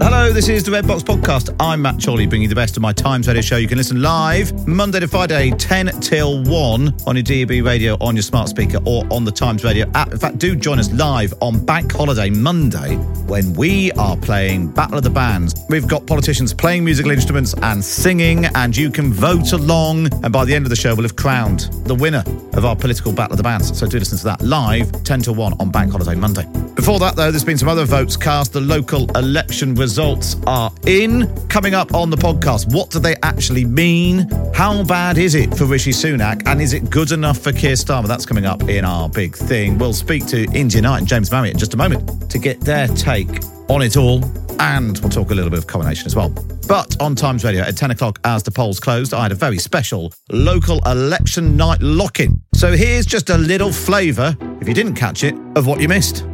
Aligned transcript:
Hello, 0.00 0.32
this 0.32 0.48
is 0.48 0.64
the 0.64 0.72
Red 0.72 0.88
Box 0.88 1.02
Podcast. 1.04 1.54
I'm 1.60 1.82
Matt 1.82 2.02
Chorley, 2.04 2.26
bringing 2.26 2.42
you 2.42 2.48
the 2.48 2.54
best 2.54 2.76
of 2.76 2.82
my 2.82 2.92
Times 2.92 3.28
Radio 3.28 3.42
show. 3.42 3.56
You 3.56 3.68
can 3.68 3.78
listen 3.78 4.02
live 4.02 4.66
Monday 4.66 4.98
to 4.98 5.06
Friday, 5.06 5.50
10 5.52 6.00
till 6.00 6.42
1 6.44 6.94
on 7.06 7.16
your 7.16 7.22
DAB 7.22 7.64
radio, 7.64 7.96
on 8.00 8.16
your 8.16 8.22
smart 8.22 8.48
speaker, 8.48 8.78
or 8.86 9.04
on 9.10 9.24
the 9.24 9.30
Times 9.30 9.62
Radio 9.62 9.88
app. 9.94 10.10
In 10.10 10.18
fact, 10.18 10.38
do 10.38 10.56
join 10.56 10.80
us 10.80 10.90
live 10.92 11.32
on 11.40 11.64
Bank 11.64 11.92
Holiday 11.92 12.28
Monday 12.28 12.96
when 13.26 13.52
we 13.54 13.92
are 13.92 14.16
playing 14.16 14.72
Battle 14.72 14.98
of 14.98 15.04
the 15.04 15.10
Bands. 15.10 15.54
We've 15.68 15.86
got 15.86 16.06
politicians 16.06 16.52
playing 16.52 16.84
musical 16.84 17.12
instruments 17.12 17.54
and 17.62 17.84
singing, 17.84 18.46
and 18.46 18.76
you 18.76 18.90
can 18.90 19.12
vote 19.12 19.52
along. 19.52 20.12
And 20.24 20.32
by 20.32 20.44
the 20.44 20.54
end 20.54 20.66
of 20.66 20.70
the 20.70 20.76
show, 20.76 20.94
we'll 20.94 21.04
have 21.04 21.16
crowned 21.16 21.70
the 21.84 21.94
winner 21.94 22.24
of 22.54 22.64
our 22.64 22.74
political 22.74 23.12
Battle 23.12 23.34
of 23.34 23.36
the 23.36 23.44
Bands. 23.44 23.78
So 23.78 23.86
do 23.86 23.98
listen 23.98 24.18
to 24.18 24.24
that 24.24 24.42
live 24.42 25.04
10 25.04 25.22
till 25.22 25.34
1 25.36 25.54
on 25.60 25.70
Bank 25.70 25.92
Holiday 25.92 26.14
Monday. 26.14 26.46
Before 26.74 26.98
that, 26.98 27.14
though, 27.14 27.30
there's 27.30 27.44
been 27.44 27.56
some 27.56 27.68
other 27.68 27.84
votes 27.84 28.16
cast. 28.16 28.52
The 28.52 28.60
local 28.60 29.08
election 29.16 29.74
results 29.84 30.36
are 30.46 30.72
in. 30.86 31.28
Coming 31.48 31.74
up 31.74 31.92
on 31.92 32.08
the 32.08 32.16
podcast, 32.16 32.72
what 32.72 32.88
do 32.88 32.98
they 32.98 33.16
actually 33.22 33.66
mean? 33.66 34.26
How 34.54 34.82
bad 34.82 35.18
is 35.18 35.34
it 35.34 35.54
for 35.54 35.66
Rishi 35.66 35.90
Sunak? 35.90 36.42
And 36.46 36.62
is 36.62 36.72
it 36.72 36.88
good 36.88 37.12
enough 37.12 37.36
for 37.36 37.52
Keir 37.52 37.74
Starmer? 37.74 38.06
That's 38.06 38.24
coming 38.24 38.46
up 38.46 38.62
in 38.62 38.86
our 38.86 39.10
big 39.10 39.36
thing. 39.36 39.76
We'll 39.76 39.92
speak 39.92 40.24
to 40.28 40.44
India 40.54 40.80
Knight 40.80 41.00
and 41.00 41.06
James 41.06 41.30
Marriott 41.30 41.52
in 41.52 41.58
just 41.58 41.74
a 41.74 41.76
moment 41.76 42.30
to 42.30 42.38
get 42.38 42.62
their 42.62 42.88
take 42.88 43.28
on 43.68 43.82
it 43.82 43.98
all. 43.98 44.24
And 44.58 44.96
we'll 45.00 45.10
talk 45.10 45.30
a 45.30 45.34
little 45.34 45.50
bit 45.50 45.58
of 45.58 45.66
coronation 45.66 46.06
as 46.06 46.16
well. 46.16 46.30
But 46.66 46.98
on 46.98 47.14
Times 47.14 47.44
Radio 47.44 47.60
at 47.60 47.76
10 47.76 47.90
o'clock, 47.90 48.18
as 48.24 48.42
the 48.42 48.50
polls 48.50 48.80
closed, 48.80 49.12
I 49.12 49.24
had 49.24 49.32
a 49.32 49.34
very 49.34 49.58
special 49.58 50.14
local 50.30 50.80
election 50.86 51.58
night 51.58 51.82
lock 51.82 52.20
in. 52.20 52.40
So 52.54 52.72
here's 52.72 53.04
just 53.04 53.28
a 53.28 53.36
little 53.36 53.70
flavour, 53.70 54.34
if 54.62 54.66
you 54.66 54.72
didn't 54.72 54.94
catch 54.94 55.24
it, 55.24 55.34
of 55.56 55.66
what 55.66 55.78
you 55.82 55.88
missed. 55.88 56.24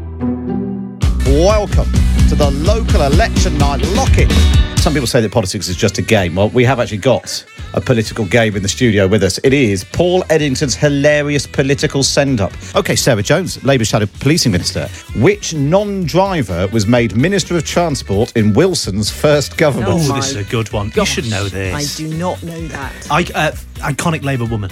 Welcome 1.27 2.10
to 2.31 2.37
the 2.37 2.51
local 2.53 3.03
election 3.03 3.59
night 3.59 3.83
lock-in. 3.97 4.31
Some 4.79 4.93
people 4.93 5.09
say 5.09 5.21
that 5.21 5.33
politics 5.33 5.67
is 5.67 5.75
just 5.75 5.99
a 5.99 6.03
game. 6.03 6.37
Well, 6.37 6.49
we 6.51 6.63
have 6.63 6.79
actually 6.79 6.99
got 6.99 7.45
a 7.75 7.81
political 7.81 8.25
game 8.25 8.55
in 8.55 8.63
the 8.63 8.69
studio 8.69 9.09
with 9.09 9.25
us. 9.25 9.41
It 9.43 9.53
is 9.53 9.83
Paul 9.83 10.23
Eddington's 10.31 10.77
hilarious 10.77 11.45
political 11.45 12.05
send-up. 12.05 12.53
Okay, 12.77 12.95
Sarah 12.95 13.25
Jones, 13.25 13.61
Labour 13.65 13.85
Shadow 13.85 14.07
Policing 14.21 14.53
Minister. 14.53 14.87
Which 15.17 15.55
non-driver 15.55 16.69
was 16.69 16.87
made 16.87 17.17
Minister 17.17 17.57
of 17.57 17.65
Transport 17.65 18.37
in 18.37 18.53
Wilson's 18.53 19.11
first 19.11 19.59
government? 19.59 19.91
Oh, 19.91 20.09
my 20.09 20.15
this 20.15 20.31
is 20.31 20.37
a 20.37 20.45
good 20.45 20.73
one. 20.73 20.91
Gosh, 20.91 21.17
you 21.17 21.25
should 21.25 21.33
know 21.33 21.49
this. 21.49 21.75
I 21.75 22.01
do 22.01 22.17
not 22.17 22.41
know 22.45 22.61
that. 22.69 23.11
I, 23.11 23.23
uh, 23.35 23.51
iconic 23.91 24.23
Labour 24.23 24.45
woman, 24.45 24.71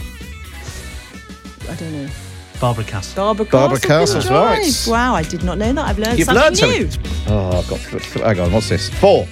I 1.69 1.75
don't 1.75 1.93
know. 1.93 2.09
Barbara 2.61 2.85
Castle. 2.85 3.15
Barbara 3.17 3.45
Castle. 3.47 3.59
Barbara 3.61 3.79
didn't 3.79 3.89
Castle's 3.89 4.31
right. 4.31 4.85
Wow, 4.89 5.15
I 5.15 5.23
did 5.23 5.45
not 5.45 5.59
know 5.59 5.73
that. 5.73 5.87
I've 5.87 5.99
learned 5.99 6.19
You've 6.19 6.27
something 6.27 6.43
learned 6.43 6.81
new. 6.81 6.91
something. 6.91 7.13
Oh, 7.29 7.59
I've 7.59 7.69
got. 7.69 7.81
Hang 8.37 8.41
on, 8.41 8.53
what's 8.53 8.69
this? 8.69 8.89
Four. 8.91 9.29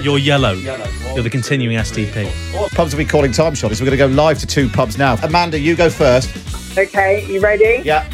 You're 0.00 0.18
yellow. 0.18 0.52
You're 0.52 1.22
the 1.22 1.30
continuing 1.30 1.76
SDP. 1.76 2.26
What 2.54 2.72
pubs 2.72 2.94
are 2.94 2.96
we 2.96 3.04
calling 3.04 3.32
time 3.32 3.54
shoppers? 3.54 3.80
We're 3.80 3.86
going 3.86 3.98
to 3.98 4.06
go 4.08 4.22
live 4.22 4.38
to 4.38 4.46
two 4.46 4.68
pubs 4.68 4.96
now. 4.96 5.16
Amanda, 5.22 5.58
you 5.58 5.74
go 5.76 5.90
first. 5.90 6.30
Okay, 6.78 7.26
you 7.26 7.40
ready? 7.40 7.82
Yeah. 7.84 8.08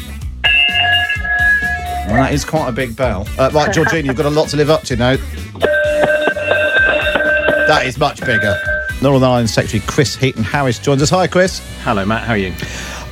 Well, 2.07 2.15
that 2.21 2.33
is 2.33 2.43
quite 2.43 2.67
a 2.67 2.71
big 2.71 2.95
bell. 2.95 3.27
Uh, 3.37 3.49
right, 3.53 3.73
Georgina, 3.73 4.07
you've 4.07 4.17
got 4.17 4.25
a 4.25 4.29
lot 4.29 4.49
to 4.49 4.57
live 4.57 4.69
up 4.69 4.81
to 4.83 4.95
now. 4.95 5.15
That 7.67 7.83
is 7.85 7.97
much 7.97 8.19
bigger. 8.21 8.59
Northern 9.01 9.23
Ireland 9.23 9.49
Secretary 9.49 9.81
Chris 9.87 10.15
Heaton 10.15 10.43
Harris 10.43 10.79
joins 10.79 11.01
us. 11.01 11.09
Hi, 11.11 11.27
Chris. 11.27 11.61
Hello, 11.83 12.05
Matt. 12.05 12.23
How 12.23 12.33
are 12.33 12.37
you? 12.37 12.53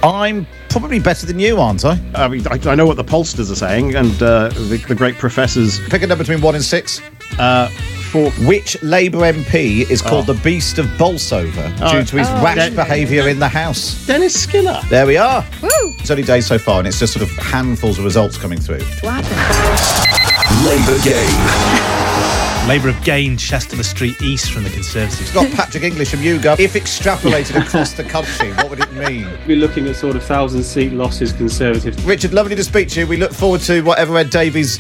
I'm 0.04 0.46
probably 0.72 1.00
better 1.00 1.26
than 1.26 1.40
you, 1.40 1.60
aren't 1.60 1.86
I? 1.86 2.00
I, 2.16 2.28
mean, 2.28 2.46
I, 2.48 2.60
I 2.66 2.76
know 2.76 2.86
what 2.86 2.98
the 2.98 3.04
pollsters 3.04 3.52
are 3.52 3.56
saying, 3.56 3.96
and 3.96 4.12
uh, 4.22 4.50
the, 4.50 4.84
the 4.88 4.96
great 4.96 5.16
professors. 5.16 5.80
Pick 5.90 6.02
a 6.04 6.08
number 6.08 6.24
between 6.24 6.42
one 6.42 6.56
and 6.56 6.64
six. 6.64 7.02
Uh, 7.40 7.68
for 8.12 8.30
Which 8.46 8.82
Labour 8.84 9.20
MP 9.20 9.90
is 9.90 10.02
called 10.02 10.30
Oh. 10.30 10.34
the 10.34 10.42
Beast 10.42 10.78
of 10.80 10.86
Bolsover 10.98 11.74
Oh. 11.82 11.92
due 11.94 12.04
to 12.04 12.18
his 12.18 12.28
Oh. 12.28 12.44
rash 12.44 12.56
Den- 12.58 12.76
behaviour 12.76 13.30
in 13.30 13.40
the 13.40 13.48
House? 13.48 14.06
Dennis 14.06 14.38
Skinner. 14.38 14.82
There 14.90 15.06
we 15.08 15.16
are. 15.18 15.46
It's 15.64 16.12
only 16.12 16.24
days 16.24 16.46
so 16.46 16.58
far, 16.60 16.80
and 16.80 16.88
it's 16.88 17.00
just 17.00 17.14
sort 17.14 17.24
of 17.24 17.30
handfuls 17.38 18.00
of 18.00 18.04
results 18.06 18.38
coming 18.38 18.60
through. 18.60 18.80
What 19.02 19.24
happened? 19.24 20.66
Labour 20.66 21.02
Game. 21.04 22.21
Labour 22.68 22.92
have 22.92 23.04
gained 23.04 23.40
Chesterfield 23.40 23.86
Street 23.86 24.22
East 24.22 24.52
from 24.52 24.64
the 24.64 24.70
Conservatives. 24.70 25.32
Got 25.32 25.52
Patrick 25.52 25.84
English 25.84 26.12
from 26.12 26.20
YouGov. 26.20 26.60
If 26.60 26.74
extrapolated 26.74 27.60
across 27.60 27.94
the 27.94 28.04
country, 28.04 28.52
what 28.54 28.70
would 28.70 28.80
it 28.80 28.94
mean? 28.94 29.28
We're 29.48 29.58
looking 29.58 29.88
at 29.88 29.96
sort 29.96 30.16
of 30.16 30.24
thousand 30.24 30.64
seat 30.64 30.94
losses, 30.94 31.34
Conservatives. 31.34 32.02
Richard, 32.04 32.34
lovely 32.34 32.56
to 32.56 32.64
speak 32.64 32.88
to 32.90 33.02
you. 33.02 33.08
We 33.08 33.18
look 33.18 33.34
forward 33.34 33.62
to 33.62 33.82
whatever 33.82 34.16
Ed 34.16 34.30
Davey's 34.30 34.78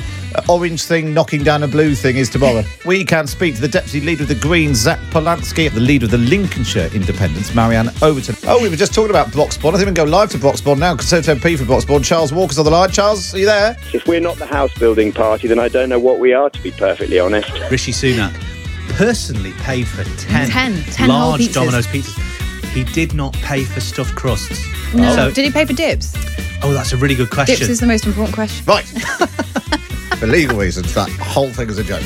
orange 0.50 0.84
thing 0.84 1.14
knocking 1.14 1.44
down 1.44 1.64
a 1.64 1.68
blue 1.68 1.96
thing 1.96 2.18
is 2.18 2.30
tomorrow. 2.30 2.64
we 2.86 3.04
can 3.04 3.28
speak 3.28 3.56
to 3.56 3.62
the 3.62 3.68
Deputy 3.68 4.02
Leader 4.02 4.24
of 4.24 4.30
the 4.30 4.36
Greens, 4.36 4.78
Zack 4.78 5.00
Polanski, 5.12 5.72
the 5.72 5.80
Leader 5.80 6.06
of 6.06 6.12
the 6.12 6.18
Lincolnshire 6.18 6.90
Independents, 6.94 7.54
Marianne 7.54 7.90
Overton. 8.02 8.36
Oh, 8.48 8.62
we 8.62 8.70
were 8.70 8.76
just 8.76 8.94
talking 8.94 9.10
about 9.10 9.28
Broxbourne. 9.28 9.74
I 9.74 9.78
think 9.78 9.80
we 9.80 9.86
can 9.86 9.94
go 9.94 10.04
live 10.04 10.30
to 10.32 10.38
Broxbourne 10.38 10.80
now. 10.80 10.96
Conservative 10.96 11.40
MP 11.40 11.58
for 11.58 11.66
Broxbourne, 11.66 12.04
Charles 12.04 12.34
Walker's 12.34 12.60
on 12.60 12.66
the 12.66 12.72
line. 12.72 12.92
Charles, 12.92 13.34
are 13.34 13.40
you 13.40 13.46
there? 13.46 13.78
If 13.94 14.08
we're 14.08 14.20
not 14.20 14.38
the 14.38 14.46
house 14.46 14.74
building 14.78 15.12
party, 15.12 15.48
then 15.48 15.60
I 15.60 15.68
don't 15.68 15.90
know 15.90 16.00
what 16.00 16.20
we 16.20 16.34
are, 16.34 16.50
to 16.50 16.62
be 16.62 16.72
perfectly 16.72 17.20
honest. 17.20 17.52
Rishi 17.70 17.92
Sunak 17.92 18.34
personally 18.94 19.54
paid 19.54 19.88
for 19.88 20.04
10, 20.04 20.50
10, 20.50 20.84
10 20.84 21.08
large 21.10 21.42
pizzas. 21.42 21.54
Domino's 21.54 21.88
pizzas. 21.88 22.68
He 22.72 22.84
did 22.84 23.14
not 23.14 23.34
pay 23.34 23.64
for 23.64 23.80
stuffed 23.80 24.16
crusts. 24.16 24.66
No. 24.94 25.14
So, 25.16 25.32
Did 25.32 25.46
he 25.46 25.52
pay 25.52 25.66
for 25.66 25.74
dips? 25.74 26.14
oh, 26.64 26.74
that's 26.74 26.94
a 26.94 26.98
really 26.98 27.16
good 27.16 27.30
question. 27.30 27.58
Dips 27.58 27.70
is 27.70 27.80
the 27.80 27.88
most 27.88 28.06
important 28.06 28.36
question. 28.36 28.66
Right. 28.66 28.86
for 30.22 30.28
legal 30.28 30.56
reasons, 30.56 30.94
that 30.94 31.10
whole 31.10 31.50
thing 31.50 31.68
is 31.68 31.80
a 31.80 31.84
joke. 31.84 32.04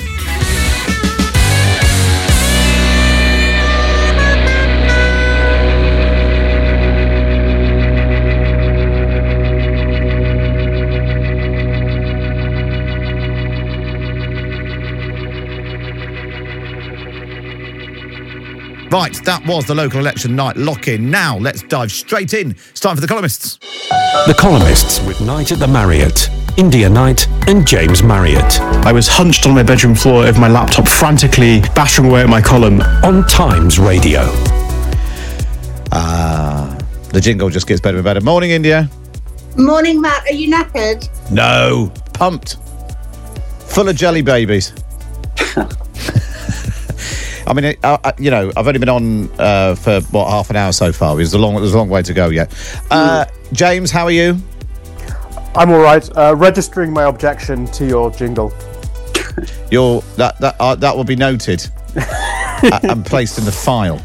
Right, 18.89 19.13
that 19.25 19.43
was 19.45 19.65
the 19.65 19.75
local 19.75 19.99
election 19.99 20.37
night 20.37 20.55
lock 20.55 20.87
in. 20.87 21.11
Now 21.11 21.37
let's 21.37 21.63
dive 21.63 21.91
straight 21.91 22.33
in. 22.33 22.51
It's 22.51 22.79
time 22.79 22.95
for 22.95 23.01
the 23.01 23.07
columnists. 23.07 23.57
The 24.25 24.35
Columnists 24.39 25.05
with 25.05 25.19
Night 25.19 25.51
at 25.51 25.59
the 25.59 25.67
Marriott, 25.67 26.29
India 26.57 26.89
Knight, 26.89 27.27
and 27.47 27.67
James 27.67 28.01
Marriott. 28.01 28.59
I 28.61 28.91
was 28.93 29.07
hunched 29.09 29.45
on 29.45 29.53
my 29.53 29.63
bedroom 29.63 29.93
floor 29.93 30.25
over 30.25 30.39
my 30.39 30.47
laptop, 30.47 30.87
frantically 30.87 31.59
battering 31.75 32.07
away 32.09 32.21
at 32.21 32.29
my 32.29 32.41
column. 32.41 32.79
On 33.03 33.25
Times 33.27 33.77
Radio. 33.77 34.21
Ah, 35.91 36.77
the 37.09 37.19
jingle 37.19 37.49
just 37.49 37.67
gets 37.67 37.81
better 37.81 37.97
and 37.97 38.05
better. 38.05 38.21
Morning, 38.21 38.51
India. 38.51 38.89
Morning, 39.57 39.99
Matt. 39.99 40.23
Are 40.27 40.33
you 40.33 40.49
knackered? 40.53 41.09
No, 41.29 41.91
pumped, 42.13 42.55
full 43.59 43.89
of 43.89 43.95
jelly 43.97 44.21
babies. 44.21 44.73
I 47.47 47.53
mean, 47.53 47.65
it- 47.65 47.79
I, 47.83 47.99
I, 48.03 48.13
you 48.17 48.31
know, 48.31 48.51
I've 48.55 48.65
only 48.67 48.79
been 48.79 48.89
on 48.89 49.29
uh, 49.39 49.75
for 49.75 49.99
what 50.11 50.29
half 50.29 50.49
an 50.49 50.55
hour 50.55 50.71
so 50.71 50.93
far. 50.93 51.15
There's 51.17 51.33
a 51.33 51.37
long, 51.37 51.55
there's 51.55 51.73
a 51.73 51.77
long 51.77 51.89
way 51.89 52.01
to 52.01 52.13
go 52.13 52.29
yet. 52.29 52.53
Uh, 52.89 53.25
James, 53.51 53.91
how 53.91 54.05
are 54.05 54.11
you? 54.11 54.37
I'm 55.55 55.71
all 55.71 55.79
right. 55.79 56.17
Uh, 56.17 56.35
registering 56.35 56.91
my 56.91 57.03
objection 57.03 57.65
to 57.67 57.85
your 57.85 58.11
jingle. 58.11 58.53
Your 59.71 60.01
that 60.17 60.39
that 60.39 60.55
uh, 60.59 60.75
that 60.75 60.95
will 60.95 61.03
be 61.03 61.15
noted 61.15 61.65
and 62.83 63.05
placed 63.05 63.37
in 63.37 63.45
the 63.45 63.51
file. 63.51 63.99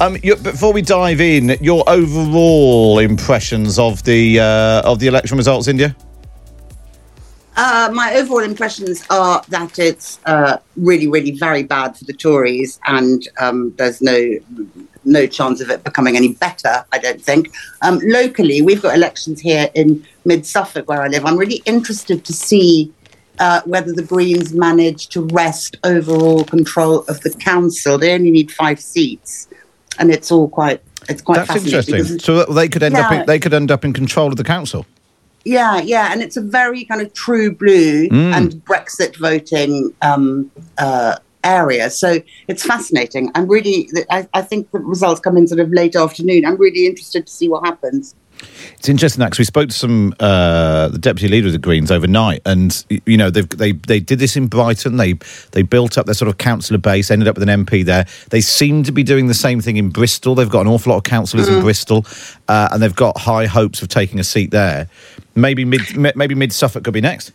um, 0.00 0.16
you, 0.22 0.36
before 0.36 0.72
we 0.72 0.82
dive 0.82 1.20
in, 1.20 1.56
your 1.60 1.84
overall 1.86 2.98
impressions 2.98 3.78
of 3.78 4.02
the 4.04 4.40
uh, 4.40 4.82
of 4.90 4.98
the 4.98 5.06
election 5.06 5.36
results, 5.36 5.68
India. 5.68 5.94
Uh, 7.56 7.90
my 7.94 8.14
overall 8.16 8.42
impressions 8.42 9.04
are 9.08 9.42
that 9.48 9.78
it's 9.78 10.18
uh, 10.26 10.58
really, 10.76 11.06
really 11.06 11.32
very 11.32 11.62
bad 11.62 11.96
for 11.96 12.04
the 12.04 12.12
Tories, 12.12 12.78
and 12.86 13.28
um, 13.38 13.72
there's 13.76 14.02
no 14.02 14.38
no 15.06 15.26
chance 15.26 15.60
of 15.60 15.70
it 15.70 15.84
becoming 15.84 16.16
any 16.16 16.32
better. 16.34 16.84
I 16.92 16.98
don't 16.98 17.20
think. 17.22 17.52
Um, 17.82 18.00
locally, 18.04 18.60
we've 18.62 18.82
got 18.82 18.94
elections 18.94 19.40
here 19.40 19.70
in 19.74 20.04
Mid 20.24 20.44
Suffolk, 20.44 20.88
where 20.88 21.02
I 21.02 21.08
live. 21.08 21.24
I'm 21.24 21.36
really 21.38 21.62
interested 21.64 22.24
to 22.24 22.32
see 22.32 22.92
uh, 23.38 23.60
whether 23.64 23.92
the 23.92 24.02
Greens 24.02 24.52
manage 24.52 25.08
to 25.08 25.22
wrest 25.32 25.76
overall 25.84 26.44
control 26.44 27.04
of 27.08 27.20
the 27.20 27.30
council. 27.30 27.98
They 27.98 28.12
only 28.14 28.30
need 28.30 28.50
five 28.50 28.80
seats, 28.80 29.48
and 29.98 30.10
it's 30.10 30.30
all 30.32 30.48
quite 30.48 30.82
it's 31.08 31.22
quite 31.22 31.36
That's 31.46 31.52
fascinating. 31.52 31.94
interesting. 31.94 32.18
So 32.18 32.44
they 32.52 32.68
could 32.68 32.82
end 32.82 32.96
up 32.96 33.12
in, 33.12 33.26
they 33.26 33.38
could 33.38 33.54
end 33.54 33.70
up 33.70 33.84
in 33.84 33.92
control 33.92 34.28
of 34.28 34.36
the 34.36 34.44
council. 34.44 34.84
Yeah, 35.44 35.80
yeah, 35.80 36.10
and 36.10 36.22
it's 36.22 36.36
a 36.36 36.40
very 36.40 36.84
kind 36.84 37.00
of 37.00 37.14
true 37.14 37.54
blue 37.54 38.08
Mm. 38.08 38.34
and 38.36 38.52
Brexit 38.64 39.16
voting 39.16 39.92
um, 40.02 40.50
uh, 40.76 41.18
area. 41.46 41.88
So 41.90 42.20
it's 42.48 42.64
fascinating. 42.64 43.30
I'm 43.34 43.46
really, 43.48 43.88
I, 44.10 44.28
I 44.34 44.42
think 44.42 44.70
the 44.72 44.80
results 44.80 45.20
come 45.20 45.36
in 45.36 45.46
sort 45.46 45.60
of 45.60 45.70
late 45.70 45.96
afternoon. 45.96 46.44
I'm 46.44 46.56
really 46.56 46.86
interested 46.86 47.26
to 47.26 47.32
see 47.32 47.48
what 47.48 47.64
happens. 47.64 48.14
It's 48.76 48.88
interesting 48.90 49.24
because 49.24 49.38
we 49.38 49.46
spoke 49.46 49.70
to 49.70 49.74
some 49.74 50.14
uh, 50.20 50.88
the 50.88 50.98
deputy 50.98 51.28
leader 51.28 51.46
of 51.46 51.54
the 51.54 51.58
Greens 51.58 51.90
overnight, 51.90 52.42
and 52.44 52.84
you 53.06 53.16
know 53.16 53.30
they've, 53.30 53.48
they 53.48 53.72
they 53.72 53.98
did 53.98 54.18
this 54.18 54.36
in 54.36 54.46
Brighton. 54.46 54.98
They 54.98 55.14
they 55.52 55.62
built 55.62 55.96
up 55.96 56.04
their 56.04 56.14
sort 56.14 56.28
of 56.28 56.36
councillor 56.36 56.76
base, 56.76 57.10
ended 57.10 57.28
up 57.28 57.38
with 57.38 57.48
an 57.48 57.64
MP 57.64 57.82
there. 57.82 58.04
They 58.28 58.42
seem 58.42 58.82
to 58.82 58.92
be 58.92 59.02
doing 59.02 59.28
the 59.28 59.34
same 59.34 59.62
thing 59.62 59.78
in 59.78 59.88
Bristol. 59.88 60.34
They've 60.34 60.50
got 60.50 60.60
an 60.60 60.66
awful 60.66 60.90
lot 60.92 60.98
of 60.98 61.04
councillors 61.04 61.48
in 61.48 61.54
Mm. 61.54 61.62
Bristol, 61.62 62.04
uh, 62.48 62.68
and 62.72 62.82
they've 62.82 62.94
got 62.94 63.16
high 63.16 63.46
hopes 63.46 63.80
of 63.80 63.88
taking 63.88 64.20
a 64.20 64.24
seat 64.24 64.50
there. 64.50 64.88
Maybe 65.34 65.64
mid 65.64 65.96
maybe 66.14 66.34
mid 66.34 66.52
Suffolk 66.52 66.84
could 66.84 66.92
be 66.94 67.00
next. 67.00 67.32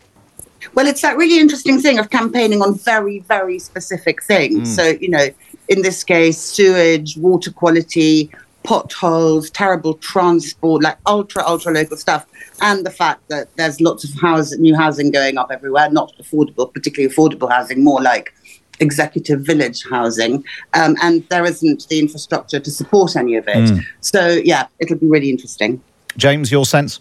Well, 0.73 0.87
it's 0.87 1.01
that 1.01 1.17
really 1.17 1.39
interesting 1.39 1.79
thing 1.79 1.99
of 1.99 2.09
campaigning 2.09 2.61
on 2.61 2.75
very, 2.75 3.19
very 3.19 3.59
specific 3.59 4.23
things. 4.23 4.69
Mm. 4.69 4.75
So, 4.75 4.87
you 4.87 5.09
know, 5.09 5.27
in 5.67 5.81
this 5.81 6.03
case, 6.03 6.37
sewage, 6.37 7.17
water 7.17 7.51
quality, 7.51 8.31
potholes, 8.63 9.49
terrible 9.49 9.95
transport, 9.95 10.83
like 10.83 10.97
ultra, 11.05 11.43
ultra 11.45 11.73
local 11.73 11.97
stuff. 11.97 12.25
And 12.61 12.85
the 12.85 12.91
fact 12.91 13.27
that 13.29 13.55
there's 13.55 13.81
lots 13.81 14.03
of 14.03 14.13
house, 14.19 14.51
new 14.57 14.75
housing 14.75 15.11
going 15.11 15.37
up 15.37 15.51
everywhere, 15.51 15.89
not 15.89 16.13
affordable, 16.17 16.71
particularly 16.71 17.13
affordable 17.13 17.49
housing, 17.49 17.83
more 17.83 18.01
like 18.01 18.33
executive 18.79 19.41
village 19.41 19.83
housing. 19.89 20.43
Um, 20.73 20.95
and 21.01 21.27
there 21.29 21.45
isn't 21.45 21.87
the 21.87 21.99
infrastructure 21.99 22.59
to 22.59 22.71
support 22.71 23.15
any 23.15 23.35
of 23.35 23.47
it. 23.47 23.55
Mm. 23.55 23.83
So, 24.01 24.27
yeah, 24.43 24.67
it'll 24.79 24.97
be 24.97 25.07
really 25.07 25.29
interesting. 25.29 25.81
James, 26.17 26.51
your 26.51 26.65
sense? 26.65 26.99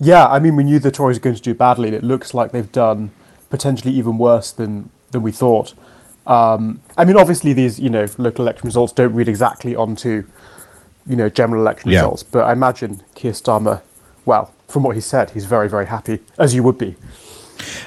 Yeah, 0.00 0.26
I 0.26 0.38
mean, 0.38 0.56
we 0.56 0.64
knew 0.64 0.78
the 0.78 0.90
Tories 0.90 1.18
were 1.18 1.22
going 1.22 1.36
to 1.36 1.42
do 1.42 1.54
badly, 1.54 1.88
and 1.88 1.96
it 1.96 2.02
looks 2.04 2.34
like 2.34 2.52
they've 2.52 2.70
done 2.72 3.10
potentially 3.50 3.92
even 3.94 4.18
worse 4.18 4.50
than 4.52 4.90
than 5.12 5.22
we 5.22 5.32
thought. 5.32 5.74
Um, 6.26 6.80
I 6.96 7.04
mean, 7.04 7.16
obviously, 7.16 7.52
these 7.52 7.78
you 7.78 7.90
know 7.90 8.06
local 8.18 8.44
election 8.44 8.66
results 8.66 8.92
don't 8.92 9.14
read 9.14 9.28
exactly 9.28 9.76
onto 9.76 10.24
you 11.06 11.16
know 11.16 11.28
general 11.28 11.62
election 11.62 11.90
Yeah. 11.90 12.00
results, 12.00 12.22
but 12.22 12.44
I 12.44 12.52
imagine 12.52 13.02
Keir 13.14 13.32
Starmer, 13.32 13.82
well, 14.24 14.52
from 14.68 14.82
what 14.82 14.94
he 14.96 15.00
said, 15.00 15.30
he's 15.30 15.44
very 15.44 15.68
very 15.68 15.86
happy, 15.86 16.20
as 16.38 16.54
you 16.54 16.62
would 16.62 16.78
be. 16.78 16.96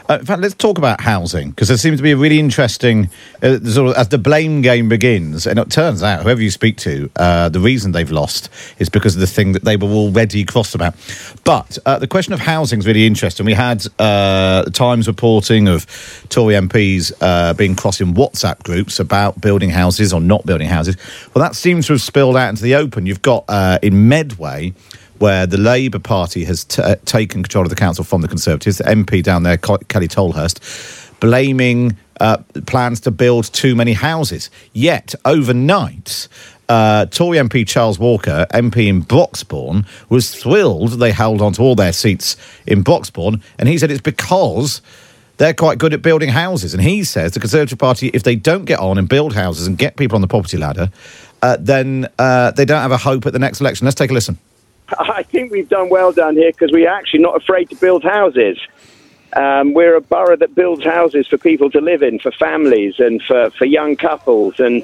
Uh, 0.09 0.17
in 0.19 0.25
fact, 0.25 0.41
let's 0.41 0.53
talk 0.53 0.77
about 0.77 1.01
housing 1.01 1.49
because 1.49 1.67
there 1.67 1.77
seems 1.77 1.97
to 1.97 2.03
be 2.03 2.11
a 2.11 2.17
really 2.17 2.39
interesting 2.39 3.09
uh, 3.41 3.59
sort 3.59 3.89
of 3.89 3.95
as 3.95 4.09
the 4.09 4.17
blame 4.17 4.61
game 4.61 4.89
begins, 4.89 5.45
and 5.45 5.59
it 5.59 5.69
turns 5.69 6.03
out 6.03 6.23
whoever 6.23 6.41
you 6.41 6.49
speak 6.49 6.77
to, 6.77 7.09
uh, 7.15 7.49
the 7.49 7.59
reason 7.59 7.91
they've 7.91 8.11
lost 8.11 8.49
is 8.79 8.89
because 8.89 9.15
of 9.15 9.21
the 9.21 9.27
thing 9.27 9.51
that 9.51 9.63
they 9.63 9.77
were 9.77 9.87
already 9.87 10.43
cross 10.43 10.73
about. 10.75 10.95
But 11.43 11.77
uh, 11.85 11.99
the 11.99 12.07
question 12.07 12.33
of 12.33 12.39
housing 12.39 12.79
is 12.79 12.87
really 12.87 13.05
interesting. 13.05 13.45
We 13.45 13.53
had 13.53 13.85
uh, 13.99 14.63
the 14.63 14.71
Times 14.71 15.07
reporting 15.07 15.67
of 15.67 15.85
Tory 16.29 16.55
MPs 16.55 17.11
uh, 17.21 17.53
being 17.53 17.75
cross 17.75 18.01
in 18.01 18.13
WhatsApp 18.13 18.63
groups 18.63 18.99
about 18.99 19.41
building 19.41 19.69
houses 19.69 20.13
or 20.13 20.21
not 20.21 20.45
building 20.45 20.67
houses. 20.67 20.97
Well, 21.33 21.43
that 21.43 21.55
seems 21.55 21.87
to 21.87 21.93
have 21.93 22.01
spilled 22.01 22.37
out 22.37 22.49
into 22.49 22.63
the 22.63 22.75
open. 22.75 23.05
You've 23.05 23.21
got 23.21 23.45
in 23.83 24.07
Medway 24.07 24.73
where 25.19 25.45
the 25.45 25.57
Labour 25.57 25.99
Party 25.99 26.43
has 26.45 26.63
t- 26.63 26.81
uh, 26.81 26.95
taken 27.05 27.43
control 27.43 27.63
of 27.63 27.69
the 27.69 27.75
council 27.75 28.03
from 28.03 28.21
the 28.21 28.27
Conservatives. 28.27 28.77
The 28.77 28.85
MP 28.85 29.23
down 29.23 29.43
there, 29.43 29.57
Kelly 29.57 30.07
Tolhurst, 30.07 31.19
blaming 31.19 31.97
uh, 32.19 32.37
plans 32.65 32.99
to 33.01 33.11
build 33.11 33.45
too 33.53 33.75
many 33.75 33.93
houses. 33.93 34.49
Yet, 34.73 35.15
overnight, 35.25 36.27
uh, 36.69 37.05
Tory 37.05 37.37
MP 37.37 37.67
Charles 37.67 37.99
Walker, 37.99 38.45
MP 38.51 38.87
in 38.87 39.03
Broxbourne, 39.03 39.85
was 40.09 40.33
thrilled 40.35 40.99
they 40.99 41.11
held 41.11 41.41
on 41.41 41.53
to 41.53 41.61
all 41.61 41.75
their 41.75 41.93
seats 41.93 42.35
in 42.65 42.83
Broxbourne, 42.83 43.41
and 43.57 43.69
he 43.69 43.77
said 43.77 43.91
it's 43.91 44.01
because 44.01 44.81
they're 45.37 45.53
quite 45.53 45.77
good 45.77 45.93
at 45.93 46.01
building 46.01 46.29
houses. 46.29 46.73
And 46.73 46.81
he 46.81 47.03
says 47.03 47.33
the 47.33 47.39
Conservative 47.39 47.77
Party, 47.77 48.09
if 48.13 48.23
they 48.23 48.35
don't 48.35 48.65
get 48.65 48.79
on 48.79 48.97
and 48.97 49.07
build 49.07 49.33
houses 49.33 49.67
and 49.67 49.77
get 49.77 49.95
people 49.95 50.15
on 50.15 50.21
the 50.21 50.27
property 50.27 50.57
ladder, 50.57 50.89
uh, 51.41 51.57
then 51.59 52.07
uh, 52.17 52.51
they 52.51 52.65
don't 52.65 52.81
have 52.81 52.91
a 52.91 52.97
hope 52.97 53.25
at 53.25 53.33
the 53.33 53.39
next 53.39 53.61
election. 53.61 53.85
Let's 53.85 53.95
take 53.95 54.09
a 54.09 54.13
listen. 54.13 54.37
I 54.99 55.23
think 55.23 55.51
we've 55.51 55.69
done 55.69 55.89
well 55.89 56.11
down 56.11 56.35
here 56.35 56.51
because 56.51 56.71
we're 56.71 56.89
actually 56.89 57.21
not 57.21 57.35
afraid 57.35 57.69
to 57.69 57.75
build 57.75 58.03
houses. 58.03 58.57
Um, 59.35 59.73
we're 59.73 59.95
a 59.95 60.01
borough 60.01 60.37
that 60.37 60.55
builds 60.55 60.83
houses 60.83 61.27
for 61.27 61.37
people 61.37 61.69
to 61.71 61.81
live 61.81 62.01
in, 62.01 62.19
for 62.19 62.31
families 62.31 62.95
and 62.99 63.21
for, 63.23 63.51
for 63.51 63.65
young 63.65 63.95
couples. 63.95 64.59
And 64.59 64.83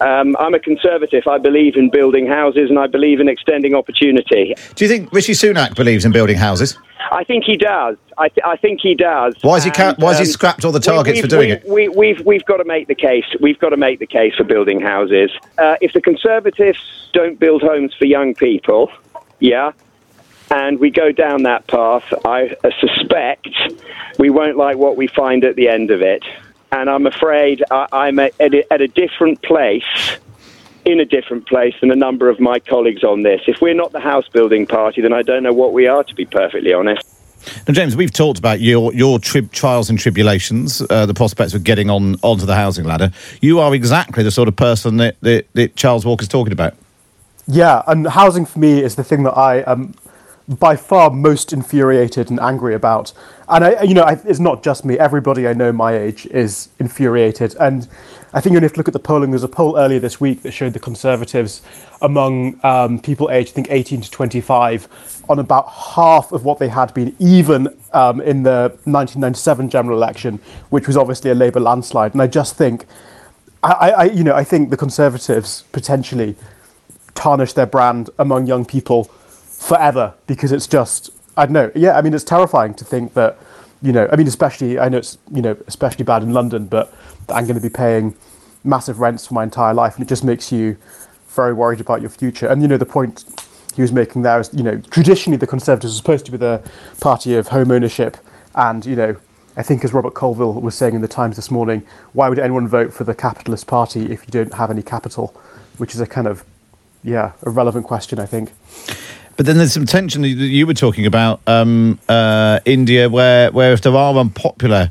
um, 0.00 0.36
I'm 0.38 0.54
a 0.54 0.60
conservative. 0.60 1.26
I 1.26 1.38
believe 1.38 1.76
in 1.76 1.90
building 1.90 2.26
houses 2.26 2.68
and 2.70 2.78
I 2.78 2.86
believe 2.86 3.18
in 3.18 3.28
extending 3.28 3.74
opportunity. 3.74 4.54
Do 4.74 4.84
you 4.84 4.88
think 4.88 5.10
Rishi 5.12 5.32
Sunak 5.32 5.74
believes 5.74 6.04
in 6.04 6.12
building 6.12 6.36
houses? 6.36 6.78
I 7.10 7.24
think 7.24 7.44
he 7.44 7.56
does. 7.56 7.96
I, 8.18 8.28
th- 8.28 8.44
I 8.44 8.56
think 8.56 8.80
he 8.80 8.94
does. 8.94 9.34
Why 9.42 9.54
has 9.54 9.64
he 9.64 9.70
ca- 9.70 9.96
why 9.98 10.10
has 10.10 10.18
he 10.18 10.26
um, 10.26 10.30
scrapped 10.30 10.64
all 10.64 10.72
the 10.72 10.80
targets 10.80 11.18
for 11.18 11.24
we've- 11.24 11.28
doing 11.28 11.48
we, 11.48 11.54
it? 11.54 11.68
We, 11.68 11.88
we've 11.88 12.26
we've 12.26 12.44
got 12.44 12.58
to 12.58 12.64
make 12.64 12.88
the 12.88 12.94
case. 12.94 13.24
We've 13.40 13.58
got 13.58 13.70
to 13.70 13.76
make 13.76 13.98
the 13.98 14.06
case 14.06 14.34
for 14.36 14.44
building 14.44 14.80
houses. 14.80 15.30
Uh, 15.58 15.76
if 15.80 15.92
the 15.94 16.00
Conservatives 16.00 16.78
don't 17.12 17.38
build 17.38 17.62
homes 17.62 17.94
for 17.98 18.04
young 18.04 18.34
people, 18.34 18.90
yeah, 19.42 19.72
and 20.50 20.78
we 20.78 20.90
go 20.90 21.10
down 21.12 21.42
that 21.42 21.66
path, 21.66 22.04
I 22.24 22.56
suspect 22.80 23.48
we 24.18 24.30
won't 24.30 24.56
like 24.56 24.76
what 24.76 24.96
we 24.96 25.08
find 25.08 25.44
at 25.44 25.56
the 25.56 25.68
end 25.68 25.90
of 25.90 26.00
it. 26.00 26.22
And 26.70 26.88
I'm 26.88 27.06
afraid 27.06 27.62
I, 27.70 27.86
I'm 27.92 28.18
at, 28.18 28.34
a, 28.40 28.86
different 28.86 29.42
place. 29.42 29.82
In 30.84 30.98
a 31.00 31.04
different 31.04 31.46
place 31.46 31.74
than 31.80 31.92
a 31.92 31.96
number 31.96 32.28
of 32.28 32.40
my 32.40 32.58
colleagues 32.58 33.04
on 33.04 33.22
this. 33.22 33.40
If 33.46 33.60
we're 33.60 33.74
not 33.74 33.92
the 33.92 34.00
house 34.00 34.28
building 34.28 34.66
party, 34.66 35.00
then 35.00 35.12
I 35.12 35.22
don't 35.22 35.44
know 35.44 35.52
what 35.52 35.72
we 35.72 35.86
are, 35.86 36.02
to 36.02 36.14
be 36.14 36.24
perfectly 36.24 36.72
honest. 36.72 37.06
Now, 37.68 37.74
James, 37.74 37.94
we've 37.94 38.12
talked 38.12 38.38
about 38.38 38.60
your 38.60 38.92
your 38.92 39.20
trials 39.20 39.90
and 39.90 39.98
tribulations, 39.98 40.82
uh, 40.90 41.06
the 41.06 41.14
prospects 41.14 41.54
of 41.54 41.62
getting 41.62 41.88
on 41.88 42.16
onto 42.22 42.46
the 42.46 42.56
housing 42.56 42.84
ladder. 42.84 43.12
You 43.40 43.60
are 43.60 43.74
exactly 43.74 44.24
the 44.24 44.32
sort 44.32 44.48
of 44.48 44.56
person 44.56 44.96
that, 44.96 45.20
that, 45.20 45.46
that 45.54 45.76
Charles 45.76 46.04
Walker's 46.04 46.28
talking 46.28 46.52
about. 46.52 46.74
Yeah, 47.46 47.82
and 47.86 48.06
housing 48.06 48.46
for 48.46 48.58
me 48.58 48.82
is 48.82 48.94
the 48.94 49.04
thing 49.04 49.22
that 49.24 49.32
I 49.36 49.64
am 49.70 49.94
by 50.48 50.76
far 50.76 51.10
most 51.10 51.52
infuriated 51.52 52.28
and 52.30 52.38
angry 52.40 52.74
about. 52.74 53.12
And 53.48 53.64
I, 53.64 53.82
you 53.82 53.94
know, 53.94 54.02
I, 54.02 54.18
it's 54.24 54.40
not 54.40 54.62
just 54.62 54.84
me. 54.84 54.98
Everybody 54.98 55.46
I 55.46 55.52
know 55.52 55.72
my 55.72 55.96
age 55.96 56.26
is 56.26 56.68
infuriated. 56.78 57.54
And 57.60 57.86
I 58.32 58.40
think 58.40 58.54
you 58.54 58.60
have 58.60 58.72
to 58.72 58.78
look 58.78 58.88
at 58.88 58.92
the 58.92 58.98
polling. 59.00 59.30
There's 59.30 59.44
a 59.44 59.48
poll 59.48 59.78
earlier 59.78 60.00
this 60.00 60.20
week 60.20 60.42
that 60.42 60.52
showed 60.52 60.72
the 60.72 60.80
Conservatives 60.80 61.62
among 62.00 62.58
um, 62.64 62.98
people 63.00 63.30
aged, 63.30 63.50
I 63.50 63.52
think, 63.54 63.68
18 63.70 64.00
to 64.02 64.10
25, 64.10 65.22
on 65.28 65.38
about 65.38 65.68
half 65.70 66.32
of 66.32 66.44
what 66.44 66.58
they 66.58 66.68
had 66.68 66.92
been, 66.92 67.14
even 67.18 67.68
um, 67.92 68.20
in 68.20 68.42
the 68.42 68.70
1997 68.84 69.68
general 69.70 69.96
election, 69.96 70.40
which 70.70 70.86
was 70.86 70.96
obviously 70.96 71.30
a 71.30 71.34
Labour 71.34 71.60
landslide. 71.60 72.12
And 72.14 72.22
I 72.22 72.26
just 72.26 72.56
think, 72.56 72.86
I, 73.62 73.90
I- 73.92 74.04
you 74.04 74.24
know, 74.24 74.34
I 74.34 74.42
think 74.44 74.70
the 74.70 74.76
Conservatives 74.76 75.64
potentially 75.72 76.34
tarnish 77.14 77.52
their 77.52 77.66
brand 77.66 78.10
among 78.18 78.46
young 78.46 78.64
people 78.64 79.04
forever 79.04 80.14
because 80.26 80.52
it's 80.52 80.66
just 80.66 81.10
I 81.36 81.46
don't 81.46 81.52
know. 81.52 81.72
Yeah, 81.74 81.96
I 81.96 82.02
mean 82.02 82.14
it's 82.14 82.24
terrifying 82.24 82.74
to 82.74 82.84
think 82.84 83.14
that 83.14 83.38
you 83.80 83.92
know. 83.92 84.08
I 84.12 84.16
mean, 84.16 84.26
especially 84.26 84.78
I 84.78 84.88
know 84.88 84.98
it's 84.98 85.18
you 85.32 85.42
know 85.42 85.56
especially 85.66 86.04
bad 86.04 86.22
in 86.22 86.32
London, 86.32 86.66
but 86.66 86.92
I'm 87.28 87.44
going 87.44 87.56
to 87.56 87.62
be 87.62 87.70
paying 87.70 88.14
massive 88.64 89.00
rents 89.00 89.26
for 89.26 89.34
my 89.34 89.42
entire 89.42 89.74
life, 89.74 89.96
and 89.96 90.04
it 90.04 90.08
just 90.08 90.24
makes 90.24 90.52
you 90.52 90.76
very 91.28 91.52
worried 91.52 91.80
about 91.80 92.00
your 92.00 92.10
future. 92.10 92.46
And 92.46 92.62
you 92.62 92.68
know 92.68 92.76
the 92.76 92.86
point 92.86 93.24
he 93.74 93.82
was 93.82 93.92
making 93.92 94.22
there 94.22 94.38
is 94.40 94.50
you 94.52 94.62
know, 94.62 94.78
traditionally 94.90 95.36
the 95.36 95.46
Conservatives 95.46 95.94
are 95.94 95.96
supposed 95.96 96.26
to 96.26 96.30
be 96.30 96.36
the 96.36 96.62
party 97.00 97.34
of 97.34 97.48
home 97.48 97.70
ownership, 97.70 98.16
and 98.54 98.84
you 98.84 98.96
know, 98.96 99.16
I 99.56 99.62
think 99.62 99.84
as 99.84 99.92
Robert 99.92 100.14
Colvile 100.14 100.60
was 100.60 100.74
saying 100.74 100.94
in 100.94 101.00
the 101.00 101.08
Times 101.08 101.36
this 101.36 101.50
morning, 101.50 101.86
why 102.12 102.28
would 102.28 102.38
anyone 102.38 102.68
vote 102.68 102.92
for 102.92 103.04
the 103.04 103.14
capitalist 103.14 103.66
party 103.66 104.12
if 104.12 104.26
you 104.26 104.30
don't 104.30 104.54
have 104.54 104.70
any 104.70 104.82
capital? 104.82 105.28
Which 105.78 105.94
is 105.94 106.00
a 106.00 106.06
kind 106.06 106.26
of, 106.26 106.44
yeah, 107.02 107.32
a 107.42 107.50
relevant 107.50 107.86
question, 107.86 108.18
I 108.18 108.26
think. 108.26 108.52
But 109.36 109.46
then 109.46 109.56
there's 109.56 109.72
some 109.72 109.86
tension 109.86 110.22
that 110.22 110.28
you 110.28 110.66
were 110.66 110.74
talking 110.74 111.06
about 111.06 111.40
um, 111.46 111.98
uh, 112.08 112.60
India, 112.64 113.08
where 113.08 113.50
where 113.50 113.72
if 113.72 113.80
there 113.80 113.96
are 113.96 114.14
unpopular 114.14 114.90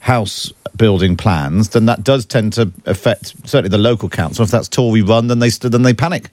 house 0.00 0.52
building 0.76 1.16
plans, 1.16 1.70
then 1.70 1.86
that 1.86 2.02
does 2.02 2.24
tend 2.24 2.52
to 2.54 2.72
affect 2.86 3.34
certainly 3.48 3.68
the 3.68 3.78
local 3.78 4.08
council. 4.08 4.44
If 4.44 4.50
that's 4.50 4.68
Tory 4.68 5.02
run, 5.02 5.28
then 5.28 5.38
they 5.38 5.50
then 5.50 5.82
they 5.82 5.94
panic. 5.94 6.30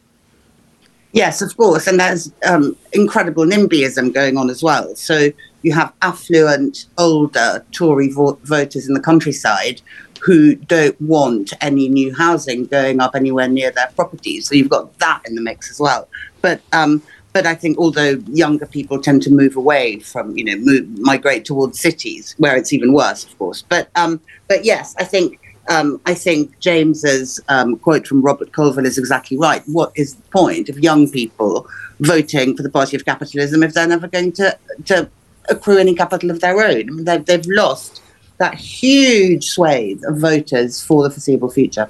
Yes, 1.12 1.42
of 1.42 1.56
course, 1.58 1.88
and 1.88 2.00
there's 2.00 2.32
um, 2.46 2.78
incredible 2.94 3.44
NIMBYism 3.44 4.14
going 4.14 4.38
on 4.38 4.50
as 4.50 4.62
well. 4.62 4.96
So 4.96 5.32
you 5.64 5.74
have 5.74 5.92
affluent, 6.02 6.86
older 6.98 7.66
Tory 7.72 8.12
vo- 8.12 8.40
voters 8.44 8.88
in 8.88 8.94
the 8.94 9.00
countryside 9.02 9.82
who 10.22 10.56
don't 10.56 11.00
want 11.02 11.54
any 11.62 11.88
new 11.88 12.14
housing 12.14 12.66
going 12.66 13.00
up 13.00 13.16
anywhere 13.16 13.48
near 13.48 13.72
their 13.72 13.92
properties. 13.96 14.48
So 14.48 14.56
you've 14.56 14.70
got 14.70 14.98
that 15.00 15.22
in 15.26 15.36
the 15.36 15.42
mix 15.42 15.72
as 15.72 15.80
well. 15.80 16.08
But 16.42 16.62
um, 16.74 17.02
but 17.34 17.46
I 17.46 17.56
think 17.56 17.78
although 17.78 18.22
younger 18.28 18.66
people 18.66 19.00
tend 19.00 19.22
to 19.24 19.30
move 19.32 19.56
away 19.56 20.00
from 20.00 20.36
you 20.38 20.44
know 20.44 20.58
move, 20.58 21.00
migrate 21.00 21.46
towards 21.46 21.80
cities 21.80 22.36
where 22.38 22.56
it's 22.56 22.74
even 22.74 22.94
worse, 22.94 23.24
of 23.24 23.38
course. 23.38 23.64
But 23.68 23.90
um, 23.96 24.20
but 24.48 24.66
yes, 24.66 24.96
I 24.98 25.04
think 25.04 25.40
um, 25.70 26.02
I 26.06 26.14
think 26.16 26.60
James's 26.60 27.40
um, 27.48 27.78
quote 27.78 28.08
from 28.08 28.22
Robert 28.22 28.52
Colvile 28.52 28.86
is 28.86 28.98
exactly 28.98 29.38
right. 29.38 29.62
What 29.68 29.92
is 29.96 30.16
the 30.16 30.30
point 30.30 30.70
of 30.70 30.80
young 30.80 31.10
people 31.10 31.68
voting 32.00 32.58
for 32.58 32.64
the 32.64 32.70
party 32.70 32.98
of 32.98 33.06
capitalism 33.06 33.64
if 33.64 33.74
they're 33.74 33.88
never 33.88 34.08
going 34.08 34.32
to 34.34 34.58
to 34.86 35.10
accrue 35.50 35.78
any 35.78 35.94
capital 35.94 36.32
of 36.32 36.42
their 36.42 36.60
own? 36.60 37.06
They've, 37.06 37.24
they've 37.24 37.46
lost 37.48 38.02
that 38.40 38.56
huge 38.56 39.50
swathe 39.50 40.02
of 40.06 40.18
voters 40.18 40.82
for 40.82 41.04
the 41.04 41.10
foreseeable 41.10 41.50
future. 41.52 41.90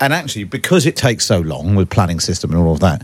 And 0.00 0.12
actually, 0.14 0.44
because 0.44 0.86
it 0.86 0.96
takes 0.96 1.26
so 1.26 1.40
long 1.40 1.74
with 1.74 1.90
planning 1.90 2.18
system 2.20 2.50
and 2.52 2.60
all 2.60 2.72
of 2.72 2.80
that, 2.80 3.02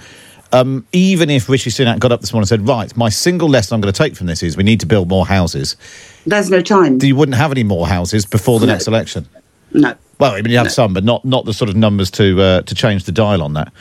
um, 0.52 0.86
even 0.92 1.28
if 1.28 1.48
Rishi 1.48 1.70
Sunak 1.70 1.98
got 1.98 2.12
up 2.12 2.20
this 2.20 2.32
morning 2.32 2.44
and 2.44 2.48
said, 2.48 2.66
"Right, 2.66 2.96
my 2.96 3.08
single 3.10 3.48
lesson 3.48 3.74
I'm 3.74 3.80
going 3.80 3.92
to 3.92 3.98
take 3.98 4.16
from 4.16 4.26
this 4.28 4.42
is 4.42 4.56
we 4.56 4.62
need 4.62 4.80
to 4.80 4.86
build 4.86 5.08
more 5.08 5.26
houses," 5.26 5.76
there's 6.24 6.48
no 6.48 6.62
time. 6.62 6.98
You 7.02 7.16
wouldn't 7.16 7.36
have 7.36 7.50
any 7.50 7.64
more 7.64 7.86
houses 7.88 8.24
before 8.24 8.58
the 8.60 8.66
No. 8.66 8.72
next 8.72 8.86
election. 8.86 9.26
No. 9.72 9.94
Well, 10.18 10.32
I 10.32 10.40
mean, 10.40 10.50
you 10.50 10.56
have 10.56 10.66
No. 10.66 10.70
some, 10.72 10.94
but 10.94 11.04
not 11.04 11.24
not 11.24 11.44
the 11.44 11.52
sort 11.52 11.68
of 11.68 11.76
numbers 11.76 12.10
to 12.12 12.40
uh, 12.40 12.62
to 12.62 12.74
change 12.74 13.04
the 13.04 13.12
dial 13.12 13.42
on 13.42 13.52
that. 13.54 13.72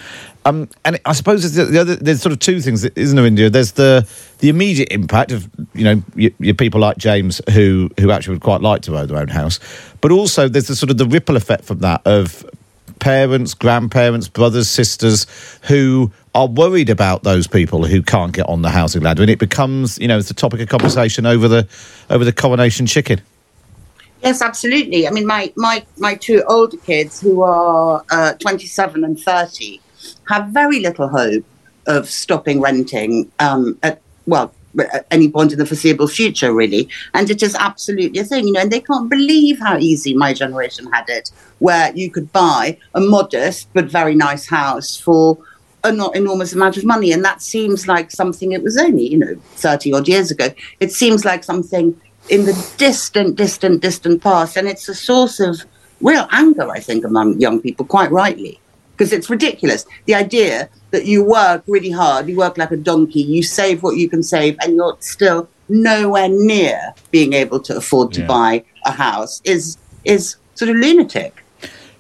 Um, 0.48 0.70
and 0.84 1.00
I 1.06 1.14
suppose 1.14 1.42
there's 1.42 1.56
the, 1.56 1.72
the 1.72 1.80
other, 1.82 1.96
there's 1.96 2.22
sort 2.22 2.32
of 2.34 2.38
two 2.40 2.62
things, 2.62 2.84
isn't 2.86 3.16
there, 3.16 3.26
India? 3.26 3.50
There's 3.50 3.72
the 3.72 4.08
the 4.40 4.50
immediate 4.50 4.92
impact 4.92 5.32
of 5.32 5.50
you 5.74 5.84
know 5.86 6.04
your, 6.16 6.32
your 6.40 6.54
people 6.54 6.80
like 6.82 6.98
James 6.98 7.42
who 7.52 7.90
who 8.00 8.12
actually 8.12 8.34
would 8.36 8.44
quite 8.44 8.62
like 8.62 8.82
to 8.84 8.98
own 8.98 9.08
their 9.08 9.18
own 9.18 9.30
house, 9.30 9.60
but 10.02 10.12
also 10.12 10.48
there's 10.50 10.68
the 10.68 10.76
sort 10.76 10.92
of 10.92 10.98
the 10.98 11.06
ripple 11.06 11.36
effect 11.38 11.64
from 11.66 11.80
that 11.80 12.02
of 12.06 12.46
parents, 13.00 13.54
grandparents, 13.54 14.28
brothers, 14.28 14.70
sisters 14.70 15.26
who 15.64 16.12
are 16.34 16.48
worried 16.48 16.90
about 16.90 17.24
those 17.24 17.48
people 17.48 17.86
who 17.86 18.02
can't 18.02 18.34
get 18.34 18.48
on 18.48 18.62
the 18.62 18.70
housing 18.70 19.02
ladder, 19.02 19.22
and 19.24 19.32
it 19.32 19.40
becomes 19.40 19.98
you 20.00 20.08
know 20.08 20.18
it's 20.18 20.28
the 20.28 20.34
topic 20.34 20.60
of 20.60 20.68
conversation 20.70 21.26
over 21.26 21.48
the 21.48 21.68
over 22.10 22.26
the 22.26 22.34
coronation 22.34 22.86
chicken. 22.86 23.22
Yes, 24.26 24.42
absolutely. 24.42 25.08
I 25.08 25.12
mean, 25.12 25.28
my 25.28 25.54
my 25.56 25.86
my 26.00 26.16
two 26.16 26.44
older 26.48 26.78
kids, 26.78 27.22
who 27.22 27.44
are 27.44 28.04
uh, 28.10 28.34
27 28.34 29.04
and 29.04 29.20
30, 29.20 29.80
have 30.28 30.48
very 30.48 30.80
little 30.80 31.08
hope 31.08 31.46
of 31.86 32.10
stopping 32.10 32.60
renting 32.60 33.32
um, 33.38 33.78
at 33.84 34.02
well 34.26 34.52
at 34.80 35.06
any 35.12 35.30
point 35.30 35.54
in 35.54 35.60
the 35.60 35.66
foreseeable 35.66 36.08
future, 36.08 36.52
really. 36.52 36.90
And 37.14 37.30
it 37.30 37.44
is 37.44 37.54
absolutely 37.54 38.20
a 38.20 38.24
thing, 38.24 38.48
you 38.48 38.54
know. 38.54 38.62
And 38.62 38.72
they 38.72 38.82
can't 38.82 39.12
believe 39.12 39.60
how 39.60 39.78
easy 39.78 40.16
my 40.16 40.34
generation 40.34 40.92
had 40.92 41.08
it, 41.08 41.30
where 41.60 41.96
you 41.96 42.10
could 42.10 42.34
buy 42.34 42.80
a 42.96 43.02
modest 43.02 43.70
but 43.74 43.86
very 43.86 44.16
nice 44.16 44.48
house 44.48 44.98
for 44.98 45.38
a 45.84 45.92
not 45.92 46.16
enormous 46.16 46.52
amount 46.52 46.78
of 46.78 46.84
money, 46.84 47.12
and 47.12 47.24
that 47.24 47.44
seems 47.44 47.88
like 47.88 48.10
something. 48.10 48.54
It 48.54 48.64
was 48.64 48.76
only 48.76 49.08
you 49.08 49.20
know 49.20 49.36
30 49.58 49.94
odd 49.94 50.08
years 50.08 50.32
ago. 50.32 50.50
It 50.80 50.92
seems 50.92 51.26
like 51.26 51.44
something 51.44 51.96
in 52.30 52.46
the 52.46 52.74
distant, 52.78 53.36
distant, 53.36 53.82
distant 53.82 54.22
past. 54.22 54.58
And 54.58 54.68
it's 54.68 54.88
a 54.90 54.96
source 54.96 55.40
of 55.40 55.64
real 56.02 56.28
anger, 56.32 56.70
I 56.70 56.80
think, 56.80 57.06
among 57.06 57.40
young 57.40 57.62
people, 57.62 57.86
quite 57.86 58.12
rightly, 58.12 58.60
because 58.92 59.14
it's 59.14 59.30
ridiculous. 59.30 59.86
The 60.06 60.16
idea 60.16 60.70
that 60.92 61.06
you 61.06 61.24
work 61.24 61.64
really 61.68 61.92
hard, 61.92 62.28
you 62.28 62.38
work 62.38 62.58
like 62.58 62.72
a 62.72 62.78
donkey, 62.78 63.22
you 63.22 63.44
save 63.44 63.84
what 63.84 63.98
you 63.98 64.10
can 64.10 64.24
save, 64.24 64.58
and 64.62 64.76
you're 64.76 64.98
still 65.00 65.48
nowhere 65.68 66.30
near 66.30 66.94
being 67.12 67.34
able 67.34 67.60
to 67.60 67.76
afford 67.78 68.14
to 68.14 68.22
Yeah. 68.22 68.28
buy 68.28 68.64
a 68.86 68.92
house 68.92 69.42
is 69.44 69.78
is 70.04 70.36
sort 70.54 70.70
of 70.70 70.76
lunatic. 70.76 71.44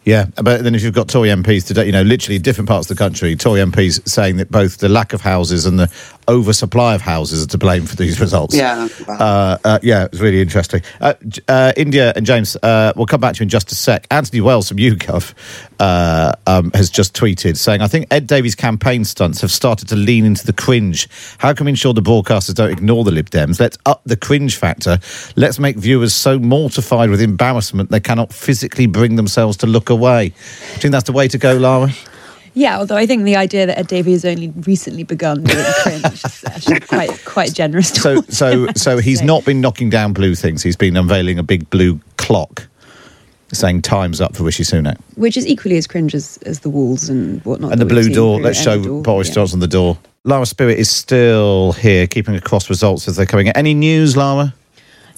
Yeah, 0.04 0.26
but 0.36 0.64
then 0.64 0.76
if 0.76 0.84
you've 0.84 0.94
got 0.94 1.08
Tory 1.08 1.30
MPs 1.30 1.66
today, 1.66 1.88
you 1.88 1.92
know, 1.92 2.04
literally 2.04 2.38
different 2.38 2.68
parts 2.70 2.88
of 2.92 2.96
the 2.96 3.04
country, 3.04 3.36
Tory 3.36 3.60
MPs 3.62 4.08
saying 4.08 4.38
that 4.38 4.52
both 4.52 4.78
the 4.78 4.88
lack 4.88 5.14
of 5.14 5.22
houses 5.22 5.66
and 5.66 5.80
the 5.80 5.90
oversupply 6.28 6.96
of 6.96 7.02
houses 7.02 7.44
are 7.44 7.48
to 7.48 7.58
blame 7.58 7.86
for 7.86 7.96
these 7.96 8.20
results. 8.26 8.56
Yeah. 8.56 8.88
Uh, 9.08 9.58
uh, 9.64 9.80
yeah, 9.82 10.06
it's 10.06 10.20
really 10.20 10.42
interesting. 10.42 10.82
Uh, 11.00 11.14
uh, 11.48 11.74
India 11.78 12.14
and 12.16 12.26
James, 12.26 12.56
uh, 12.62 12.94
we'll 12.96 13.06
come 13.06 13.22
back 13.22 13.36
to 13.36 13.40
you 13.40 13.44
in 13.44 13.50
just 13.50 13.72
a 13.72 13.76
sec. 13.76 14.08
Anthony 14.12 14.42
Wells 14.42 14.68
from 14.70 14.78
YouGov 14.78 15.34
uh, 15.80 16.34
um, 16.48 16.72
has 16.74 16.90
just 16.90 17.16
tweeted 17.16 17.58
saying, 17.58 17.82
I 17.82 17.88
think 17.88 18.08
Ed 18.12 18.28
Davey's 18.28 18.56
campaign 18.56 19.06
stunts 19.06 19.42
have 19.42 19.52
started 19.52 19.88
to 19.90 19.96
lean 19.96 20.26
into 20.26 20.46
the 20.46 20.54
cringe. 20.54 21.08
How 21.38 21.54
can 21.54 21.66
we 21.66 21.72
ensure 21.72 21.94
the 21.94 22.02
broadcasters 22.02 22.56
don't 22.56 22.72
ignore 22.72 23.04
the 23.04 23.12
Lib 23.12 23.30
Dems? 23.30 23.60
Let's 23.60 23.78
up 23.86 24.02
the 24.06 24.18
cringe 24.18 24.56
factor. 24.56 25.00
Let's 25.36 25.60
make 25.60 25.78
viewers 25.78 26.14
so 26.14 26.40
mortified 26.40 27.10
with 27.10 27.22
embarrassment 27.22 27.92
they 27.92 28.00
cannot 28.00 28.34
physically 28.34 28.88
bring 28.88 29.16
themselves 29.16 29.58
to 29.58 29.68
look 29.68 29.90
away. 29.90 30.30
Do 30.30 30.36
you 30.36 30.80
think 30.80 30.92
that's 30.92 31.06
the 31.06 31.14
way 31.14 31.28
to 31.28 31.38
go, 31.38 31.56
Lara? 31.56 31.92
Yeah, 32.56 32.80
although 32.80 32.96
I 32.96 33.06
think 33.06 33.24
the 33.24 33.36
idea 33.36 33.66
that 33.66 33.78
Ed 33.78 33.88
Davey 33.88 34.14
has 34.14 34.24
only 34.24 34.50
recently 34.66 35.04
begun 35.04 35.44
doing 35.44 35.66
cringe 35.84 36.06
is 36.06 36.44
actually 36.46 36.80
quite 36.80 37.26
quite 37.26 37.54
generous. 37.54 37.90
So, 37.90 38.22
so, 38.30 38.68
him, 38.68 38.76
so 38.76 38.98
he's 38.98 39.20
say. 39.20 39.26
not 39.26 39.46
been 39.46 39.62
knocking 39.62 39.90
down 39.90 40.14
blue 40.14 40.36
things. 40.36 40.64
He's 40.64 40.78
been 40.78 40.96
unveiling 40.96 41.38
a 41.38 41.44
big 41.44 41.70
blue 41.70 42.00
clock, 42.16 42.68
saying 43.52 43.82
"Time's 43.82 44.22
up" 44.22 44.36
for 44.36 44.44
Rishi 44.44 44.64
Sunak, 44.64 44.98
which 45.16 45.36
is 45.36 45.46
equally 45.46 45.76
as 45.76 45.86
cringe 45.86 46.16
as, 46.16 46.38
as 46.46 46.62
the 46.62 46.70
walls 46.70 47.10
and 47.10 47.44
whatnot. 47.44 47.74
and 47.74 47.82
the 47.82 47.86
blue 47.86 48.10
door. 48.10 48.40
Let's 48.40 48.62
show 48.62 48.82
door, 48.82 49.02
Boris 49.04 49.28
yeah. 49.28 49.36
Johnson 49.36 49.60
the 49.60 49.68
door. 49.68 49.98
Lara 50.24 50.46
Spirit 50.46 50.80
is 50.80 50.90
still 50.90 51.74
here, 51.74 52.08
keeping 52.08 52.36
across 52.36 52.70
results 52.70 53.08
as 53.08 53.18
they're 53.18 53.28
coming. 53.28 53.48
in. 53.48 53.58
Any 53.58 53.74
news, 53.76 54.18
Lara? 54.18 54.56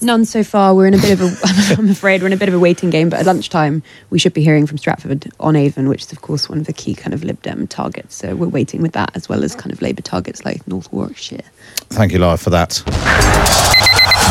None 0.02 0.26
so 0.26 0.44
far. 0.44 0.76
We're 0.76 0.88
in 0.88 0.94
a 0.94 1.00
bit 1.00 1.20
of 1.20 1.22
a. 1.22 1.76
I'm 1.78 1.90
afraid 1.90 2.22
we're 2.22 2.28
in 2.28 2.34
a 2.34 2.38
bit 2.38 2.50
of 2.50 2.56
a 2.56 2.60
waiting 2.60 2.90
game. 2.90 3.10
But 3.10 3.20
at 3.20 3.26
lunchtime, 3.26 3.82
we 4.10 4.20
should 4.20 4.34
be 4.34 4.44
hearing 4.44 4.68
from 4.68 4.78
Stratford 4.78 5.32
on 5.40 5.56
Avon, 5.56 5.90
which 5.90 6.04
is 6.04 6.12
of 6.12 6.22
course 6.22 6.48
one 6.50 6.60
of 6.60 6.66
the 6.66 6.74
key 6.74 6.94
kind 6.94 7.14
of 7.14 7.24
Lib 7.24 7.42
Dem 7.42 7.68
targets. 7.68 8.16
So 8.16 8.36
we're 8.36 8.48
waiting 8.48 8.82
with 8.82 8.94
that, 8.94 9.16
as 9.16 9.28
well 9.28 9.44
as 9.44 9.56
kind 9.56 9.72
of 9.72 9.82
Labour 9.82 10.02
targets 10.02 10.46
like 10.46 10.68
North 10.68 10.92
Warwickshire. 10.94 11.42
Thank 11.90 12.12
you, 12.12 12.20
Lara, 12.20 12.38
for 12.38 12.52
that. 12.52 12.82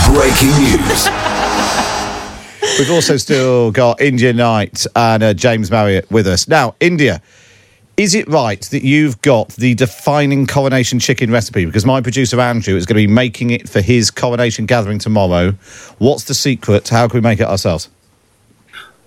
Breaking 0.07 0.57
news. 0.63 1.09
We've 2.79 2.91
also 2.91 3.17
still 3.17 3.71
got 3.73 4.01
India 4.01 4.33
Knight 4.33 4.87
and 4.95 5.23
uh, 5.23 5.35
James 5.35 5.71
Marriott 5.71 6.11
with 6.11 6.27
us. 6.27 6.47
Now, 6.47 6.75
India, 6.79 7.23
is 7.97 8.15
it 8.15 8.29
right 8.29 8.61
that 8.61 8.83
you've 8.83 9.21
got 9.23 9.49
the 9.51 9.75
defining 9.75 10.47
coronation 10.47 10.99
chicken 10.99 11.31
recipe? 11.31 11.65
Because 11.65 11.87
my 11.87 12.01
producer 12.01 12.39
Andrew 12.39 12.77
is 12.77 12.85
going 12.85 13.01
to 13.01 13.07
be 13.07 13.13
making 13.13 13.51
it 13.51 13.69
for 13.69 13.81
his 13.81 14.11
coronation 14.11 14.67
gathering 14.67 14.99
tomorrow. 14.99 15.53
What's 15.99 16.25
the 16.25 16.35
secret? 16.35 16.89
How 16.89 17.09
can 17.09 17.19
we 17.19 17.23
make 17.23 17.41
it 17.41 17.47
ourselves? 17.47 17.89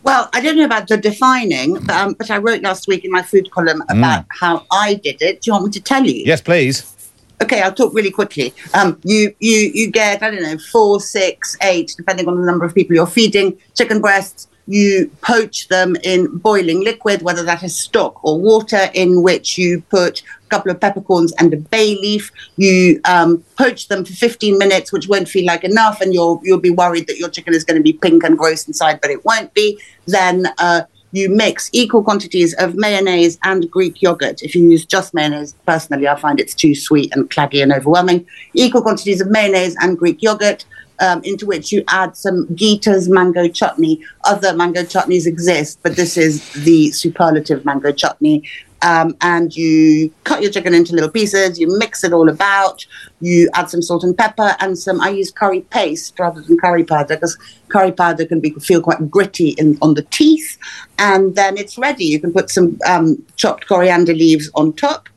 Well, 0.01 0.29
I 0.33 0.41
don't 0.41 0.57
know 0.57 0.65
about 0.65 0.87
the 0.87 0.97
defining, 0.97 1.73
but, 1.73 1.89
um, 1.91 2.13
but 2.13 2.31
I 2.31 2.37
wrote 2.37 2.63
last 2.63 2.87
week 2.87 3.05
in 3.05 3.11
my 3.11 3.21
food 3.21 3.51
column 3.51 3.83
about 3.89 4.25
how 4.29 4.65
I 4.71 4.95
did 4.95 5.21
it. 5.21 5.41
Do 5.41 5.49
you 5.49 5.53
want 5.53 5.65
me 5.65 5.71
to 5.71 5.81
tell 5.81 6.03
you? 6.03 6.23
Yes, 6.25 6.41
please. 6.41 6.95
Okay, 7.41 7.61
I'll 7.61 7.73
talk 7.73 7.93
really 7.93 8.11
quickly. 8.11 8.53
Um, 8.73 8.99
you 9.03 9.33
you 9.39 9.71
you 9.73 9.91
get 9.91 10.21
I 10.21 10.31
don't 10.31 10.41
know 10.41 10.57
four, 10.57 10.99
six, 10.99 11.55
eight, 11.61 11.93
depending 11.95 12.27
on 12.27 12.35
the 12.39 12.45
number 12.45 12.65
of 12.65 12.75
people 12.75 12.95
you're 12.95 13.07
feeding. 13.07 13.57
Chicken 13.75 14.01
breasts. 14.01 14.47
You 14.69 15.09
poach 15.21 15.67
them 15.67 15.95
in 16.03 16.37
boiling 16.37 16.83
liquid, 16.83 17.23
whether 17.23 17.41
that 17.41 17.63
is 17.63 17.75
stock 17.75 18.23
or 18.23 18.39
water, 18.39 18.91
in 18.93 19.23
which 19.23 19.57
you 19.57 19.81
put 19.89 20.21
a 20.21 20.47
couple 20.49 20.69
of 20.69 20.79
peppercorns 20.79 21.33
and 21.39 21.51
a 21.51 21.57
bay 21.57 21.95
leaf. 21.95 22.31
You 22.55 23.01
um, 23.05 23.43
poach 23.57 23.87
them 23.87 24.05
for 24.05 24.13
15 24.13 24.59
minutes, 24.59 24.93
which 24.93 25.07
won't 25.07 25.27
feel 25.27 25.47
like 25.47 25.63
enough, 25.63 26.01
and 26.01 26.13
you'll 26.13 26.39
you'll 26.43 26.59
be 26.59 26.69
worried 26.69 27.07
that 27.07 27.17
your 27.17 27.29
chicken 27.29 27.55
is 27.55 27.63
going 27.63 27.77
to 27.77 27.83
be 27.83 27.93
pink 27.93 28.23
and 28.23 28.37
gross 28.37 28.67
inside, 28.67 29.01
but 29.01 29.09
it 29.09 29.25
won't 29.25 29.51
be. 29.55 29.81
Then 30.05 30.45
uh, 30.59 30.83
you 31.11 31.29
mix 31.29 31.69
equal 31.73 32.03
quantities 32.03 32.53
of 32.55 32.75
mayonnaise 32.75 33.39
and 33.43 33.69
Greek 33.71 34.01
yogurt. 34.01 34.43
If 34.43 34.53
you 34.53 34.69
use 34.69 34.85
just 34.85 35.13
mayonnaise, 35.13 35.55
personally, 35.65 36.07
I 36.07 36.15
find 36.15 36.39
it's 36.39 36.53
too 36.53 36.75
sweet 36.75 37.11
and 37.15 37.29
claggy 37.29 37.63
and 37.63 37.73
overwhelming. 37.73 38.27
Equal 38.53 38.83
quantities 38.83 39.19
of 39.19 39.29
mayonnaise 39.29 39.75
and 39.81 39.97
Greek 39.97 40.21
yogurt. 40.21 40.65
Um, 41.01 41.21
into 41.23 41.45
which 41.45 41.71
you 41.71 41.81
add 41.87 42.17
some 42.17 42.45
Geeta's 42.47 43.07
mango 43.07 43.47
chutney. 43.47 44.01
Other 44.25 44.53
mango 44.53 44.81
chutneys 44.81 45.25
exist, 45.25 45.79
but 45.81 45.95
this 45.95 46.17
is 46.17 46.51
the 46.65 46.91
superlative 46.91 47.63
mango 47.63 47.93
chutney. 47.93 48.43
Um, 48.81 49.15
and 49.21 49.55
you 49.55 50.11
cut 50.23 50.41
your 50.41 50.51
chicken 50.51 50.73
into 50.73 50.93
little 50.93 51.09
pieces, 51.09 51.59
you 51.59 51.67
mix 51.77 52.03
it 52.03 52.13
all 52.13 52.29
about, 52.29 52.85
you 53.19 53.49
add 53.53 53.69
some 53.69 53.81
salt 53.81 54.03
and 54.03 54.17
pepper 54.17 54.55
and 54.59 54.77
some, 54.77 55.01
I 55.01 55.09
use 55.09 55.31
curry 55.31 55.61
paste 55.61 56.17
rather 56.17 56.41
than 56.41 56.57
curry 56.57 56.85
powder 56.85 57.15
because 57.15 57.37
curry 57.67 57.91
powder 57.91 58.25
can 58.25 58.39
be 58.39 58.51
feel 58.51 58.81
quite 58.81 59.11
gritty 59.11 59.49
in, 59.57 59.77
on 59.81 59.95
the 59.95 60.03
teeth. 60.03 60.57
And 60.97 61.35
then 61.35 61.57
it's 61.57 61.77
ready. 61.77 62.05
You 62.05 62.19
can 62.19 62.31
put 62.31 62.49
some 62.49 62.79
um, 62.87 63.21
chopped 63.35 63.67
coriander 63.67 64.13
leaves 64.13 64.49
on 64.55 64.73
top, 64.73 65.09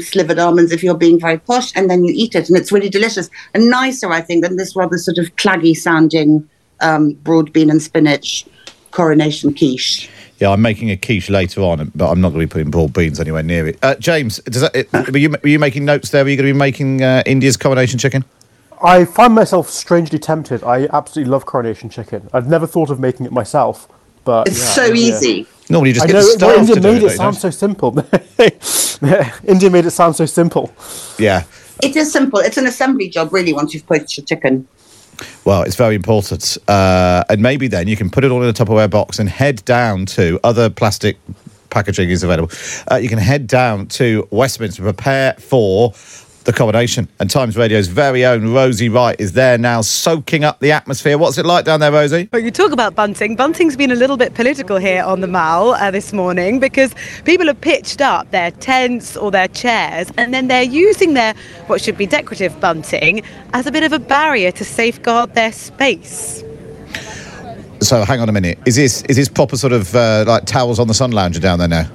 slivered 0.00 0.38
almonds 0.38 0.72
if 0.72 0.82
you're 0.82 0.96
being 0.96 1.20
very 1.20 1.38
posh, 1.38 1.72
and 1.76 1.90
then 1.90 2.04
you 2.04 2.12
eat 2.14 2.34
it. 2.34 2.48
And 2.48 2.56
it's 2.56 2.72
really 2.72 2.88
delicious 2.88 3.30
and 3.54 3.68
nicer, 3.68 4.10
I 4.10 4.20
think, 4.20 4.44
than 4.44 4.56
this 4.56 4.74
rather 4.76 4.98
sort 4.98 5.18
of 5.18 5.34
claggy 5.36 5.76
sounding 5.76 6.48
um, 6.80 7.12
broad 7.12 7.52
bean 7.52 7.70
and 7.70 7.82
spinach 7.82 8.46
coronation 8.90 9.54
quiche. 9.54 10.08
Yeah, 10.38 10.50
I'm 10.50 10.62
making 10.62 10.90
a 10.90 10.96
quiche 10.96 11.30
later 11.30 11.60
on, 11.60 11.92
but 11.94 12.10
I'm 12.10 12.20
not 12.20 12.30
going 12.30 12.40
to 12.40 12.46
be 12.46 12.52
putting 12.52 12.70
broad 12.70 12.92
beans 12.92 13.20
anywhere 13.20 13.42
near 13.42 13.68
it. 13.68 13.78
Uh, 13.82 13.94
James, 13.96 14.38
does 14.38 14.62
that, 14.62 14.74
it, 14.74 14.92
were, 14.92 15.18
you, 15.18 15.30
were 15.30 15.48
you 15.48 15.58
making 15.58 15.84
notes 15.84 16.10
there? 16.10 16.24
Were 16.24 16.30
you 16.30 16.36
going 16.36 16.48
to 16.48 16.52
be 16.52 16.58
making 16.58 17.02
uh, 17.02 17.22
India's 17.24 17.56
coronation 17.56 17.98
chicken? 17.98 18.24
I 18.82 19.04
find 19.04 19.34
myself 19.34 19.70
strangely 19.70 20.18
tempted. 20.18 20.62
I 20.64 20.88
absolutely 20.92 21.30
love 21.30 21.46
coronation 21.46 21.88
chicken. 21.88 22.28
I've 22.32 22.48
never 22.48 22.66
thought 22.66 22.90
of 22.90 22.98
making 22.98 23.24
it 23.24 23.32
myself, 23.32 23.88
but 24.24 24.48
It's 24.48 24.58
yeah, 24.60 24.72
so 24.72 24.84
India- 24.86 25.16
easy. 25.16 25.46
Normally, 25.70 25.90
you 25.90 25.94
just 25.94 26.04
I 26.04 26.06
get 26.08 26.12
know, 26.14 26.20
the 26.20 26.26
well, 26.26 26.36
staff 26.36 26.58
India 26.58 26.74
to 26.74 26.80
do 26.80 26.92
made 26.92 27.02
it, 27.02 27.12
it 27.12 27.16
sound 27.16 27.36
so 27.36 27.50
simple. 27.50 27.98
India 29.48 29.70
made 29.70 29.86
it 29.86 29.90
sound 29.92 30.14
so 30.16 30.26
simple. 30.26 30.70
Yeah. 31.18 31.44
It 31.82 31.96
is 31.96 32.12
simple. 32.12 32.38
It's 32.40 32.58
an 32.58 32.66
assembly 32.66 33.08
job, 33.08 33.32
really, 33.32 33.52
once 33.54 33.72
you've 33.72 33.86
poached 33.86 34.18
your 34.18 34.26
chicken. 34.26 34.68
Well, 35.44 35.62
it's 35.62 35.76
very 35.76 35.94
important. 35.94 36.58
Uh, 36.68 37.24
and 37.30 37.40
maybe 37.40 37.66
then 37.68 37.88
you 37.88 37.96
can 37.96 38.10
put 38.10 38.24
it 38.24 38.30
all 38.30 38.42
in 38.42 38.48
a 38.48 38.52
Tupperware 38.52 38.90
box 38.90 39.18
and 39.18 39.28
head 39.28 39.64
down 39.64 40.04
to 40.06 40.38
other 40.44 40.68
plastic 40.68 41.16
packaging 41.70 42.10
is 42.10 42.22
available. 42.22 42.50
Uh, 42.90 42.96
you 42.96 43.08
can 43.08 43.18
head 43.18 43.46
down 43.46 43.86
to 43.86 44.26
Westminster, 44.30 44.82
to 44.82 44.82
prepare 44.92 45.32
for 45.34 45.92
the 46.44 46.52
coronation. 46.52 47.08
And 47.18 47.30
Times 47.30 47.56
Radio's 47.56 47.88
very 47.88 48.24
own 48.24 48.52
Rosie 48.52 48.88
Wright 48.88 49.16
is 49.18 49.32
there 49.32 49.58
now, 49.58 49.80
soaking 49.80 50.44
up 50.44 50.60
the 50.60 50.72
atmosphere. 50.72 51.18
What's 51.18 51.38
it 51.38 51.46
like 51.46 51.64
down 51.64 51.80
there, 51.80 51.92
Rosie? 51.92 52.28
Well, 52.32 52.42
you 52.42 52.50
talk 52.50 52.72
about 52.72 52.94
bunting. 52.94 53.36
Bunting's 53.36 53.76
been 53.76 53.90
a 53.90 53.94
little 53.94 54.16
bit 54.16 54.34
political 54.34 54.76
here 54.76 55.02
on 55.02 55.20
the 55.20 55.26
Mall 55.26 55.74
uh, 55.74 55.90
this 55.90 56.12
morning 56.12 56.60
because 56.60 56.94
people 57.24 57.46
have 57.46 57.60
pitched 57.60 58.00
up 58.00 58.30
their 58.30 58.50
tents 58.50 59.16
or 59.16 59.30
their 59.30 59.48
chairs 59.48 60.10
and 60.16 60.32
then 60.32 60.48
they're 60.48 60.62
using 60.62 61.14
their 61.14 61.34
what 61.66 61.80
should 61.80 61.96
be 61.96 62.06
decorative 62.06 62.58
bunting 62.60 63.22
as 63.52 63.66
a 63.66 63.72
bit 63.72 63.82
of 63.82 63.92
a 63.92 63.98
barrier 63.98 64.52
to 64.52 64.64
safeguard 64.64 65.34
their 65.34 65.52
space. 65.52 66.44
So 67.80 68.04
hang 68.04 68.20
on 68.20 68.28
a 68.28 68.32
minute. 68.32 68.58
Is 68.64 68.76
this 68.76 69.02
is 69.02 69.16
this 69.16 69.28
proper 69.28 69.56
sort 69.56 69.72
of 69.72 69.94
uh, 69.94 70.24
like 70.26 70.46
towels 70.46 70.78
on 70.78 70.88
the 70.88 70.94
sun 70.94 71.10
lounger 71.10 71.40
down 71.40 71.58
there 71.58 71.68
now? 71.68 71.90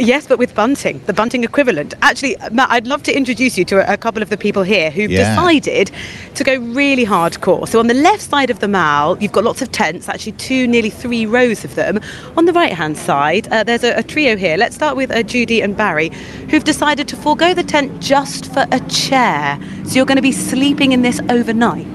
Yes, 0.00 0.26
but 0.26 0.38
with 0.38 0.54
bunting, 0.54 0.98
the 1.04 1.12
bunting 1.12 1.44
equivalent. 1.44 1.92
Actually, 2.00 2.34
Matt, 2.52 2.70
I'd 2.70 2.86
love 2.86 3.02
to 3.02 3.14
introduce 3.14 3.58
you 3.58 3.66
to 3.66 3.86
a, 3.86 3.92
a 3.92 3.96
couple 3.98 4.22
of 4.22 4.30
the 4.30 4.38
people 4.38 4.62
here 4.62 4.90
who've 4.90 5.10
Yeah. 5.10 5.34
decided 5.34 5.90
to 6.36 6.42
go 6.42 6.56
really 6.56 7.04
hardcore. 7.04 7.68
So 7.68 7.78
on 7.78 7.86
the 7.86 7.92
left 7.92 8.22
side 8.22 8.48
of 8.48 8.60
the 8.60 8.68
mall, 8.68 9.18
you've 9.20 9.32
got 9.32 9.44
lots 9.44 9.60
of 9.60 9.70
tents, 9.72 10.08
actually 10.08 10.32
two, 10.32 10.66
nearly 10.66 10.88
three 10.88 11.26
rows 11.26 11.64
of 11.66 11.74
them. 11.74 12.00
On 12.38 12.46
the 12.46 12.52
right-hand 12.54 12.96
side, 12.96 13.46
uh, 13.52 13.62
there's 13.62 13.84
a, 13.84 13.92
a 13.98 14.02
trio 14.02 14.38
here. 14.38 14.56
Let's 14.56 14.74
start 14.74 14.96
with 14.96 15.10
uh, 15.10 15.22
Judy 15.22 15.60
and 15.60 15.76
Barry, 15.76 16.08
who've 16.48 16.64
decided 16.64 17.06
to 17.08 17.16
forego 17.16 17.52
the 17.52 17.62
tent 17.62 18.00
just 18.00 18.50
for 18.54 18.64
a 18.72 18.80
chair. 18.88 19.58
So 19.84 19.96
you're 19.96 20.06
going 20.06 20.16
to 20.16 20.22
be 20.22 20.32
sleeping 20.32 20.92
in 20.92 21.02
this 21.02 21.20
overnight. 21.28 21.86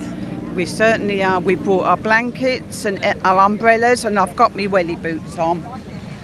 We 0.53 0.67
certainly 0.67 1.23
are. 1.23 1.39
We 1.39 1.55
brought 1.55 1.85
our 1.85 1.97
blankets 1.97 2.85
and 2.85 3.03
uh, 3.03 3.15
our 3.23 3.39
umbrellas, 3.43 4.05
and 4.05 4.19
I've 4.19 4.35
got 4.35 4.55
my 4.55 4.67
welly 4.67 4.95
boots 4.95 5.39
on. 5.39 5.63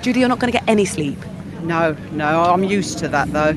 Judy, 0.04 0.20
you're 0.20 0.30
not 0.30 0.38
going 0.40 0.52
to 0.54 0.58
get 0.60 0.70
any 0.70 0.86
sleep. 0.86 1.18
No, 1.64 1.96
no, 2.12 2.42
I'm 2.44 2.64
used 2.64 2.98
to 3.00 3.08
that 3.10 3.32
though. 3.32 3.56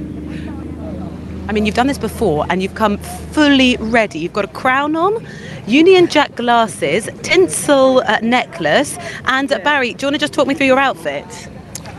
I 1.47 1.53
mean, 1.53 1.67
you've 1.67 1.75
done 1.75 1.87
this 1.89 1.99
before 1.99 2.47
and 2.49 2.63
you've 2.63 2.75
come 2.75 2.97
fully 3.33 3.77
ready. 3.79 4.19
You've 4.19 4.33
got 4.33 4.45
a 4.47 4.49
crown 4.49 4.97
on, 4.97 5.27
Union 5.67 6.07
Jack 6.09 6.35
glasses, 6.37 7.09
tinsel 7.23 8.01
uh, 8.07 8.19
necklace, 8.23 8.97
and 9.27 9.53
uh, 9.53 9.59
Barry, 9.61 9.93
do 9.93 10.05
you 10.05 10.07
want 10.09 10.15
to 10.15 10.21
just 10.21 10.33
talk 10.33 10.47
me 10.47 10.55
through 10.55 10.67
your 10.67 10.79
outfit? 10.79 11.25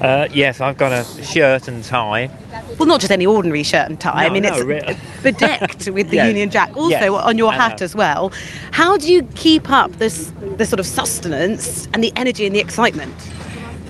Uh, 0.01 0.27
yes, 0.33 0.61
I've 0.61 0.77
got 0.77 0.91
a 0.91 1.03
shirt 1.23 1.67
and 1.67 1.83
tie. 1.83 2.29
Well, 2.77 2.87
not 2.87 2.99
just 2.99 3.11
any 3.11 3.25
ordinary 3.25 3.63
shirt 3.63 3.87
and 3.89 3.99
tie. 3.99 4.25
I 4.25 4.29
mean, 4.29 4.43
no, 4.43 4.53
it's 4.55 4.65
really. 4.65 4.97
bedecked 5.23 5.89
with 5.89 6.09
the 6.09 6.15
Yes. 6.17 6.27
Union 6.27 6.49
Jack. 6.49 6.75
Also 6.75 6.89
Yes, 6.89 7.09
on 7.09 7.37
your 7.37 7.53
hat 7.53 7.79
know. 7.79 7.85
as 7.85 7.95
well. 7.95 8.31
How 8.71 8.97
do 8.97 9.11
you 9.11 9.23
keep 9.35 9.69
up 9.69 9.91
this, 9.93 10.33
this 10.57 10.69
sort 10.69 10.79
of 10.79 10.85
sustenance 10.85 11.87
and 11.93 12.03
the 12.03 12.11
energy 12.17 12.45
and 12.45 12.53
the 12.55 12.59
excitement? 12.59 13.13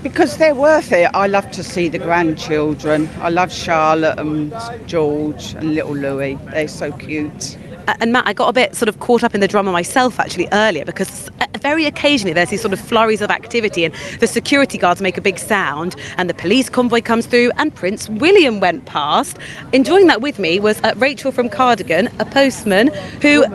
Because 0.05 0.37
they're 0.37 0.53
worth 0.53 0.91
it. 0.91 1.09
I 1.15 1.25
love 1.25 1.49
to 1.49 1.63
see 1.63 1.89
the 1.89 1.97
grandchildren. 1.97 3.09
I 3.21 3.29
love 3.29 3.51
Charlotte 3.51 4.19
and 4.19 4.53
George 4.85 5.55
and 5.55 5.73
little 5.73 5.95
Louis. 5.95 6.37
They're 6.51 6.67
so 6.67 6.91
cute. 6.91 7.57
Uh, 7.87 7.95
and 7.99 8.11
Matt, 8.11 8.27
I 8.27 8.33
got 8.33 8.49
a 8.49 8.53
bit 8.53 8.75
sort 8.75 8.89
of 8.89 8.99
caught 8.99 9.23
up 9.23 9.35
in 9.35 9.41
the 9.41 9.47
drama 9.47 9.71
myself 9.71 10.19
actually 10.19 10.47
earlier 10.51 10.85
because 10.85 11.29
uh, 11.39 11.45
very 11.59 11.85
occasionally 11.85 12.33
there's 12.33 12.49
these 12.49 12.61
sort 12.61 12.73
of 12.73 12.79
flurries 12.79 13.21
of 13.21 13.29
activity 13.29 13.85
and 13.85 13.93
the 14.19 14.27
security 14.27 14.77
guards 14.77 15.01
make 15.01 15.17
a 15.17 15.21
big 15.21 15.37
sound 15.37 15.95
and 16.17 16.29
the 16.29 16.33
police 16.33 16.69
convoy 16.69 17.01
comes 17.01 17.25
through 17.25 17.51
and 17.57 17.73
Prince 17.73 18.09
William 18.09 18.59
went 18.59 18.85
past. 18.85 19.37
Enjoying 19.73 20.07
that 20.07 20.21
with 20.21 20.39
me 20.39 20.59
was 20.59 20.81
uh, 20.83 20.93
Rachel 20.97 21.31
from 21.31 21.49
Cardigan, 21.49 22.07
a 22.19 22.25
postman 22.25 22.87
who. 23.21 23.45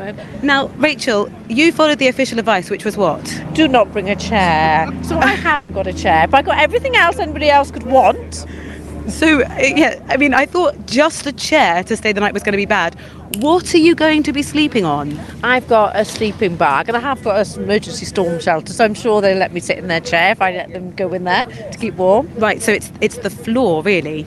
Now, 0.43 0.69
Rachel, 0.77 1.31
you 1.49 1.73
followed 1.73 1.99
the 1.99 2.09
official 2.09 2.39
advice, 2.39 2.71
which 2.71 2.85
was 2.85 2.97
what? 2.97 3.43
Do 3.55 3.69
not 3.69 3.93
bring 3.93 4.09
a 4.09 4.17
chair. 4.17 4.89
So 5.03 5.19
I 5.19 5.27
have 5.47 5.67
got 5.75 5.87
a 5.87 5.93
chair, 5.93 6.27
but 6.29 6.39
I 6.39 6.43
got 6.43 6.59
everything 6.59 6.97
else 6.97 7.19
anybody 7.19 7.51
else 7.51 7.71
could 7.71 7.85
want. 7.85 8.47
So, 9.11 9.43
uh, 9.43 9.59
yeah, 9.61 10.03
I 10.09 10.17
mean, 10.17 10.35
I 10.35 10.47
thought 10.47 10.87
just 10.87 11.27
a 11.27 11.33
chair 11.33 11.83
to 11.85 11.97
stay 11.97 12.13
the 12.13 12.21
night 12.21 12.35
was 12.35 12.43
going 12.43 12.53
to 12.53 12.57
be 12.57 12.67
bad. 12.67 12.97
What 13.37 13.75
are 13.75 13.79
you 13.79 13.95
going 13.95 14.23
to 14.25 14.33
be 14.33 14.43
sleeping 14.43 14.85
on? 14.85 15.19
I've 15.43 15.69
got 15.69 15.97
a 15.97 16.05
sleeping 16.05 16.57
bag 16.57 16.89
and 16.89 16.97
I 16.97 17.01
have 17.01 17.23
got 17.23 17.57
an 17.57 17.63
emergency 17.63 18.05
storm 18.05 18.41
shelter, 18.41 18.73
so 18.73 18.85
I'm 18.85 18.95
sure 18.95 19.21
they'll 19.21 19.39
let 19.39 19.53
me 19.53 19.61
sit 19.61 19.79
in 19.79 19.89
their 19.89 20.01
chair 20.01 20.33
if 20.33 20.43
I 20.43 20.53
let 20.53 20.73
them 20.73 20.95
go 20.97 21.13
in 21.13 21.25
there 21.25 21.47
to 21.47 21.79
keep 21.79 21.95
warm. 21.95 22.31
Right, 22.37 22.61
so 22.61 22.73
it's 22.73 22.91
it's 23.01 23.19
the 23.19 23.31
floor, 23.31 23.83
really. 23.83 24.27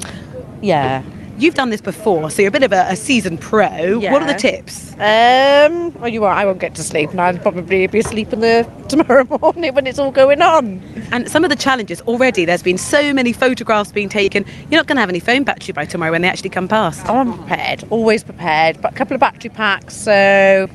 Yeah. 0.61 1.03
You've 1.37 1.55
done 1.55 1.71
this 1.71 1.81
before, 1.81 2.29
so 2.29 2.41
you're 2.41 2.49
a 2.49 2.51
bit 2.51 2.63
of 2.63 2.71
a, 2.71 2.85
a 2.89 2.95
seasoned 2.95 3.41
pro. 3.41 3.99
What 3.99 4.21
are 4.21 4.27
the 4.27 4.35
tips? 4.35 4.93
Um, 4.93 5.91
well, 5.99 6.07
you 6.07 6.23
are. 6.25 6.33
I 6.33 6.45
won't 6.45 6.59
get 6.59 6.75
to 6.75 6.83
sleep, 6.83 7.09
and 7.09 7.19
I'll 7.19 7.37
probably 7.39 7.87
be 7.87 7.99
asleep 7.99 8.31
in 8.33 8.41
the 8.41 8.69
tomorrow 8.87 9.25
morning 9.41 9.73
when 9.73 9.87
it's 9.87 9.97
all 9.97 10.11
going 10.11 10.41
on. 10.43 10.81
And 11.11 11.29
some 11.29 11.43
of 11.43 11.49
the 11.49 11.55
challenges 11.55 12.01
already, 12.01 12.45
there's 12.45 12.61
been 12.61 12.77
so 12.77 13.13
many 13.13 13.33
photographs 13.33 13.91
being 13.91 14.09
taken. 14.09 14.45
You're 14.69 14.79
not 14.79 14.87
going 14.87 14.97
to 14.97 15.01
have 15.01 15.09
any 15.09 15.19
phone 15.19 15.43
battery 15.43 15.73
by 15.73 15.85
tomorrow 15.85 16.11
when 16.11 16.21
they 16.21 16.29
actually 16.29 16.51
come 16.51 16.67
past. 16.67 17.03
Oh, 17.07 17.17
I'm 17.17 17.33
prepared, 17.33 17.83
always 17.89 18.23
prepared. 18.23 18.79
But 18.79 18.91
a 18.91 18.95
couple 18.95 19.15
of 19.15 19.19
battery 19.19 19.49
packs, 19.49 19.95
so 19.95 20.69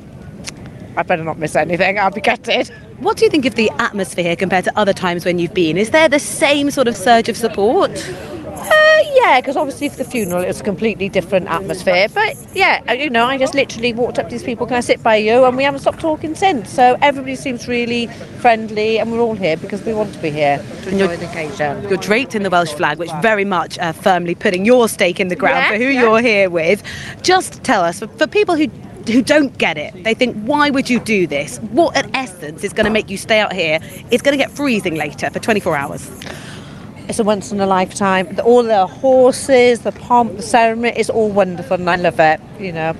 I 0.96 1.02
better 1.04 1.22
not 1.22 1.38
miss 1.38 1.54
anything. 1.54 2.00
I'll 2.00 2.10
be 2.10 2.20
gutted. 2.20 2.68
What 2.98 3.16
do 3.16 3.24
you 3.24 3.30
think 3.30 3.44
of 3.44 3.54
the 3.54 3.70
atmosphere 3.78 4.34
compared 4.34 4.64
to 4.64 4.76
other 4.76 4.92
times 4.92 5.24
when 5.24 5.38
you've 5.38 5.54
been? 5.54 5.78
Is 5.78 5.90
there 5.90 6.08
the 6.08 6.18
same 6.18 6.72
sort 6.72 6.88
of 6.88 6.96
surge 6.96 7.28
of 7.28 7.36
support? 7.36 7.92
Uh, 8.70 9.02
yeah, 9.14 9.40
because 9.40 9.56
obviously 9.56 9.88
for 9.88 9.96
the 9.96 10.04
funeral 10.04 10.42
it 10.42 10.46
was 10.46 10.60
a 10.60 10.64
completely 10.64 11.08
different 11.08 11.48
atmosphere. 11.48 12.08
But 12.12 12.36
yeah, 12.54 12.82
uh, 12.88 12.92
you 12.92 13.10
know, 13.10 13.26
I 13.26 13.38
just 13.38 13.54
literally 13.54 13.92
walked 13.92 14.18
up 14.18 14.26
to 14.26 14.30
these 14.30 14.42
people, 14.42 14.66
can 14.66 14.76
I 14.76 14.80
sit 14.80 15.02
by 15.02 15.16
you? 15.16 15.44
And 15.44 15.56
we 15.56 15.62
haven't 15.62 15.80
stopped 15.80 16.00
talking 16.00 16.34
since. 16.34 16.70
So 16.70 16.96
everybody 17.02 17.36
seems 17.36 17.68
really 17.68 18.06
friendly, 18.40 18.98
and 18.98 19.12
we're 19.12 19.20
all 19.20 19.34
here 19.34 19.56
because 19.56 19.82
we 19.84 19.94
want 19.94 20.12
to 20.14 20.18
be 20.20 20.30
here 20.30 20.64
to 20.82 20.90
enjoy 20.90 21.16
the 21.16 21.28
occasion. 21.28 21.88
You're 21.88 21.98
draped 21.98 22.34
in 22.34 22.42
the 22.42 22.50
Welsh 22.50 22.72
flag, 22.72 22.98
which 22.98 23.10
very 23.22 23.44
much 23.44 23.78
uh, 23.78 23.92
firmly 23.92 24.34
putting 24.34 24.64
your 24.64 24.88
stake 24.88 25.20
in 25.20 25.28
the 25.28 25.36
ground 25.36 25.66
for 25.66 25.76
who 25.76 25.88
you're 25.88 26.20
here 26.20 26.50
with. 26.50 26.82
Just 27.22 27.62
tell 27.64 27.82
us, 27.82 27.98
for, 28.00 28.08
for 28.08 28.26
people 28.26 28.56
who 28.56 28.68
who 29.08 29.22
don't 29.22 29.56
get 29.56 29.78
it, 29.78 30.04
they 30.04 30.12
think, 30.12 30.36
why 30.42 30.68
would 30.68 30.90
you 30.90 31.00
do 31.00 31.26
this? 31.26 31.58
What, 31.72 31.96
at 31.96 32.14
essence, 32.14 32.62
is 32.62 32.74
going 32.74 32.84
to 32.84 32.90
make 32.90 33.08
you 33.08 33.16
stay 33.16 33.40
out 33.40 33.54
here? 33.54 33.80
It's 34.10 34.22
going 34.22 34.36
to 34.36 34.42
get 34.42 34.50
freezing 34.50 34.96
later 34.96 35.30
for 35.30 35.38
24 35.38 35.76
hours. 35.76 36.10
It's 37.08 37.18
a 37.18 37.24
once 37.24 37.50
in 37.52 37.60
a 37.60 37.66
lifetime. 37.66 38.28
The- 38.34 38.42
All 38.42 38.62
the 38.62 38.86
horses, 38.86 39.80
the 39.80 39.92
pomp, 39.92 40.36
the 40.36 40.42
ceremony, 40.42 40.92
it's 40.96 41.10
all 41.10 41.30
wonderful, 41.30 41.74
and 41.78 41.88
I 41.88 41.96
love 41.96 42.20
it. 42.20 42.40
You 42.60 42.72
know, 42.72 42.94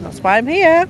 that's 0.00 0.20
why 0.20 0.38
I'm 0.38 0.46
here. 0.46 0.86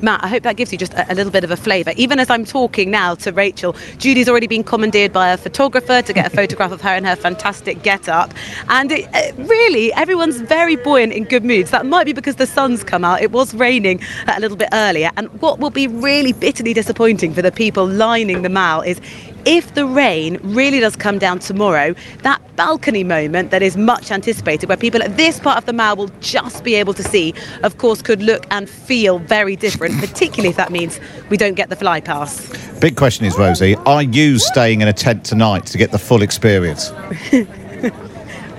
Matt, 0.00 0.22
I 0.24 0.28
hope 0.28 0.42
that 0.42 0.56
gives 0.56 0.72
you 0.72 0.76
just 0.78 0.92
a, 0.94 1.10
a 1.10 1.14
little 1.14 1.30
bit 1.32 1.44
of 1.44 1.50
a 1.50 1.56
flavour. 1.56 1.92
Even 1.96 2.18
as 2.18 2.28
I'm 2.28 2.44
talking 2.44 2.90
now 2.90 3.14
to 3.16 3.32
Rachel, 3.32 3.74
Judy's 3.98 4.28
already 4.28 4.46
been 4.46 4.64
commandeered 4.64 5.12
by 5.12 5.30
a 5.30 5.36
photographer 5.36 6.02
to 6.02 6.12
get 6.12 6.26
a 6.26 6.30
photograph 6.34 6.72
of 6.72 6.80
her 6.82 6.94
in 6.94 7.04
her 7.04 7.14
fantastic 7.16 7.82
get-up. 7.82 8.32
And 8.68 8.90
it, 8.92 9.06
uh, 9.14 9.32
really, 9.44 9.92
everyone's 9.94 10.40
very 10.40 10.76
buoyant 10.76 11.12
in 11.12 11.24
good 11.24 11.44
moods. 11.44 11.70
That 11.70 11.86
might 11.86 12.04
be 12.04 12.12
because 12.12 12.36
the 12.36 12.46
sun's 12.46 12.82
come 12.84 13.04
out. 13.04 13.22
It 13.22 13.32
was 13.32 13.54
raining 13.54 14.00
a 14.28 14.40
little 14.40 14.56
bit 14.56 14.68
earlier. 14.72 15.10
And 15.16 15.28
what 15.40 15.58
will 15.58 15.70
be 15.70 15.86
really 15.88 16.32
bitterly 16.32 16.74
disappointing 16.74 17.32
for 17.32 17.40
the 17.42 17.52
people 17.52 17.86
lining 17.86 18.42
the 18.42 18.50
mall 18.50 18.80
is 18.82 19.00
if 19.44 19.74
the 19.74 19.86
rain 19.86 20.38
really 20.42 20.80
does 20.80 20.96
come 20.96 21.18
down 21.18 21.38
tomorrow, 21.38 21.94
that 22.22 22.40
balcony 22.56 23.04
moment 23.04 23.50
that 23.50 23.62
is 23.62 23.76
much 23.76 24.10
anticipated, 24.10 24.68
where 24.68 24.76
people 24.76 25.02
at 25.02 25.16
this 25.16 25.40
part 25.40 25.58
of 25.58 25.66
the 25.66 25.72
mall 25.72 25.96
will 25.96 26.10
just 26.20 26.64
be 26.64 26.74
able 26.74 26.94
to 26.94 27.02
see, 27.02 27.34
of 27.62 27.78
course, 27.78 28.02
could 28.02 28.22
look 28.22 28.46
and 28.50 28.68
feel 28.68 29.18
very 29.18 29.56
different, 29.56 29.98
particularly 30.00 30.50
if 30.50 30.56
that 30.56 30.70
means 30.70 31.00
we 31.30 31.36
don't 31.36 31.54
get 31.54 31.68
the 31.68 31.76
fly 31.76 32.00
pass. 32.00 32.48
Big 32.80 32.96
question 32.96 33.24
is, 33.26 33.36
Rosie, 33.38 33.76
are 33.86 34.02
you 34.02 34.38
staying 34.38 34.80
in 34.80 34.88
a 34.88 34.92
tent 34.92 35.24
tonight 35.24 35.66
to 35.66 35.78
get 35.78 35.90
the 35.90 35.98
full 35.98 36.22
experience? 36.22 36.90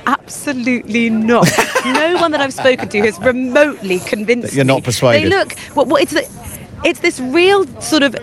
absolutely 0.07 1.09
not. 1.09 1.47
no 1.85 2.15
one 2.15 2.31
that 2.31 2.41
I've 2.41 2.53
spoken 2.53 2.89
to 2.89 3.01
has 3.01 3.19
remotely 3.19 3.99
convinced 3.99 4.51
me. 4.51 4.55
You're 4.55 4.65
not 4.65 4.77
me. 4.77 4.85
persuaded. 4.85 5.31
They 5.31 5.35
look. 5.35 5.57
What? 5.73 5.87
what 5.87 6.01
it's 6.01 6.13
the, 6.13 6.79
it's 6.83 6.99
this 6.99 7.19
real 7.19 7.65
sort 7.81 8.03
of. 8.03 8.15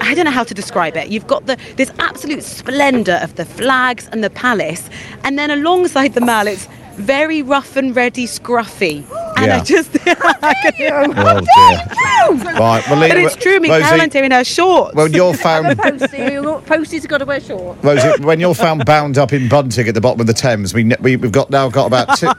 I 0.00 0.14
don't 0.14 0.24
know 0.24 0.30
how 0.30 0.44
to 0.44 0.54
describe 0.54 0.96
it. 0.96 1.08
You've 1.08 1.26
got 1.26 1.46
the 1.46 1.56
this 1.76 1.90
absolute 1.98 2.42
splendour 2.42 3.16
of 3.16 3.34
the 3.36 3.44
flags 3.44 4.08
and 4.12 4.22
the 4.22 4.30
palace, 4.30 4.88
and 5.24 5.38
then 5.38 5.50
alongside 5.50 6.14
the 6.14 6.20
mall, 6.20 6.46
it's 6.46 6.68
very 6.96 7.42
rough 7.42 7.76
and 7.76 7.94
ready, 7.94 8.26
scruffy. 8.26 9.04
And 9.36 9.46
Yeah. 9.46 9.58
I 9.58 9.64
just, 9.64 9.90
I 10.06 10.54
can, 10.76 11.12
Oh, 11.14 11.40
dear. 11.40 12.54
Right, 12.54 12.82
well, 12.88 13.08
but 13.08 13.16
it's 13.18 13.36
true. 13.36 13.56
I 13.56 13.58
mean, 13.58 13.70
Rosie, 13.70 13.84
Caroline's 13.84 14.12
here 14.14 14.24
in 14.24 14.30
her 14.30 14.44
shorts. 14.44 14.94
when 14.94 15.12
you're 15.12 15.34
found 15.34 15.66
Posties 15.78 17.02
have 17.02 17.08
got 17.08 17.18
to 17.18 17.26
wear 17.26 17.40
shorts. 17.40 17.84
Rosie, 17.84 18.22
when 18.22 18.40
you're 18.40 18.54
found 18.54 18.86
bound 18.86 19.18
up 19.18 19.34
in 19.34 19.46
Bunting 19.48 19.86
at 19.88 19.94
the 19.94 20.00
bottom 20.00 20.20
of 20.22 20.26
the 20.26 20.32
Thames, 20.32 20.72
we, 20.72 20.84
we, 21.00 21.16
we've 21.16 21.30
got 21.32 21.50
now 21.50 21.68
got 21.68 21.86
about 21.86 22.16
two, 22.18 22.30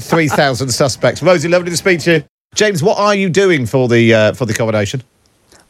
3,000 0.00 0.70
suspects. 0.70 1.22
Rosie, 1.22 1.48
lovely 1.48 1.70
to 1.70 1.76
speak 1.76 2.00
to 2.00 2.12
you. 2.12 2.24
James, 2.54 2.82
what 2.82 2.98
are 2.98 3.14
you 3.14 3.28
doing 3.28 3.66
for 3.66 3.88
the 3.88 4.14
uh, 4.14 4.32
for 4.32 4.46
the 4.46 4.54
accommodation? 4.54 5.02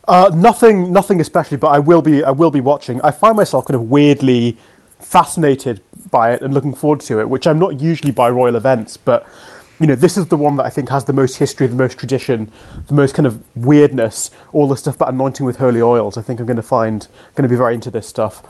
Uh, 0.09 0.31
nothing, 0.35 0.91
nothing 0.91 1.21
especially, 1.21 1.59
but 1.59 1.69
I 1.69 1.79
will 1.79 2.01
be, 2.01 2.25
I 2.25 2.31
will 2.31 2.51
be 2.51 2.63
watching. 2.63 2.99
I 3.03 3.11
find 3.11 3.37
myself 3.37 3.67
kind 3.67 3.75
of 3.75 3.91
weirdly 3.91 4.57
fascinated 4.99 5.83
by 6.11 6.33
it 6.33 6.41
and 6.41 6.55
looking 6.55 6.75
forward 6.75 7.01
to 7.01 7.21
it, 7.21 7.29
which 7.29 7.47
I'm 7.47 7.59
not 7.59 7.79
usually 7.79 8.11
by 8.11 8.31
royal 8.31 8.57
events, 8.57 8.97
but 8.97 9.29
you 9.79 9.87
know, 9.87 9.95
this 9.95 10.17
is 10.17 10.27
the 10.27 10.37
one 10.37 10.57
that 10.57 10.65
I 10.65 10.71
think 10.71 10.89
has 10.89 11.05
the 11.05 11.13
most 11.13 11.37
history, 11.37 11.67
the 11.67 11.77
most 11.77 11.99
tradition, 11.99 12.51
the 12.89 12.95
most 12.95 13.15
kind 13.15 13.27
of 13.27 13.45
weirdness, 13.55 14.31
all 14.53 14.67
the 14.67 14.77
stuff 14.77 14.97
about 14.97 15.13
anointing 15.13 15.45
with 15.45 15.59
holy 15.59 15.83
oils. 15.83 16.17
I 16.17 16.23
think 16.23 16.41
I'm 16.41 16.47
going 16.47 16.57
to 16.57 16.63
find, 16.63 17.07
going 17.35 17.47
to 17.47 17.49
be 17.49 17.57
very 17.57 17.75
into 17.75 17.91
this 17.91 18.09
stuff. 18.09 18.43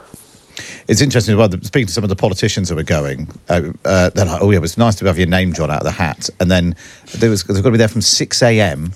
It's 0.87 1.01
interesting 1.01 1.35
as 1.35 1.39
well. 1.39 1.51
Speaking 1.63 1.87
to 1.87 1.93
some 1.93 2.05
of 2.05 2.09
the 2.09 2.17
politicians 2.17 2.69
who 2.69 2.77
were 2.77 2.83
going, 2.83 3.29
uh, 3.49 3.73
uh, 3.85 4.11
they're 4.11 4.25
like, 4.25 4.43
"Oh 4.43 4.51
yeah, 4.51 4.59
it 4.59 4.61
was 4.61 4.79
nice 4.79 4.95
to 4.97 5.05
have 5.07 5.19
your 5.19 5.29
name 5.29 5.53
drawn 5.53 5.71
out 5.71 5.81
of 5.81 5.85
the 5.85 5.93
hat." 5.93 6.31
And 6.41 6.51
then 6.51 6.75
there 7.17 7.31
was 7.31 7.45
they've 7.45 7.57
got 7.57 7.69
to 7.69 7.71
be 7.71 7.79
there 7.79 7.89
from 7.89 8.01
six 8.01 8.43
a.m. 8.43 8.93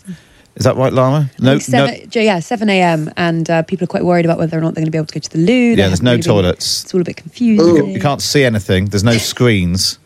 Is 0.54 0.64
that 0.64 0.76
right, 0.76 0.92
Lara? 0.92 1.30
No, 1.40 1.58
seven, 1.58 2.08
J- 2.10 2.26
yeah, 2.26 2.38
7 2.40 2.68
a.m. 2.68 3.10
and 3.16 3.48
uh, 3.48 3.62
people 3.62 3.84
are 3.84 3.88
quite 3.88 4.04
worried 4.04 4.26
about 4.26 4.38
whether 4.38 4.58
or 4.58 4.60
not 4.60 4.74
they're 4.74 4.82
going 4.82 4.86
to 4.86 4.90
be 4.90 4.98
able 4.98 5.06
to 5.06 5.14
go 5.14 5.20
to 5.20 5.30
the 5.30 5.38
loo. 5.38 5.52
Yeah, 5.52 5.76
They 5.76 5.82
there's 5.88 6.02
no 6.02 6.10
really 6.10 6.18
been- 6.22 6.28
toilets. 6.28 6.84
It's 6.84 6.94
all 6.94 7.00
a 7.00 7.04
bit 7.04 7.16
confusing. 7.16 7.76
You, 7.76 7.86
you 7.86 8.00
can't 8.00 8.20
see 8.20 8.44
anything. 8.44 8.86
There's 8.86 9.02
no 9.04 9.16
screens. 9.16 9.98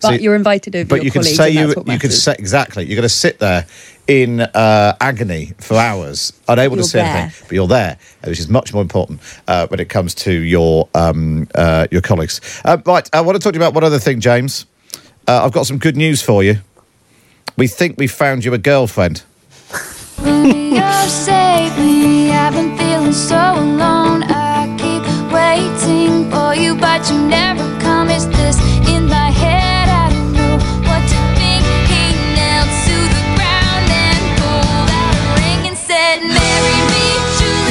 But 0.00 0.20
you're 0.20 0.34
invited 0.34 0.74
over 0.74 0.84
But 0.88 0.96
your 0.96 1.04
you 1.04 1.10
can 1.12 1.22
say 1.22 1.50
you 1.50 1.68
you 1.68 1.74
could 1.74 1.86
matters. 1.86 2.20
say 2.24 2.34
exactly. 2.36 2.84
You're 2.84 2.96
going 2.96 3.02
to 3.04 3.08
sit 3.08 3.38
there 3.38 3.66
in 4.08 4.40
uh, 4.40 4.96
agony 5.00 5.52
for 5.60 5.76
hours, 5.76 6.32
unable 6.48 6.74
to 6.74 6.80
You're 6.80 6.88
see 6.88 6.98
there. 6.98 7.06
anything, 7.16 7.46
but 7.48 7.54
you're 7.54 7.68
there, 7.68 7.98
which 8.24 8.40
is 8.40 8.48
much 8.48 8.72
more 8.74 8.82
important 8.82 9.20
uh, 9.46 9.68
when 9.68 9.78
it 9.78 9.88
comes 9.88 10.12
to 10.16 10.32
your 10.32 10.88
um, 10.96 11.46
uh, 11.54 11.86
your 11.92 12.00
colleagues. 12.00 12.40
Uh, 12.64 12.78
right, 12.84 13.08
I 13.12 13.20
want 13.20 13.36
to 13.36 13.38
talk 13.40 13.52
to 13.52 13.58
you 13.60 13.64
about 13.64 13.74
one 13.74 13.84
other 13.84 14.00
thing, 14.00 14.18
James. 14.18 14.66
Uh, 15.28 15.44
I've 15.44 15.52
got 15.52 15.66
some 15.66 15.78
good 15.78 15.96
news 15.96 16.20
for 16.20 16.42
you. 16.42 16.56
We 17.56 17.68
think 17.68 17.96
we 17.96 18.08
found 18.08 18.44
you 18.44 18.52
a 18.54 18.58
girlfriend. 18.58 19.22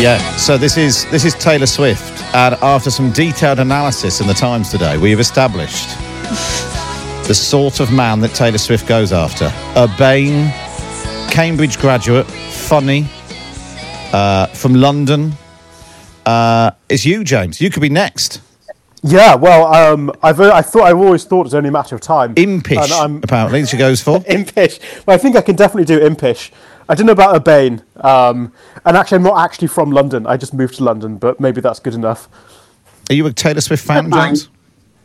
Yeah. 0.01 0.17
So 0.37 0.57
this 0.57 0.77
is 0.77 1.05
this 1.11 1.25
is 1.25 1.35
Taylor 1.35 1.67
Swift, 1.67 2.23
and 2.33 2.55
after 2.63 2.89
some 2.89 3.11
detailed 3.11 3.59
analysis 3.59 4.19
in 4.19 4.25
the 4.25 4.33
Times 4.33 4.69
today, 4.69 4.97
we 4.97 5.11
have 5.11 5.19
established 5.19 5.89
the 7.27 7.35
sort 7.35 7.79
of 7.79 7.91
man 7.93 8.19
that 8.21 8.33
Taylor 8.33 8.57
Swift 8.57 8.87
goes 8.87 9.13
after: 9.13 9.51
urbane, 9.77 10.51
Cambridge 11.31 11.79
graduate, 11.79 12.25
funny, 12.27 13.05
uh, 14.11 14.47
from 14.47 14.75
London. 14.75 15.31
Uh, 16.25 16.71
it's 16.89 17.05
you, 17.05 17.23
James. 17.23 17.61
You 17.61 17.69
could 17.69 17.79
be 17.81 17.87
next. 17.89 18.41
Yeah, 19.01 19.35
well, 19.35 19.73
um, 19.73 20.11
I've 20.21 20.41
uh, 20.41 20.53
I 20.53 20.61
thought 20.61 20.83
I've 20.83 20.97
always 20.97 21.23
thought 21.23 21.45
it's 21.45 21.55
only 21.55 21.69
a 21.69 21.71
matter 21.71 21.95
of 21.95 22.01
time. 22.01 22.33
Impish, 22.35 22.77
And 22.77 22.91
I'm- 22.91 23.21
apparently, 23.23 23.65
she 23.65 23.77
goes 23.77 24.01
for. 24.01 24.21
impish. 24.27 24.79
Well, 25.07 25.15
I 25.15 25.17
think 25.17 25.37
I 25.37 25.41
can 25.41 25.55
definitely 25.55 25.85
do 25.85 26.05
impish. 26.05 26.51
I 26.89 26.95
don't 26.95 27.05
know 27.05 27.13
about 27.13 27.33
urbane. 27.33 27.81
Um, 27.95 28.51
and 28.83 28.97
actually, 28.97 29.15
I'm 29.17 29.23
not 29.23 29.43
actually 29.43 29.69
from 29.69 29.91
London. 29.91 30.27
I 30.27 30.35
just 30.35 30.53
moved 30.53 30.75
to 30.75 30.83
London, 30.83 31.15
but 31.17 31.39
maybe 31.39 31.61
that's 31.61 31.79
good 31.79 31.93
enough. 31.95 32.27
Are 33.09 33.13
you 33.15 33.25
a 33.25 33.31
Taylor 33.31 33.61
Swift 33.61 33.85
fan, 33.85 34.11
James? 34.11 34.49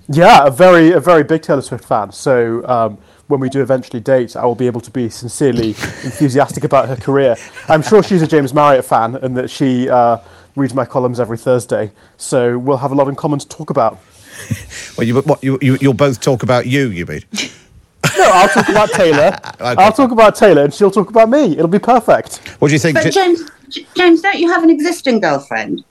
Yeah, 0.09 0.47
a 0.47 0.51
very 0.51 0.91
a 0.91 1.01
very 1.01 1.23
big 1.23 1.43
Taylor 1.43 1.63
Swift 1.63 1.85
fan. 1.85 2.11
So 2.11 2.67
um, 2.69 2.99
when 3.29 3.41
we 3.41 3.49
do 3.49 3.61
eventually 3.61 4.01
date, 4.01 4.37
I 4.37 4.45
will 4.45 4.55
be 4.55 4.67
able 4.67 4.81
to 4.83 4.91
be 4.91 5.09
sincerely 5.09 5.69
enthusiastic 5.69 6.65
about 6.65 6.89
her 6.89 6.97
career. 6.97 7.37
I'm 7.69 7.83
sure 7.83 8.03
she's 8.03 8.23
a 8.23 8.27
James 8.27 8.55
Marriott 8.55 8.85
fan, 8.85 9.17
and 9.17 9.37
that 9.37 9.51
she 9.51 9.89
uh, 9.89 10.19
reads 10.55 10.75
my 10.75 10.85
columns 10.85 11.21
every 11.21 11.39
Thursday. 11.39 11.93
So 12.17 12.59
we'll 12.59 12.77
have 12.79 12.93
a 12.93 12.95
lot 12.95 13.09
in 13.09 13.17
common 13.17 13.39
to 13.39 13.49
talk 13.49 13.71
about. 13.71 13.99
Well, 14.97 15.07
you, 15.07 15.21
what, 15.21 15.45
you, 15.45 15.59
you, 15.61 15.77
you'll 15.79 15.93
both 15.93 16.21
talk 16.21 16.43
about 16.43 16.67
you, 16.67 16.89
you 16.89 17.05
mean? 17.05 17.23
No, 18.17 18.31
I'll 18.33 18.49
talk 18.49 18.69
about 18.69 18.91
Taylor. 18.91 19.37
I'll 19.61 19.93
talk 19.93 20.11
about 20.11 20.37
Taylor, 20.37 20.65
and 20.65 20.73
she'll 20.73 20.91
talk 20.91 21.11
about 21.11 21.29
me. 21.29 21.53
It'll 21.53 21.69
be 21.69 21.79
perfect. 21.79 22.39
What 22.61 22.69
do 22.69 22.75
you 22.75 22.79
think? 22.79 22.95
But 22.95 23.13
James, 23.13 23.43
James, 23.95 24.23
don't 24.23 24.39
you 24.39 24.49
have 24.51 24.63
an 24.63 24.71
existing 24.71 25.21
girlfriend? 25.21 25.85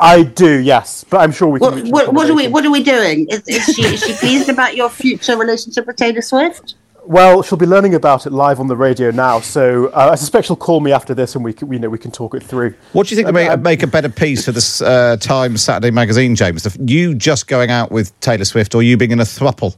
I 0.00 0.22
do, 0.22 0.58
yes, 0.58 1.04
but 1.08 1.18
I'm 1.18 1.32
sure 1.32 1.48
we 1.48 1.60
can. 1.60 1.90
What, 1.90 2.06
what, 2.06 2.14
what 2.14 2.30
are 2.30 2.34
we. 2.34 2.48
What 2.48 2.66
are 2.66 2.70
we 2.70 2.82
doing? 2.82 3.28
Is, 3.30 3.42
is 3.46 3.64
she 3.74 3.82
is 3.82 4.04
she 4.04 4.12
pleased 4.14 4.48
about 4.48 4.74
your 4.76 4.90
future 4.90 5.36
relationship 5.36 5.86
with 5.86 5.96
Taylor 5.96 6.20
Swift? 6.20 6.74
Well, 7.06 7.42
she'll 7.42 7.58
be 7.58 7.66
learning 7.66 7.94
about 7.94 8.26
it 8.26 8.32
live 8.32 8.60
on 8.60 8.66
the 8.66 8.76
radio 8.76 9.10
now, 9.10 9.40
so 9.40 9.88
uh, 9.88 10.08
I 10.12 10.14
suspect 10.14 10.46
she'll 10.46 10.56
call 10.56 10.80
me 10.80 10.90
after 10.90 11.12
this, 11.12 11.34
and 11.34 11.44
we 11.44 11.52
can, 11.52 11.68
we 11.68 11.78
know 11.78 11.90
we 11.90 11.98
can 11.98 12.10
talk 12.10 12.34
it 12.34 12.42
through. 12.42 12.74
What 12.92 13.06
do 13.06 13.14
you 13.14 13.16
think 13.16 13.26
would 13.26 13.34
make, 13.34 13.60
make 13.60 13.82
a 13.82 13.86
better 13.86 14.08
piece 14.08 14.46
for 14.46 14.52
this 14.52 14.80
uh, 14.80 15.18
Times 15.20 15.62
Saturday 15.62 15.90
magazine, 15.90 16.34
James? 16.34 16.62
The, 16.62 16.76
you 16.90 17.14
just 17.14 17.46
going 17.46 17.70
out 17.70 17.92
with 17.92 18.18
Taylor 18.20 18.46
Swift 18.46 18.74
or 18.74 18.82
you 18.82 18.96
being 18.96 19.10
in 19.10 19.20
a 19.20 19.24
thruple? 19.24 19.76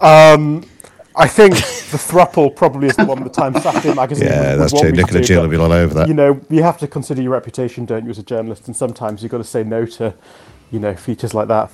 Um, 0.00 0.64
I 1.16 1.26
think 1.28 1.54
the 1.54 1.96
thruple 1.98 2.54
probably 2.54 2.88
is 2.88 2.96
the 2.96 3.04
one 3.06 3.22
the 3.24 3.30
Times 3.30 3.62
Saturday 3.62 3.94
magazine. 3.94 4.28
Yeah, 4.28 4.40
would- 4.40 4.50
would 4.50 4.58
that's 4.60 4.72
want 4.72 4.82
true. 4.84 4.92
Nicola 4.92 5.20
do, 5.20 5.24
Jill 5.24 5.42
will 5.42 5.48
be 5.48 5.56
all 5.56 5.72
over 5.72 5.94
that. 5.94 6.08
You 6.08 6.14
know, 6.14 6.40
you 6.50 6.62
have 6.62 6.78
to 6.78 6.86
consider 6.86 7.22
your 7.22 7.32
reputation, 7.32 7.86
don't 7.86 8.04
you, 8.04 8.10
as 8.10 8.18
a 8.18 8.22
journalist? 8.22 8.66
And 8.66 8.76
sometimes 8.76 9.22
you've 9.22 9.32
got 9.32 9.38
to 9.38 9.44
say 9.44 9.64
no 9.64 9.86
to, 9.86 10.14
you 10.70 10.78
know, 10.78 10.94
features 10.94 11.32
like 11.32 11.48
that. 11.48 11.70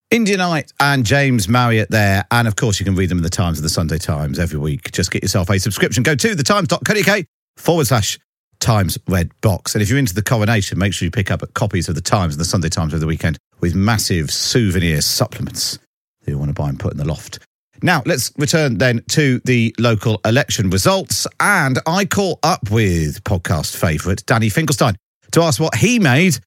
India 0.10 0.38
Knight 0.38 0.72
and 0.80 1.04
James 1.04 1.48
Marriott 1.48 1.90
there. 1.90 2.24
And 2.30 2.48
of 2.48 2.56
course, 2.56 2.80
you 2.80 2.84
can 2.86 2.94
read 2.94 3.10
them 3.10 3.18
in 3.18 3.24
the 3.24 3.28
Times 3.30 3.58
and 3.58 3.64
the 3.64 3.70
Sunday 3.70 3.98
Times 3.98 4.38
every 4.38 4.58
week. 4.58 4.90
Just 4.92 5.10
get 5.10 5.22
yourself 5.22 5.50
a 5.50 5.58
subscription. 5.58 6.02
Go 6.02 6.14
to 6.14 6.34
thetimes.co.uk 6.34 7.24
forward 7.58 7.86
slash 7.86 8.18
Times 8.60 8.96
Red 9.08 9.30
Box. 9.42 9.74
And 9.74 9.82
if 9.82 9.90
you're 9.90 9.98
into 9.98 10.14
the 10.14 10.22
coronation, 10.22 10.78
make 10.78 10.94
sure 10.94 11.04
you 11.04 11.10
pick 11.10 11.30
up 11.30 11.42
copies 11.52 11.88
of 11.90 11.94
the 11.94 12.00
Times 12.00 12.34
and 12.34 12.40
the 12.40 12.46
Sunday 12.46 12.70
Times 12.70 12.94
over 12.94 13.00
the 13.00 13.06
weekend 13.06 13.36
with 13.60 13.74
massive 13.74 14.30
souvenir 14.30 15.02
supplements 15.02 15.78
that 16.24 16.30
you 16.30 16.38
want 16.38 16.48
to 16.48 16.54
buy 16.54 16.70
and 16.70 16.80
put 16.80 16.92
in 16.92 16.98
the 16.98 17.04
loft. 17.06 17.40
Now, 17.82 18.02
let's 18.06 18.32
return 18.38 18.78
then 18.78 19.02
to 19.10 19.40
the 19.44 19.74
local 19.78 20.20
election 20.24 20.70
results. 20.70 21.26
And 21.40 21.78
I 21.86 22.04
caught 22.04 22.38
up 22.42 22.70
with 22.70 23.22
podcast 23.24 23.76
favourite 23.76 24.24
Danny 24.26 24.48
Finkelstein 24.48 24.96
to 25.32 25.42
ask 25.42 25.60
what 25.60 25.74
he 25.76 25.98
made 25.98 26.38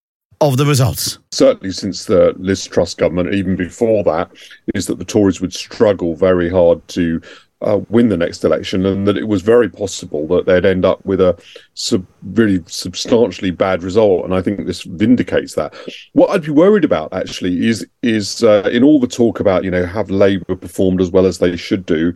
of 0.42 0.58
the 0.58 0.66
results. 0.66 1.20
certainly 1.32 1.72
since 1.72 2.06
the 2.06 2.34
Liz 2.38 2.66
Truss 2.66 2.96
government, 2.96 3.34
even 3.34 3.56
before 3.56 4.04
that, 4.06 4.32
is 4.74 4.88
that 4.88 4.98
the 4.98 5.06
Tories 5.06 5.40
would 5.40 5.54
struggle 5.54 6.16
very 6.16 6.50
hard 6.50 6.86
to 6.90 7.22
uh, 7.62 7.80
win 7.90 8.10
the 8.10 8.18
next 8.18 8.44
election, 8.44 8.86
and 8.86 9.08
that 9.08 9.18
it 9.18 9.28
was 9.28 9.42
very 9.42 9.70
possible 9.70 10.28
that 10.28 10.46
they'd 10.46 10.66
end 10.66 10.86
up 10.86 11.06
with 11.06 11.22
a 11.22 11.40
sub- 11.74 12.06
really 12.24 12.64
substantially 12.68 13.52
bad 13.52 13.84
result. 13.84 14.26
And 14.26 14.34
I 14.34 14.42
think 14.42 14.66
this 14.66 14.84
vindicates 14.84 15.56
that. 15.56 15.74
What 16.14 16.30
I'd 16.30 16.44
be 16.44 16.52
worried 16.52 16.86
about 16.86 17.14
actually 17.14 17.68
is 17.68 17.86
is 18.02 18.44
uh, 18.44 18.70
in 18.72 18.84
all 18.84 19.00
the 19.00 19.08
talk 19.08 19.40
about 19.40 19.64
you 19.64 19.72
know 19.72 19.86
have 19.86 20.10
Labour 20.10 20.56
performed 20.56 21.02
as 21.02 21.12
well 21.12 21.26
as 21.26 21.38
they 21.40 21.56
should 21.56 21.86
do. 21.86 22.14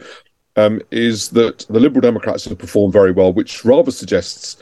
Um, 0.57 0.81
is 0.89 1.29
that 1.31 1.65
the 1.69 1.81
Liberal 1.81 1.99
Democrats 1.99 2.45
have 2.45 2.57
performed 2.57 2.93
very 2.93 3.11
well, 3.11 3.33
which 3.33 3.65
rather 3.65 3.91
suggests 3.91 4.55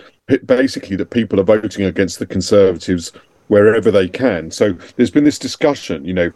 basically 0.46 0.96
that 0.96 1.12
people 1.12 1.40
are 1.40 1.44
voting 1.44 1.86
against 1.86 2.18
the 2.18 2.26
Conservatives 2.26 3.12
wherever 3.48 3.92
they 3.92 4.08
can. 4.08 4.50
So 4.50 4.74
there's 4.96 5.12
been 5.12 5.24
this 5.24 5.38
discussion, 5.38 6.04
you 6.06 6.14
know, 6.14 6.32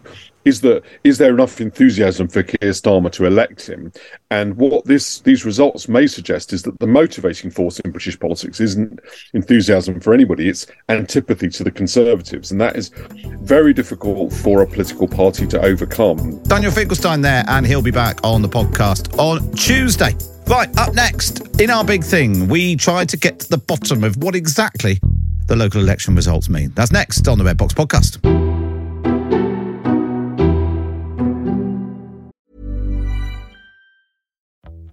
is 0.47 0.61
there 0.61 0.81
is 1.03 1.17
there 1.17 1.33
enough 1.33 1.59
enthusiasm 1.59 2.27
for 2.27 2.41
Keir 2.41 2.71
Starmer 2.71 3.11
to 3.11 3.25
elect 3.25 3.67
him? 3.67 3.91
And 4.31 4.55
what 4.55 4.85
this 4.85 5.19
these 5.19 5.45
results 5.45 5.89
may 5.89 6.07
suggest 6.07 6.53
is 6.53 6.63
that 6.63 6.79
the 6.79 6.87
motivating 6.87 7.51
force 7.51 7.79
in 7.81 7.91
British 7.91 8.17
politics 8.19 8.59
isn't 8.61 8.99
enthusiasm 9.33 9.99
for 9.99 10.13
anybody; 10.13 10.47
it's 10.47 10.65
antipathy 10.89 11.49
to 11.49 11.63
the 11.63 11.71
Conservatives, 11.71 12.51
and 12.51 12.61
that 12.61 12.77
is 12.77 12.91
very 13.41 13.73
difficult 13.73 14.31
for 14.31 14.61
a 14.61 14.67
political 14.67 15.07
party 15.07 15.45
to 15.47 15.61
overcome. 15.61 16.41
Daniel 16.43 16.71
Finkelstein 16.71 17.21
there, 17.21 17.43
and 17.47 17.67
he'll 17.67 17.81
be 17.81 17.91
back 17.91 18.19
on 18.23 18.41
the 18.41 18.49
podcast 18.49 19.17
on 19.19 19.51
Tuesday. 19.53 20.15
Right, 20.47 20.69
up 20.77 20.93
next, 20.93 21.59
in 21.59 21.69
our 21.69 21.83
big 21.83 22.05
thing, 22.05 22.47
we 22.47 22.77
try 22.77 23.03
to 23.03 23.17
get 23.17 23.39
to 23.41 23.49
the 23.49 23.57
bottom 23.57 24.05
of 24.05 24.15
what 24.15 24.33
exactly 24.33 24.97
the 25.47 25.57
local 25.57 25.81
election 25.81 26.15
results 26.15 26.47
mean. 26.47 26.71
That's 26.73 26.93
next 26.93 27.27
on 27.27 27.37
the 27.37 27.43
Red 27.43 27.57
Box 27.57 27.73
podcast. 27.73 28.66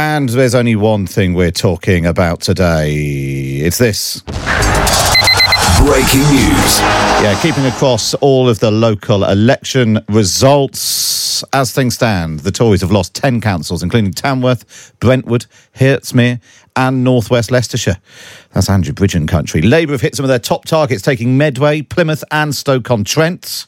And 0.00 0.28
there's 0.28 0.54
only 0.54 0.76
one 0.76 1.08
thing 1.08 1.34
we're 1.34 1.50
talking 1.50 2.06
about 2.06 2.40
today. 2.40 2.94
It's 2.94 3.78
this. 3.78 4.20
Breaking 5.80 6.20
news. 6.30 6.78
Yeah, 7.20 7.36
keeping 7.42 7.66
across 7.66 8.14
all 8.14 8.48
of 8.48 8.60
the 8.60 8.70
local 8.70 9.24
election 9.24 9.98
results. 10.08 11.42
As 11.52 11.72
things 11.72 11.96
stand, 11.96 12.40
the 12.40 12.52
Tories 12.52 12.80
have 12.82 12.92
lost 12.92 13.16
10 13.16 13.40
councils, 13.40 13.82
including 13.82 14.12
Tamworth, 14.12 14.94
Brentwood, 15.00 15.46
Hertsmere, 15.74 16.40
and 16.76 17.02
Northwest 17.02 17.50
Leicestershire. 17.50 17.96
That's 18.52 18.70
Andrew 18.70 18.94
Bridgen 18.94 19.26
country. 19.26 19.62
Labour 19.62 19.94
have 19.94 20.00
hit 20.00 20.14
some 20.14 20.24
of 20.24 20.28
their 20.28 20.38
top 20.38 20.64
targets, 20.64 21.02
taking 21.02 21.36
Medway, 21.36 21.82
Plymouth, 21.82 22.22
and 22.30 22.54
Stoke-on-Trent. 22.54 23.66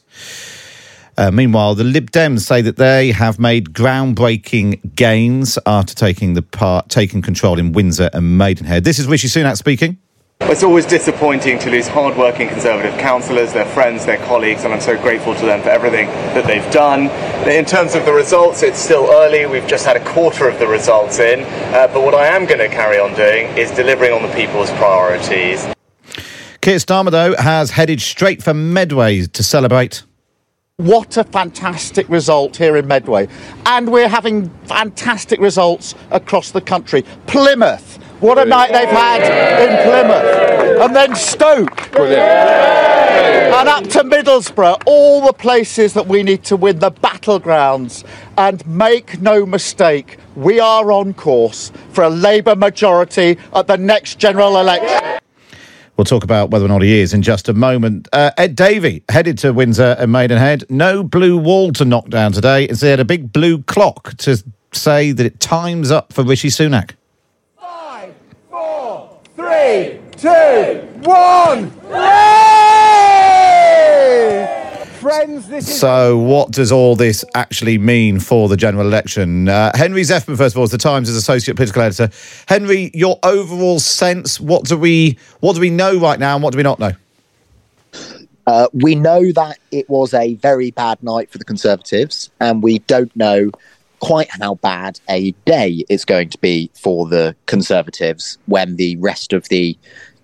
Uh, 1.21 1.29
meanwhile, 1.29 1.75
the 1.75 1.83
Lib 1.83 2.09
Dems 2.09 2.39
say 2.39 2.63
that 2.63 2.77
they 2.77 3.11
have 3.11 3.37
made 3.37 3.73
groundbreaking 3.73 4.95
gains 4.95 5.59
after 5.67 5.93
taking 5.93 6.33
the 6.33 6.41
part, 6.41 6.89
taking 6.89 7.21
control 7.21 7.59
in 7.59 7.73
Windsor 7.73 8.09
and 8.11 8.39
Maidenhead. 8.39 8.85
This 8.85 8.97
is 8.97 9.05
Rishi 9.05 9.27
Sunak 9.27 9.55
speaking. 9.55 9.99
It's 10.39 10.63
always 10.63 10.87
disappointing 10.87 11.59
to 11.59 11.69
lose 11.69 11.87
hard-working 11.87 12.47
Conservative 12.49 12.97
councillors, 12.97 13.53
their 13.53 13.67
friends, 13.67 14.07
their 14.07 14.17
colleagues, 14.25 14.63
and 14.63 14.73
I'm 14.73 14.81
so 14.81 14.99
grateful 14.99 15.35
to 15.35 15.45
them 15.45 15.61
for 15.61 15.69
everything 15.69 16.07
that 16.33 16.47
they've 16.47 16.73
done. 16.73 17.01
In 17.47 17.65
terms 17.65 17.93
of 17.93 18.03
the 18.05 18.13
results, 18.13 18.63
it's 18.63 18.79
still 18.79 19.05
early. 19.11 19.45
We've 19.45 19.67
just 19.67 19.85
had 19.85 19.97
a 19.97 20.03
quarter 20.03 20.49
of 20.49 20.57
the 20.57 20.65
results 20.65 21.19
in, 21.19 21.41
uh, 21.75 21.87
but 21.93 22.01
what 22.01 22.15
I 22.15 22.35
am 22.35 22.47
going 22.47 22.67
to 22.67 22.67
carry 22.67 22.97
on 22.97 23.13
doing 23.13 23.45
is 23.55 23.69
delivering 23.69 24.11
on 24.11 24.23
the 24.23 24.33
people's 24.33 24.71
priorities. 24.71 25.67
Keir 26.61 26.77
Starmer, 26.77 27.11
though, 27.11 27.35
has 27.37 27.69
headed 27.69 28.01
straight 28.01 28.41
for 28.41 28.55
Medway 28.55 29.27
to 29.27 29.43
celebrate. 29.43 30.01
What 30.81 31.15
a 31.17 31.23
fantastic 31.23 32.09
result 32.09 32.57
here 32.57 32.75
in 32.75 32.87
Medway. 32.87 33.27
And 33.67 33.91
we're 33.91 34.07
having 34.07 34.49
fantastic 34.65 35.39
results 35.39 35.93
across 36.09 36.49
the 36.49 36.61
country. 36.61 37.03
Plymouth, 37.27 37.97
what 38.19 38.39
a 38.39 38.45
night 38.45 38.71
they've 38.71 38.89
had 38.89 39.21
in 39.61 39.69
Plymouth. 39.83 40.81
And 40.81 40.95
then 40.95 41.15
Stoke. 41.15 41.95
And 41.99 43.69
up 43.69 43.83
to 43.89 44.03
Middlesbrough, 44.03 44.81
all 44.87 45.23
the 45.23 45.33
places 45.33 45.93
that 45.93 46.07
we 46.07 46.23
need 46.23 46.43
to 46.45 46.57
win, 46.57 46.79
the 46.79 46.91
battlegrounds. 46.91 48.03
And 48.35 48.65
make 48.65 49.21
no 49.21 49.45
mistake, 49.45 50.17
we 50.35 50.59
are 50.59 50.91
on 50.91 51.13
course 51.13 51.71
for 51.91 52.05
a 52.05 52.09
Labour 52.09 52.55
majority 52.55 53.37
at 53.53 53.67
the 53.67 53.77
next 53.77 54.17
general 54.17 54.57
election. 54.57 55.10
We'll 56.01 56.05
talk 56.05 56.23
about 56.23 56.49
whether 56.49 56.65
or 56.65 56.67
not 56.67 56.81
he 56.81 56.99
is 56.99 57.13
in 57.13 57.21
just 57.21 57.47
a 57.47 57.53
moment. 57.53 58.07
Uh, 58.11 58.31
Ed 58.35 58.55
Davey 58.55 59.03
headed 59.07 59.37
to 59.37 59.53
Windsor 59.53 59.95
and 59.99 60.11
Maidenhead. 60.11 60.63
No 60.67 61.03
blue 61.03 61.37
wall 61.37 61.71
to 61.73 61.85
knock 61.85 62.09
down 62.09 62.31
today. 62.31 62.67
Instead, 62.67 62.89
had 62.89 62.99
a 62.99 63.05
big 63.05 63.31
blue 63.31 63.61
clock 63.61 64.17
to 64.17 64.43
say 64.71 65.11
that 65.11 65.23
it 65.23 65.39
time's 65.39 65.91
up 65.91 66.11
for 66.11 66.23
Rishi 66.23 66.47
Sunak. 66.47 66.93
Three, 69.35 69.99
two, 70.17 70.87
one. 71.03 71.69
Friends, 75.01 75.47
this 75.47 75.67
is 75.67 75.79
So, 75.79 76.15
what 76.15 76.51
does 76.51 76.71
all 76.71 76.95
this 76.95 77.25
actually 77.33 77.79
mean 77.79 78.19
for 78.19 78.47
the 78.47 78.55
general 78.55 78.85
election? 78.85 79.49
Uh, 79.49 79.71
Henry 79.73 80.03
Zeffman, 80.03 80.37
first 80.37 80.53
of 80.53 80.59
all, 80.59 80.63
is 80.65 80.69
the 80.69 80.77
Times' 80.77 81.09
associate 81.09 81.55
political 81.55 81.81
editor. 81.81 82.11
Henry, 82.47 82.91
your 82.93 83.17
overall 83.23 83.79
sense? 83.79 84.39
What 84.39 84.65
do 84.65 84.77
we 84.77 85.17
what 85.39 85.55
do 85.55 85.59
we 85.59 85.71
know 85.71 85.97
right 85.97 86.19
now, 86.19 86.35
and 86.35 86.43
what 86.43 86.51
do 86.51 86.57
we 86.57 86.61
not 86.61 86.77
know? 86.77 86.91
Uh, 88.45 88.67
we 88.73 88.93
know 88.93 89.31
that 89.31 89.57
it 89.71 89.89
was 89.89 90.13
a 90.13 90.35
very 90.35 90.69
bad 90.69 91.01
night 91.01 91.31
for 91.31 91.39
the 91.39 91.45
Conservatives, 91.45 92.29
and 92.39 92.61
we 92.61 92.77
don't 92.79 93.15
know 93.15 93.49
quite 94.01 94.29
how 94.29 94.53
bad 94.55 94.99
a 95.09 95.31
day 95.45 95.83
it's 95.89 96.05
going 96.05 96.29
to 96.29 96.37
be 96.37 96.69
for 96.79 97.07
the 97.07 97.35
Conservatives 97.47 98.37
when 98.45 98.75
the 98.75 98.97
rest 98.97 99.33
of 99.33 99.49
the 99.49 99.75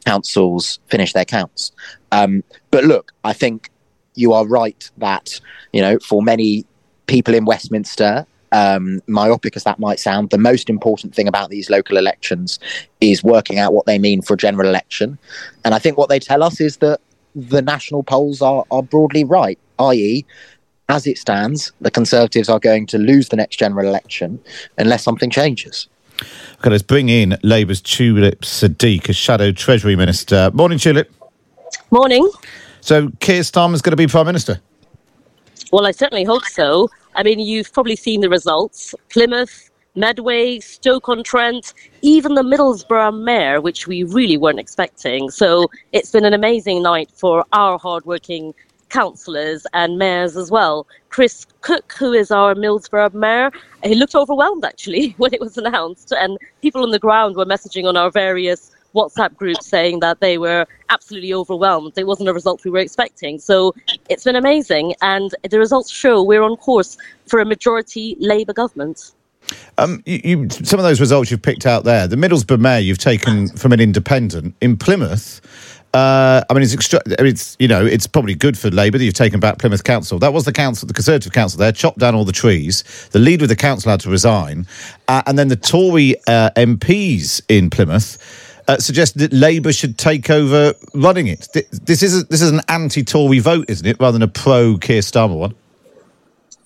councils 0.05 0.77
finish 0.85 1.13
their 1.13 1.25
counts. 1.25 1.71
Um, 2.11 2.43
but 2.69 2.83
look, 2.83 3.11
I 3.23 3.33
think 3.33 3.71
you 4.17 4.33
are 4.33 4.45
right 4.45 4.89
that, 4.97 5.39
you 5.73 5.81
know, 5.81 5.99
for 5.99 6.21
many 6.21 6.65
people 7.07 7.33
in 7.33 7.45
Westminster, 7.45 8.25
um, 8.51 9.01
myopic 9.07 9.55
as 9.55 9.63
that 9.63 9.79
might 9.79 9.99
sound, 9.99 10.29
the 10.29 10.37
most 10.37 10.69
important 10.69 11.13
thing 11.13 11.27
about 11.27 11.49
these 11.49 11.69
local 11.69 11.97
elections 11.97 12.59
is 13.01 13.23
working 13.23 13.59
out 13.59 13.73
what 13.73 13.85
they 13.85 13.99
mean 13.99 14.21
for 14.21 14.33
a 14.33 14.37
general 14.37 14.67
election. 14.67 15.17
And 15.65 15.73
I 15.73 15.79
think 15.79 15.97
what 15.97 16.09
they 16.09 16.19
tell 16.19 16.43
us 16.43 16.59
is 16.61 16.77
that 16.77 17.01
the 17.35 17.61
national 17.61 18.03
polls 18.03 18.41
are, 18.41 18.65
are 18.71 18.83
broadly 18.83 19.23
right, 19.23 19.59
i.e., 19.79 20.25
as 20.89 21.05
it 21.05 21.17
stands, 21.17 21.73
the 21.81 21.91
Conservatives 21.91 22.47
are 22.47 22.59
going 22.59 22.87
to 22.87 22.97
lose 22.97 23.27
the 23.27 23.35
next 23.35 23.57
general 23.57 23.87
election 23.87 24.39
unless 24.77 25.03
something 25.03 25.29
changes. 25.29 25.89
Okay, 26.59 26.69
let's 26.69 26.81
bring 26.81 27.09
in 27.09 27.37
Labour's 27.43 27.81
Tulip 27.81 28.41
Sadiq, 28.41 29.09
as 29.09 29.15
Shadow 29.17 29.51
Treasury 29.51 29.95
Minister. 29.97 30.49
Morning, 30.53 30.79
Tulip. 30.79 31.11
Morning. 31.91 32.27
So, 32.87 33.09
Keir 33.19 33.41
Starmer's 33.41 33.81
going 33.81 33.91
to 33.91 33.97
be 33.97 34.07
Prime 34.07 34.25
Minister? 34.25 34.61
Well, 35.73 35.85
I 35.85 35.91
certainly 35.91 36.23
hope 36.23 36.45
so. 36.45 36.87
I 37.15 37.23
mean, 37.23 37.37
you've 37.37 37.73
probably 37.73 37.97
seen 37.97 38.21
the 38.21 38.29
results. 38.29 38.95
Plymouth, 39.09 39.69
Medway, 39.95 40.61
Stoke-on-Trent, 40.61 41.73
even 42.01 42.35
the 42.35 42.43
Middlesbrough 42.43 43.21
mayor, 43.21 43.59
which 43.59 43.87
we 43.87 44.03
really 44.03 44.37
weren't 44.37 44.57
expecting. 44.57 45.29
So 45.29 45.69
it's 45.91 46.11
been 46.11 46.23
an 46.23 46.33
amazing 46.33 46.81
night 46.81 47.11
for 47.13 47.43
our 47.51 47.77
hardworking 47.77 48.53
councillors 48.87 49.67
and 49.73 49.97
mayors 49.97 50.37
as 50.37 50.49
well. 50.49 50.87
Chris 51.09 51.45
Cooke, 51.59 51.93
who 51.99 52.13
is 52.13 52.31
our 52.31 52.55
Middlesbrough 52.55 53.13
mayor, 53.13 53.51
he 53.83 53.95
looked 53.95 54.15
overwhelmed 54.15 54.63
actually 54.63 55.09
when 55.17 55.33
it 55.33 55.41
was 55.41 55.57
announced, 55.57 56.13
and 56.13 56.37
people 56.61 56.83
on 56.83 56.91
the 56.91 56.99
ground 56.99 57.35
were 57.35 57.45
messaging 57.45 57.85
on 57.85 57.97
our 57.97 58.09
various 58.09 58.71
WhatsApp 58.97 59.35
groups 59.35 59.67
saying 59.67 59.99
that 59.99 60.19
they 60.19 60.37
were 60.37 60.65
absolutely 60.89 61.33
overwhelmed. 61.33 61.93
It 61.97 62.07
wasn't 62.07 62.29
a 62.29 62.33
result 62.33 62.65
we 62.65 62.71
were 62.71 62.79
expecting. 62.79 63.37
So 63.39 63.75
it's 64.09 64.23
been 64.23 64.35
amazing, 64.35 64.95
and 65.01 65.33
the 65.49 65.59
results 65.59 65.91
show 65.91 66.23
we're 66.23 66.41
on 66.41 66.55
course 66.57 66.97
for 67.27 67.39
a 67.39 67.45
majority 67.45 68.17
Labour 68.19 68.53
government. 68.53 69.11
Um, 69.77 70.01
you, 70.05 70.19
you, 70.23 70.49
some 70.49 70.79
of 70.79 70.83
those 70.83 70.99
results 70.99 71.31
you've 71.31 71.41
picked 71.41 71.65
out 71.65 71.83
there, 71.83 72.07
the 72.07 72.15
Middlesbrough 72.15 72.59
mayor 72.59 72.79
you've 72.79 72.97
taken 72.97 73.47
from 73.49 73.71
an 73.71 73.79
independent. 73.79 74.55
In 74.59 74.75
Plymouth, 74.75 75.41
uh, 75.93 76.43
I 76.49 76.53
mean, 76.53 76.63
it's 76.63 76.73
extra- 76.73 77.01
it's 77.05 77.55
you 77.59 77.67
know 77.67 77.85
it's 77.85 78.07
probably 78.07 78.35
good 78.35 78.57
for 78.57 78.69
Labour 78.69 78.97
that 78.97 79.05
you've 79.05 79.13
taken 79.13 79.39
back 79.39 79.57
Plymouth 79.59 79.83
Council. 79.83 80.19
That 80.19 80.33
was 80.33 80.45
the 80.45 80.51
council, 80.51 80.87
the 80.87 80.93
Conservative 80.93 81.31
council 81.31 81.59
there, 81.59 81.71
chopped 81.71 81.99
down 81.99 82.13
all 82.13 82.25
the 82.25 82.33
trees. 82.33 82.83
The 83.11 83.19
leader 83.19 83.45
of 83.45 83.49
the 83.49 83.55
council 83.55 83.91
had 83.91 84.01
to 84.01 84.09
resign, 84.09 84.67
uh, 85.07 85.21
and 85.27 85.39
then 85.39 85.47
the 85.47 85.55
Tory 85.55 86.15
uh, 86.27 86.49
MPs 86.57 87.41
in 87.47 87.69
Plymouth 87.69 88.17
uh, 88.67 88.77
suggested 88.77 89.19
that 89.19 89.33
Labour 89.33 89.71
should 89.71 89.97
take 89.97 90.29
over 90.29 90.73
running 90.93 91.27
it. 91.27 91.47
This 91.83 92.03
is 92.03 92.21
a, 92.21 92.25
this 92.25 92.41
is 92.41 92.51
an 92.51 92.61
anti-Tory 92.67 93.39
vote, 93.39 93.65
isn't 93.69 93.85
it, 93.85 93.97
rather 93.99 94.13
than 94.13 94.23
a 94.23 94.27
pro 94.27 94.77
Keir 94.77 95.01
Starmer 95.01 95.37
one? 95.37 95.55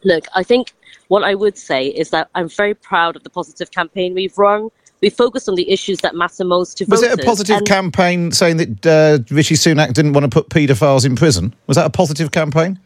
Look, 0.03 0.25
I 0.35 0.43
think 0.43 0.73
what 1.09 1.23
I 1.23 1.35
would 1.35 1.57
say 1.57 1.87
is 1.87 2.09
that 2.09 2.29
I'm 2.35 2.49
very 2.49 2.73
proud 2.73 3.15
of 3.15 3.23
the 3.23 3.29
positive 3.29 3.71
campaign 3.71 4.13
we've 4.13 4.37
run. 4.37 4.69
We 5.01 5.09
focused 5.09 5.49
on 5.49 5.55
the 5.55 5.69
issues 5.71 5.99
that 5.99 6.15
matter 6.15 6.45
most 6.45 6.77
to 6.77 6.85
Was 6.85 7.01
voters. 7.01 7.17
Was 7.17 7.19
it 7.19 7.23
a 7.23 7.25
positive 7.25 7.57
and- 7.57 7.67
campaign 7.67 8.31
saying 8.31 8.57
that 8.57 8.85
uh, 8.85 9.33
Rishi 9.33 9.55
Sunak 9.55 9.93
didn't 9.93 10.13
want 10.13 10.23
to 10.23 10.29
put 10.29 10.49
paedophiles 10.49 11.05
in 11.05 11.15
prison? 11.15 11.53
Was 11.67 11.75
that 11.75 11.85
a 11.85 11.89
positive 11.89 12.31
campaign? 12.31 12.79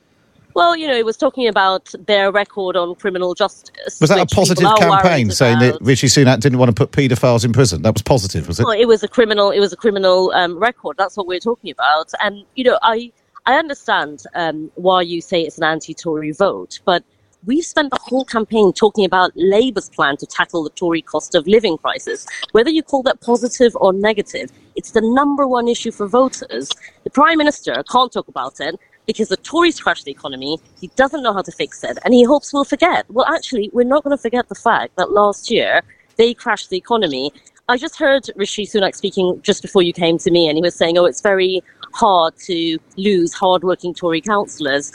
Well, 0.55 0.73
you 0.77 0.87
know, 0.87 0.95
it 0.95 1.05
was 1.05 1.17
talking 1.17 1.49
about 1.49 1.93
their 2.07 2.31
record 2.31 2.77
on 2.77 2.95
criminal 2.95 3.35
justice. 3.35 3.99
Was 3.99 4.09
that 4.09 4.19
a 4.19 4.25
positive 4.25 4.65
campaign 4.79 5.29
saying 5.29 5.57
about. 5.57 5.79
that 5.79 5.85
Rishi 5.85 6.07
Sunak 6.07 6.39
didn't 6.39 6.59
want 6.59 6.69
to 6.69 6.73
put 6.73 6.91
paedophiles 6.91 7.43
in 7.43 7.51
prison? 7.51 7.81
That 7.81 7.93
was 7.93 8.01
positive, 8.01 8.47
was 8.47 8.61
it? 8.61 8.63
Well, 8.63 8.79
it 8.79 8.87
was 8.87 9.03
a 9.03 9.09
criminal. 9.09 9.51
It 9.51 9.59
was 9.59 9.73
a 9.73 9.75
criminal 9.75 10.31
um, 10.31 10.57
record. 10.57 10.95
That's 10.97 11.17
what 11.17 11.27
we're 11.27 11.41
talking 11.41 11.71
about. 11.71 12.13
And 12.23 12.45
you 12.55 12.63
know, 12.63 12.79
I 12.83 13.11
I 13.45 13.55
understand 13.55 14.23
um, 14.33 14.71
why 14.75 15.01
you 15.01 15.19
say 15.19 15.41
it's 15.41 15.57
an 15.57 15.65
anti-Tory 15.65 16.31
vote, 16.31 16.79
but 16.85 17.03
we've 17.45 17.65
spent 17.65 17.91
the 17.91 17.99
whole 18.01 18.23
campaign 18.23 18.71
talking 18.71 19.03
about 19.03 19.31
Labour's 19.35 19.89
plan 19.89 20.15
to 20.17 20.25
tackle 20.25 20.63
the 20.63 20.69
Tory 20.69 21.01
cost 21.01 21.35
of 21.35 21.45
living 21.47 21.77
crisis. 21.77 22.25
Whether 22.53 22.69
you 22.69 22.81
call 22.81 23.03
that 23.03 23.19
positive 23.19 23.75
or 23.75 23.91
negative, 23.91 24.51
it's 24.77 24.91
the 24.91 25.01
number 25.01 25.45
one 25.45 25.67
issue 25.67 25.91
for 25.91 26.07
voters. 26.07 26.69
The 27.03 27.09
Prime 27.09 27.37
Minister 27.37 27.83
can't 27.91 28.11
talk 28.11 28.29
about 28.29 28.61
it 28.61 28.79
because 29.05 29.29
the 29.29 29.37
Tories 29.37 29.79
crashed 29.79 30.05
the 30.05 30.11
economy. 30.11 30.57
He 30.79 30.87
doesn't 30.95 31.23
know 31.23 31.33
how 31.33 31.41
to 31.41 31.51
fix 31.51 31.83
it, 31.83 31.97
and 32.03 32.13
he 32.13 32.23
hopes 32.23 32.53
we'll 32.53 32.65
forget. 32.65 33.05
Well, 33.09 33.25
actually, 33.25 33.69
we're 33.73 33.83
not 33.83 34.03
going 34.03 34.15
to 34.15 34.21
forget 34.21 34.49
the 34.49 34.55
fact 34.55 34.95
that 34.97 35.11
last 35.11 35.51
year 35.51 35.81
they 36.17 36.33
crashed 36.33 36.69
the 36.69 36.77
economy. 36.77 37.31
I 37.67 37.77
just 37.77 37.97
heard 37.97 38.29
Rishi 38.35 38.65
Sunak 38.65 38.95
speaking 38.95 39.39
just 39.41 39.61
before 39.61 39.81
you 39.81 39.93
came 39.93 40.17
to 40.19 40.31
me, 40.31 40.47
and 40.47 40.57
he 40.57 40.61
was 40.61 40.75
saying, 40.75 40.97
"Oh, 40.97 41.05
it's 41.05 41.21
very 41.21 41.63
hard 41.93 42.35
to 42.45 42.77
lose 42.97 43.33
hardworking 43.33 43.93
Tory 43.93 44.21
councillors." 44.21 44.91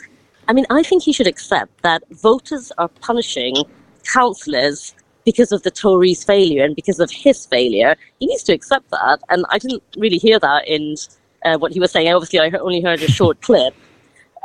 I 0.48 0.52
mean, 0.52 0.66
I 0.70 0.82
think 0.82 1.02
he 1.02 1.12
should 1.12 1.26
accept 1.26 1.82
that 1.82 2.02
voters 2.10 2.72
are 2.78 2.88
punishing 2.88 3.56
councillors 4.12 4.94
because 5.24 5.52
of 5.52 5.62
the 5.62 5.70
Tories' 5.70 6.24
failure 6.24 6.64
and 6.64 6.74
because 6.74 6.98
of 6.98 7.10
his 7.10 7.46
failure. 7.46 7.96
He 8.18 8.26
needs 8.26 8.42
to 8.44 8.52
accept 8.52 8.90
that, 8.90 9.20
and 9.28 9.44
I 9.50 9.58
didn't 9.58 9.82
really 9.96 10.18
hear 10.18 10.38
that 10.38 10.66
in 10.66 10.96
uh, 11.44 11.58
what 11.58 11.72
he 11.72 11.80
was 11.80 11.90
saying. 11.90 12.12
Obviously, 12.12 12.40
I 12.40 12.50
only 12.58 12.80
heard 12.80 13.02
a 13.02 13.08
short 13.08 13.40
clip. 13.46 13.74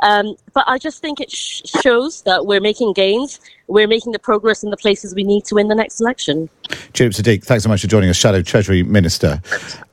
Um, 0.02 0.36
but 0.52 0.64
I 0.66 0.78
just 0.78 1.00
think 1.00 1.20
it 1.20 1.30
sh- 1.30 1.62
shows 1.82 2.22
that 2.22 2.46
we're 2.46 2.60
making 2.60 2.92
gains. 2.92 3.40
We're 3.66 3.88
making 3.88 4.12
the 4.12 4.18
progress 4.18 4.62
in 4.62 4.70
the 4.70 4.76
places 4.76 5.14
we 5.14 5.24
need 5.24 5.44
to 5.46 5.54
win 5.54 5.68
the 5.68 5.74
next 5.74 6.00
election. 6.00 6.48
Tulip 6.92 7.12
Sadiq, 7.12 7.44
thanks 7.44 7.64
so 7.64 7.68
much 7.68 7.80
for 7.80 7.86
joining 7.86 8.10
us, 8.10 8.16
Shadow 8.16 8.42
Treasury 8.42 8.82
Minister. 8.82 9.40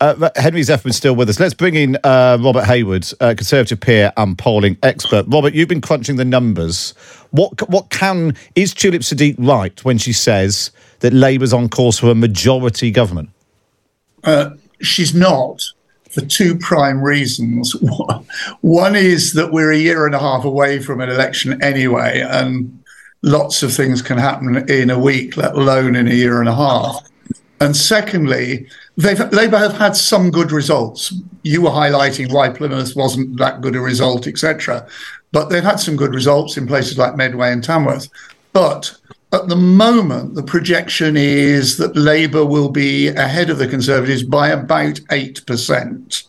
Uh, 0.01 0.29
Henry 0.35 0.61
Zeffman's 0.61 0.97
still 0.97 1.15
with 1.15 1.29
us. 1.29 1.39
Let's 1.39 1.53
bring 1.53 1.75
in 1.75 1.97
uh, 2.03 2.37
Robert 2.39 2.65
Hayward, 2.65 3.07
uh, 3.19 3.33
Conservative 3.35 3.79
peer 3.79 4.11
and 4.17 4.37
polling 4.37 4.77
expert. 4.83 5.25
Robert, 5.27 5.53
you've 5.53 5.69
been 5.69 5.81
crunching 5.81 6.17
the 6.17 6.25
numbers. 6.25 6.91
What 7.31 7.67
what 7.69 7.89
can 7.89 8.35
is 8.55 8.73
Tulip 8.73 9.01
Sadiq 9.01 9.35
right 9.39 9.83
when 9.83 9.97
she 9.97 10.13
says 10.13 10.71
that 10.99 11.13
Labour's 11.13 11.53
on 11.53 11.69
course 11.69 11.97
for 11.97 12.11
a 12.11 12.15
majority 12.15 12.91
government? 12.91 13.29
Uh, 14.23 14.51
she's 14.81 15.15
not 15.15 15.72
for 16.13 16.21
two 16.21 16.55
prime 16.57 17.01
reasons. 17.01 17.75
One 18.61 18.95
is 18.95 19.33
that 19.33 19.51
we're 19.51 19.71
a 19.71 19.77
year 19.77 20.05
and 20.05 20.13
a 20.13 20.19
half 20.19 20.45
away 20.45 20.79
from 20.79 21.01
an 21.01 21.09
election 21.09 21.61
anyway, 21.61 22.21
and 22.21 22.83
lots 23.23 23.63
of 23.63 23.73
things 23.73 24.01
can 24.01 24.17
happen 24.17 24.69
in 24.69 24.89
a 24.91 24.99
week, 24.99 25.37
let 25.37 25.55
alone 25.55 25.95
in 25.95 26.07
a 26.07 26.13
year 26.13 26.39
and 26.39 26.49
a 26.49 26.55
half. 26.55 27.09
And 27.59 27.75
secondly, 27.75 28.67
Labour 28.97 29.57
have 29.57 29.77
had 29.77 29.95
some 29.95 30.29
good 30.29 30.51
results. 30.51 31.13
You 31.43 31.63
were 31.63 31.69
highlighting 31.69 32.31
why 32.31 32.49
Plymouth 32.49 32.95
wasn't 32.95 33.37
that 33.37 33.61
good 33.61 33.75
a 33.75 33.79
result, 33.79 34.27
etc. 34.27 34.85
But 35.31 35.49
they've 35.49 35.63
had 35.63 35.79
some 35.79 35.95
good 35.95 36.13
results 36.13 36.57
in 36.57 36.67
places 36.67 36.97
like 36.97 37.15
Medway 37.15 37.51
and 37.51 37.63
Tamworth. 37.63 38.09
But 38.51 38.95
at 39.33 39.47
the 39.47 39.55
moment, 39.55 40.35
the 40.35 40.43
projection 40.43 41.17
is 41.17 41.77
that 41.77 41.95
Labour 41.95 42.45
will 42.45 42.69
be 42.69 43.07
ahead 43.07 43.49
of 43.49 43.57
the 43.57 43.67
Conservatives 43.67 44.21
by 44.21 44.49
about 44.49 44.95
8%. 45.09 46.23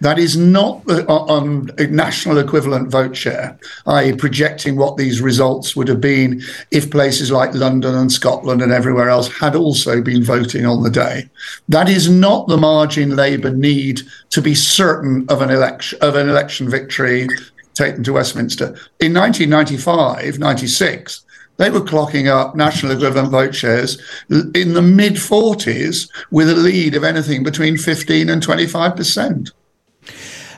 That 0.00 0.18
is 0.18 0.36
not 0.36 0.82
on 1.08 1.70
a 1.78 1.86
national 1.86 2.38
equivalent 2.38 2.90
vote 2.90 3.16
share, 3.16 3.56
i.e., 3.86 4.16
projecting 4.16 4.76
what 4.76 4.96
these 4.96 5.20
results 5.20 5.76
would 5.76 5.86
have 5.86 6.00
been 6.00 6.42
if 6.72 6.90
places 6.90 7.30
like 7.30 7.54
London 7.54 7.94
and 7.94 8.10
Scotland 8.10 8.60
and 8.60 8.72
everywhere 8.72 9.08
else 9.08 9.28
had 9.38 9.54
also 9.54 10.00
been 10.00 10.24
voting 10.24 10.66
on 10.66 10.82
the 10.82 10.90
day. 10.90 11.28
That 11.68 11.88
is 11.88 12.10
not 12.10 12.48
the 12.48 12.56
margin 12.56 13.14
Labour 13.14 13.50
need 13.50 14.00
to 14.30 14.42
be 14.42 14.54
certain 14.56 15.26
of 15.28 15.42
an 15.42 15.50
election 15.50 15.98
of 16.00 16.16
an 16.16 16.28
election 16.28 16.68
victory 16.68 17.28
taken 17.74 18.02
to 18.02 18.14
Westminster. 18.14 18.74
In 18.98 19.14
1995, 19.14 20.40
96, 20.40 21.24
they 21.58 21.70
were 21.70 21.80
clocking 21.80 22.28
up 22.28 22.56
national 22.56 22.92
equivalent 22.92 23.30
vote 23.30 23.54
shares 23.54 24.00
in 24.30 24.72
the 24.72 24.82
mid 24.82 25.14
40s 25.14 26.10
with 26.30 26.48
a 26.48 26.54
lead 26.54 26.94
of 26.94 27.04
anything 27.04 27.42
between 27.42 27.76
15 27.76 28.30
and 28.30 28.42
25%. 28.42 29.52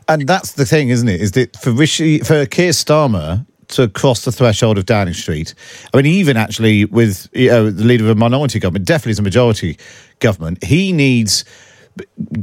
And 0.08 0.26
that's 0.26 0.52
the 0.52 0.64
thing, 0.64 0.90
isn't 0.90 1.08
it? 1.08 1.20
Is 1.20 1.32
that 1.32 1.56
for 1.56 1.72
Rishi, 1.72 2.18
for 2.20 2.46
Keir 2.46 2.70
Starmer 2.70 3.46
to 3.68 3.88
cross 3.88 4.24
the 4.24 4.32
threshold 4.32 4.76
of 4.76 4.86
Downing 4.86 5.14
Street? 5.14 5.54
I 5.92 5.96
mean, 5.96 6.06
even 6.06 6.36
actually 6.36 6.84
with 6.86 7.28
you 7.32 7.48
know, 7.48 7.70
the 7.70 7.84
leader 7.84 8.04
of 8.04 8.10
a 8.10 8.14
minority 8.14 8.58
government, 8.58 8.86
definitely 8.86 9.12
is 9.12 9.18
a 9.18 9.22
majority 9.22 9.78
government. 10.18 10.62
He 10.62 10.92
needs 10.92 11.44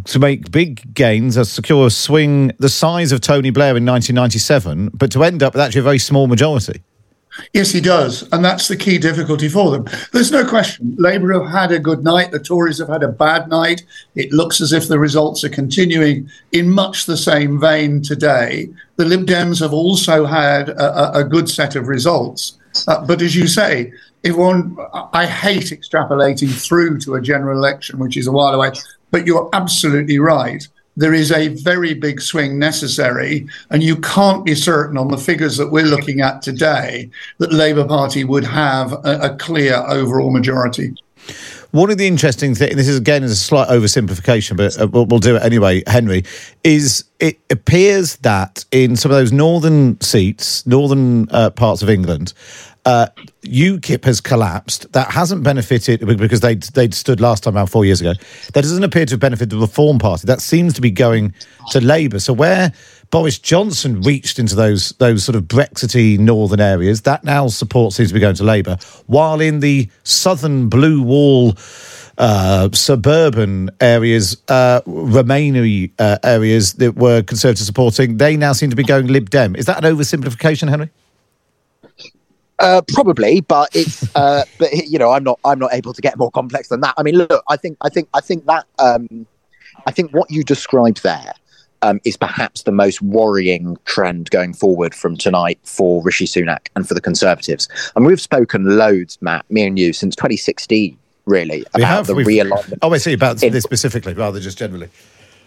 to 0.06 0.20
make 0.20 0.52
big 0.52 0.94
gains, 0.94 1.38
uh, 1.38 1.44
secure 1.44 1.88
a 1.88 1.90
swing 1.90 2.52
the 2.60 2.70
size 2.70 3.12
of 3.12 3.22
Tony 3.22 3.50
Blair 3.50 3.78
in 3.78 3.86
1997, 3.86 4.92
but 4.94 5.12
to 5.12 5.24
end 5.24 5.44
up 5.44 5.54
with 5.54 5.62
actually 5.62 5.80
a 5.80 5.84
very 5.84 6.00
small 6.00 6.28
majority. 6.28 6.82
Yes, 7.54 7.72
he 7.72 7.82
does. 7.82 8.28
And 8.32 8.44
that's 8.44 8.68
the 8.68 8.76
key 8.76 8.98
difficulty 8.98 9.50
for 9.50 9.72
them. 9.72 9.88
There's 10.14 10.32
no 10.32 10.48
question. 10.48 10.96
Labour 10.98 11.34
have 11.34 11.50
had 11.50 11.72
a 11.72 11.80
good 11.80 12.04
night. 12.04 12.32
The 12.32 12.40
Tories 12.40 12.80
have 12.80 12.90
had 12.90 13.04
a 13.04 13.08
bad 13.08 13.50
night. 13.50 13.84
It 14.16 14.32
looks 14.32 14.62
as 14.62 14.74
if 14.74 14.88
the 14.88 15.00
results 15.00 15.44
are 15.44 15.50
continuing 15.50 16.30
in 16.52 16.70
much 16.70 17.06
the 17.06 17.18
same 17.18 17.60
vein 17.60 18.02
today. 18.02 18.70
The 18.96 19.06
Lib 19.06 19.26
Dems 19.26 19.60
have 19.60 19.74
also 19.74 20.26
had 20.26 20.70
a, 20.70 21.20
a, 21.20 21.24
good 21.24 21.50
set 21.50 21.76
of 21.76 21.88
results. 21.88 22.58
Uh, 22.88 23.06
but 23.06 23.22
as 23.22 23.36
you 23.36 23.48
say, 23.48 23.92
if 24.24 24.36
one, 24.36 24.76
I 25.14 25.26
hate 25.26 25.66
extrapolating 25.66 26.52
through 26.52 27.00
to 27.02 27.16
a 27.16 27.22
general 27.22 27.58
election, 27.58 28.00
which 28.00 28.18
is 28.18 28.28
a 28.28 28.32
while 28.32 28.54
away, 28.54 28.72
but 29.12 29.26
you're 29.26 29.50
absolutely 29.54 30.20
right. 30.20 30.68
There 30.98 31.14
is 31.14 31.32
a 31.32 31.50
very 31.50 31.94
big 31.94 32.20
swing 32.20 32.58
necessary, 32.58 33.48
and 33.70 33.84
you 33.84 33.96
can't 33.98 34.44
be 34.44 34.56
certain 34.56 34.98
on 34.98 35.10
the 35.10 35.18
figures 35.18 35.56
that 35.58 35.72
we're 35.72 35.86
looking 35.86 36.22
at 36.22 36.42
today 36.42 37.10
that 37.38 37.54
Labour 37.54 37.86
Party 37.86 38.24
would 38.24 38.44
have 38.44 38.92
a, 38.92 39.20
a 39.22 39.36
clear 39.36 39.76
overall 39.88 40.32
majority. 40.32 40.96
One 41.72 41.92
of 41.92 41.98
the 41.98 42.08
interesting 42.08 42.56
things, 42.56 42.72
and 42.72 42.80
this 42.80 42.88
is 42.88 42.98
again 42.98 43.24
is 43.24 43.32
a 43.32 43.36
slight 43.36 43.68
oversimplification, 43.68 44.58
but 44.58 44.80
uh, 44.82 44.88
we'll, 44.88 45.06
we'll 45.06 45.20
do 45.20 45.36
it 45.36 45.44
anyway, 45.44 45.84
Henry, 45.86 46.24
is 46.64 47.04
it 47.20 47.40
appears 47.52 48.16
that 48.18 48.66
in 48.72 48.96
some 48.96 49.12
of 49.12 49.18
those 49.18 49.32
northern 49.32 50.00
seats, 50.02 50.66
northern 50.66 51.30
uh, 51.30 51.52
parts 51.52 51.84
of 51.84 51.90
England, 51.90 52.34
uh, 52.88 53.08
UKIP 53.42 54.06
has 54.06 54.22
collapsed. 54.22 54.94
That 54.94 55.12
hasn't 55.12 55.44
benefited 55.44 56.06
because 56.18 56.40
they'd, 56.40 56.64
they'd 56.64 56.94
stood 56.94 57.20
last 57.20 57.44
time 57.44 57.58
around 57.58 57.68
four 57.68 57.84
years 57.84 58.00
ago. 58.00 58.14
That 58.54 58.62
doesn't 58.62 58.84
appear 58.84 59.06
to 59.06 59.14
have 59.14 59.20
benefited 59.20 59.50
the 59.50 59.58
Reform 59.58 60.00
Party. 60.00 60.26
That 60.26 60.40
seems 60.40 60.74
to 60.76 60.82
be 60.82 60.90
going 60.90 61.34
to 61.72 61.82
Labour. 61.82 62.20
So 62.20 62.32
where 62.32 62.72
Boris 63.12 63.40
Johnson 63.40 64.02
reached 64.02 64.40
into 64.40 64.56
those 64.56 64.92
those 65.00 65.26
sort 65.26 65.36
of 65.36 65.50
Brexity 65.50 66.18
northern 66.18 66.62
areas, 66.62 67.02
that 67.02 67.26
now 67.26 67.48
support 67.48 67.92
seems 67.92 68.08
to 68.10 68.14
be 68.14 68.22
going 68.22 68.36
to 68.36 68.46
Labour. 68.46 68.78
While 69.08 69.42
in 69.42 69.60
the 69.60 69.90
southern 70.04 70.70
blue 70.70 71.02
wall 71.02 71.58
uh, 72.18 72.70
suburban 72.72 73.70
areas, 73.82 74.42
uh, 74.48 74.80
uh, 74.86 76.18
areas 76.24 76.74
that 76.74 76.96
were 76.96 77.22
Conservative 77.22 77.66
supporting, 77.66 78.16
they 78.16 78.38
now 78.38 78.54
seem 78.54 78.70
to 78.70 78.78
be 78.78 78.84
going 78.84 79.08
Lib 79.08 79.30
Dem. 79.30 79.58
Is 79.58 79.66
that 79.66 79.84
an 79.84 79.94
oversimplification, 79.94 80.70
Henry? 80.70 80.90
Uh, 82.60 82.82
probably, 82.94 83.42
but 83.42 83.70
it's 83.76 84.04
uh, 84.16 84.44
but 84.58 84.72
you 84.74 84.98
know 84.98 85.12
I'm 85.12 85.24
not 85.24 85.40
I'm 85.46 85.60
not 85.60 85.74
able 85.74 85.94
to 85.94 86.02
get 86.02 86.18
more 86.18 86.32
complex 86.32 86.70
than 86.70 86.82
that. 86.82 86.94
I 86.98 87.04
mean, 87.04 87.16
look, 87.16 87.44
I 87.50 87.58
think 87.58 87.78
I 87.82 87.90
think 87.90 88.10
I 88.14 88.20
think 88.22 88.46
that 88.46 88.66
um, 88.80 89.28
I 89.86 89.92
think 89.92 90.12
what 90.14 90.32
you 90.32 90.44
described 90.44 91.04
there 91.04 91.34
um, 91.82 92.00
is 92.04 92.18
perhaps 92.18 92.64
the 92.64 92.72
most 92.72 93.02
worrying 93.02 93.78
trend 93.86 94.30
going 94.32 94.54
forward 94.54 94.96
from 94.96 95.16
tonight 95.16 95.60
for 95.64 96.02
Rishi 96.04 96.26
Sunak 96.26 96.68
and 96.76 96.88
for 96.88 96.94
the 96.94 97.02
Conservatives. 97.02 97.68
And 97.96 98.06
we've 98.06 98.22
spoken 98.22 98.78
loads, 98.78 99.18
Matt, 99.22 99.50
me 99.52 99.66
and 99.66 99.78
you, 99.78 99.94
since 99.94 100.16
2016, 100.16 100.98
really, 101.26 101.64
about 101.74 101.88
have. 101.88 102.08
the 102.08 102.14
realignment. 102.14 102.80
Oh, 102.82 102.94
I 102.94 102.98
see. 102.98 103.14
About 103.14 103.42
in- 103.44 103.54
this 103.54 103.64
specifically, 103.64 104.14
rather 104.14 104.40
just 104.40 104.58
generally. 104.58 104.90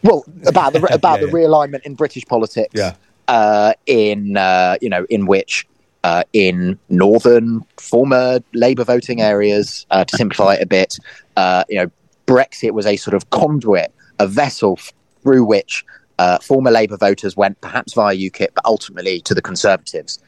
Well, 0.02 0.24
about 0.46 0.72
the 0.72 0.82
about 0.94 1.20
Yeah, 1.20 1.26
the 1.26 1.32
realignment 1.32 1.82
in 1.82 1.94
British 1.94 2.24
politics. 2.26 2.72
Yeah. 2.74 2.94
Uh, 3.28 3.74
in 3.86 4.36
uh, 4.36 4.76
you 4.80 4.88
know, 4.88 5.06
in 5.08 5.26
which 5.26 5.66
uh, 6.04 6.22
in 6.32 6.78
northern 6.88 7.64
former 7.78 8.40
Labour 8.54 8.84
voting 8.84 9.20
areas, 9.20 9.86
uh, 9.90 10.04
to 10.04 10.16
simplify 10.16 10.54
it 10.54 10.62
a 10.62 10.66
bit, 10.66 10.98
uh, 11.36 11.64
you 11.68 11.76
know, 11.76 11.90
Brexit 12.26 12.72
was 12.72 12.86
a 12.86 12.96
sort 12.96 13.14
of 13.14 13.28
conduit 13.30 13.92
a 14.18 14.26
vessel 14.26 14.78
through 15.22 15.44
which 15.44 15.84
uh, 16.18 16.38
former 16.38 16.70
Labour 16.70 16.96
voters 16.96 17.36
went 17.36 17.60
perhaps 17.60 17.94
via 17.94 18.14
UKIP, 18.14 18.48
but 18.54 18.64
ultimately 18.64 19.20
to 19.22 19.34
the 19.34 19.42
Conservatives. 19.42 20.18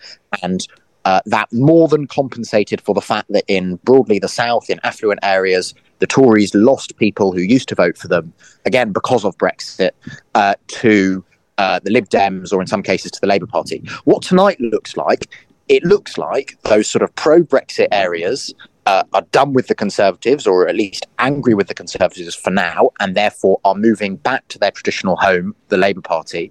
And 0.43 0.66
uh, 1.05 1.20
that 1.27 1.53
more 1.53 1.89
than 1.89 2.07
compensated 2.07 2.81
for 2.81 2.95
the 2.95 3.01
fact 3.01 3.31
that 3.31 3.45
in 3.49 3.77
broadly 3.85 4.18
the 4.18 4.29
South, 4.29 4.70
in 4.70 4.81
affluent 4.85 5.20
areas, 5.23 5.75
the 5.99 6.07
Tories 6.07 6.55
lost 6.55 6.97
people 6.97 7.33
who 7.33 7.41
used 7.41 7.68
to 7.68 7.75
vote 7.75 7.99
for 7.99 8.09
them, 8.09 8.33
again, 8.64 8.93
because 8.93 9.25
of 9.25 9.37
Brexit, 9.37 9.91
uh, 10.35 10.55
to 10.68 11.25
uh, 11.59 11.79
the 11.85 11.91
Lib 11.91 12.09
Dems 12.09 12.53
or 12.53 12.61
in 12.61 12.66
some 12.66 12.83
cases 12.83 13.11
to 13.11 13.20
the 13.20 13.27
Labour 13.27 13.47
Party. 13.47 13.85
What 14.05 14.23
tonight 14.23 14.61
looks 14.61 14.97
like, 14.97 15.29
it 15.68 15.84
looks 15.84 16.18
like 16.18 16.56
those 16.62 16.88
sort 16.88 17.02
of 17.02 17.14
pro 17.14 17.42
Brexit 17.42 17.88
areas 17.92 18.54
uh, 18.86 19.04
are 19.12 19.22
done 19.32 19.52
with 19.52 19.68
the 19.68 19.74
Conservatives, 19.74 20.46
or 20.46 20.68
at 20.68 20.74
least 20.74 21.06
angry 21.18 21.54
with 21.54 21.68
the 21.68 21.74
Conservatives 21.74 22.34
for 22.34 22.50
now, 22.50 22.90
and 23.00 23.14
therefore 23.14 23.60
are 23.64 23.74
moving 23.74 24.16
back 24.16 24.46
to 24.48 24.58
their 24.58 24.70
traditional 24.70 25.16
home, 25.16 25.54
the 25.68 25.76
Labour 25.76 26.00
Party. 26.00 26.50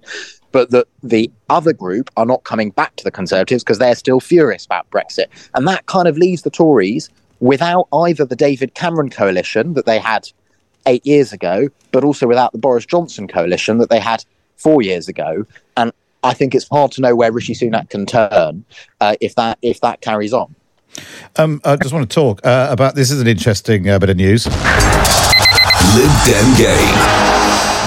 But 0.50 0.70
that 0.70 0.86
the 1.02 1.30
other 1.48 1.72
group 1.72 2.10
are 2.16 2.26
not 2.26 2.44
coming 2.44 2.70
back 2.70 2.96
to 2.96 3.04
the 3.04 3.10
Conservatives 3.10 3.62
because 3.62 3.78
they're 3.78 3.94
still 3.94 4.20
furious 4.20 4.64
about 4.64 4.90
Brexit. 4.90 5.26
And 5.54 5.66
that 5.68 5.86
kind 5.86 6.08
of 6.08 6.18
leaves 6.18 6.42
the 6.42 6.50
Tories 6.50 7.10
without 7.40 7.88
either 7.92 8.24
the 8.24 8.36
David 8.36 8.74
Cameron 8.74 9.10
coalition 9.10 9.74
that 9.74 9.86
they 9.86 9.98
had 9.98 10.28
eight 10.86 11.04
years 11.06 11.32
ago, 11.32 11.68
but 11.90 12.04
also 12.04 12.26
without 12.26 12.52
the 12.52 12.58
Boris 12.58 12.86
Johnson 12.86 13.28
coalition 13.28 13.78
that 13.78 13.90
they 13.90 14.00
had 14.00 14.24
four 14.56 14.82
years 14.82 15.08
ago. 15.08 15.44
And 15.76 15.92
I 16.22 16.34
think 16.34 16.54
it's 16.54 16.68
hard 16.68 16.92
to 16.92 17.00
know 17.00 17.14
where 17.14 17.32
Rishi 17.32 17.54
Sunak 17.54 17.90
can 17.90 18.06
turn 18.06 18.64
uh, 19.00 19.16
if 19.20 19.34
that 19.34 19.58
if 19.62 19.80
that 19.80 20.00
carries 20.00 20.32
on. 20.32 20.54
Um, 21.36 21.60
I 21.64 21.76
just 21.76 21.92
want 21.92 22.08
to 22.08 22.14
talk 22.14 22.44
uh, 22.44 22.68
about 22.70 22.94
this. 22.94 23.10
Is 23.10 23.20
an 23.20 23.26
interesting 23.26 23.88
uh, 23.88 23.98
bit 23.98 24.10
of 24.10 24.16
news. 24.16 24.46
Lib 24.46 26.12
Dem 26.24 26.56
game. 26.56 27.32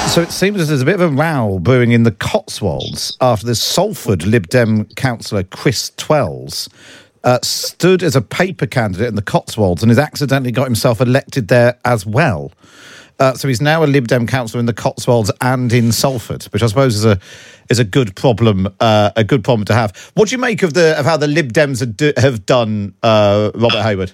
So 0.09 0.21
it 0.21 0.31
seems 0.31 0.61
as 0.61 0.69
there's 0.69 0.81
a 0.81 0.85
bit 0.85 0.95
of 0.95 1.01
a 1.01 1.09
row 1.09 1.59
brewing 1.59 1.91
in 1.91 2.03
the 2.03 2.11
Cotswolds 2.11 3.17
after 3.21 3.45
the 3.45 3.55
Salford 3.55 4.25
Lib 4.25 4.47
Dem 4.47 4.85
councillor 4.95 5.43
Chris 5.43 5.91
Twells 5.97 6.69
uh, 7.23 7.39
stood 7.41 8.03
as 8.03 8.15
a 8.15 8.21
paper 8.21 8.67
candidate 8.67 9.07
in 9.07 9.15
the 9.15 9.21
Cotswolds 9.21 9.81
and 9.81 9.89
has 9.89 9.97
accidentally 9.97 10.51
got 10.51 10.65
himself 10.65 11.01
elected 11.01 11.47
there 11.47 11.79
as 11.83 12.05
well. 12.05 12.51
Uh, 13.19 13.33
so 13.33 13.47
he's 13.47 13.61
now 13.61 13.83
a 13.83 13.85
Lib 13.85 14.07
Dem 14.07 14.27
councillor 14.27 14.59
in 14.59 14.65
the 14.65 14.73
Cotswolds 14.73 15.31
and 15.41 15.71
in 15.71 15.91
Salford, 15.91 16.43
which 16.45 16.61
I 16.61 16.67
suppose 16.67 16.95
is 16.95 17.05
a 17.05 17.19
is 17.69 17.79
a 17.79 17.83
good 17.83 18.15
problem 18.15 18.67
uh, 18.79 19.11
a 19.15 19.23
good 19.23 19.43
problem 19.43 19.65
to 19.65 19.73
have. 19.73 20.11
What 20.15 20.29
do 20.29 20.35
you 20.35 20.39
make 20.39 20.63
of 20.63 20.73
the 20.73 20.99
of 20.99 21.05
how 21.05 21.17
the 21.17 21.27
Lib 21.27 21.53
Dems 21.53 21.79
have, 21.79 21.95
do, 21.95 22.13
have 22.17 22.45
done, 22.45 22.93
uh, 23.03 23.51
Robert 23.55 23.81
Hayward? 23.81 24.11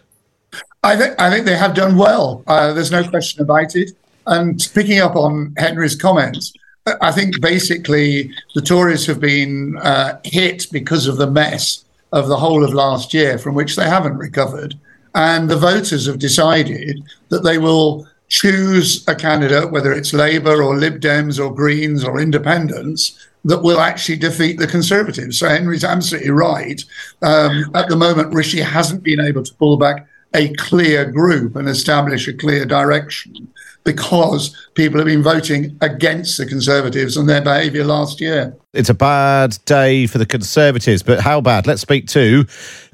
I 0.83 0.95
think 0.95 1.19
I 1.19 1.29
think 1.29 1.45
they 1.45 1.57
have 1.57 1.73
done 1.73 1.97
well. 1.97 2.43
Uh, 2.47 2.73
there's 2.73 2.91
no 2.91 3.07
question 3.07 3.41
about 3.41 3.75
it. 3.75 3.91
And 4.27 4.69
picking 4.73 4.99
up 4.99 5.15
on 5.15 5.53
Henry's 5.57 5.95
comments, 5.95 6.53
I 7.01 7.11
think 7.11 7.41
basically 7.41 8.31
the 8.53 8.61
Tories 8.61 9.05
have 9.07 9.19
been 9.19 9.77
uh, 9.77 10.19
hit 10.23 10.67
because 10.71 11.07
of 11.07 11.17
the 11.17 11.29
mess 11.29 11.83
of 12.11 12.27
the 12.27 12.37
whole 12.37 12.63
of 12.63 12.73
last 12.73 13.13
year, 13.13 13.37
from 13.37 13.55
which 13.55 13.75
they 13.75 13.85
haven't 13.85 14.17
recovered. 14.17 14.75
And 15.15 15.49
the 15.49 15.57
voters 15.57 16.05
have 16.07 16.19
decided 16.19 17.03
that 17.29 17.43
they 17.43 17.57
will 17.57 18.07
choose 18.31 19.05
a 19.09 19.13
candidate, 19.13 19.71
whether 19.71 19.91
it's 19.91 20.13
Labour 20.13 20.63
or 20.63 20.77
Lib 20.77 21.01
Dems 21.01 21.37
or 21.37 21.53
Greens 21.53 22.03
or 22.03 22.19
Independents, 22.19 23.27
that 23.43 23.61
will 23.61 23.79
actually 23.79 24.17
defeat 24.17 24.57
the 24.57 24.67
Conservatives. 24.67 25.37
So 25.37 25.49
Henry's 25.49 25.83
absolutely 25.83 26.31
right. 26.31 26.81
Um, 27.21 27.69
at 27.75 27.89
the 27.89 27.97
moment, 27.97 28.33
Rishi 28.33 28.61
hasn't 28.61 29.03
been 29.03 29.19
able 29.19 29.43
to 29.43 29.53
pull 29.55 29.77
back 29.77 30.07
a 30.33 30.53
clear 30.53 31.11
group 31.11 31.57
and 31.57 31.67
establish 31.67 32.27
a 32.29 32.33
clear 32.33 32.65
direction 32.65 33.49
because 33.83 34.55
people 34.75 34.99
have 34.99 35.07
been 35.07 35.23
voting 35.23 35.77
against 35.81 36.37
the 36.37 36.45
Conservatives 36.45 37.17
and 37.17 37.27
their 37.27 37.41
behaviour 37.41 37.83
last 37.83 38.21
year. 38.21 38.55
It's 38.71 38.89
a 38.89 38.93
bad 38.93 39.57
day 39.65 40.07
for 40.07 40.19
the 40.19 40.25
Conservatives, 40.25 41.03
but 41.03 41.19
how 41.19 41.41
bad? 41.41 41.67
Let's 41.67 41.81
speak 41.81 42.07
to 42.09 42.45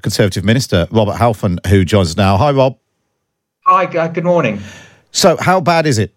Conservative 0.02 0.44
Minister 0.44 0.88
Robert 0.90 1.18
Halfon, 1.18 1.64
who 1.68 1.86
joins 1.86 2.10
us 2.10 2.18
now. 2.18 2.38
Hi, 2.38 2.52
Rob. 2.52 2.80
Hi, 3.66 3.86
good 4.08 4.24
morning. 4.24 4.62
So, 5.18 5.36
how 5.36 5.60
bad 5.60 5.88
is 5.88 5.98
it? 5.98 6.14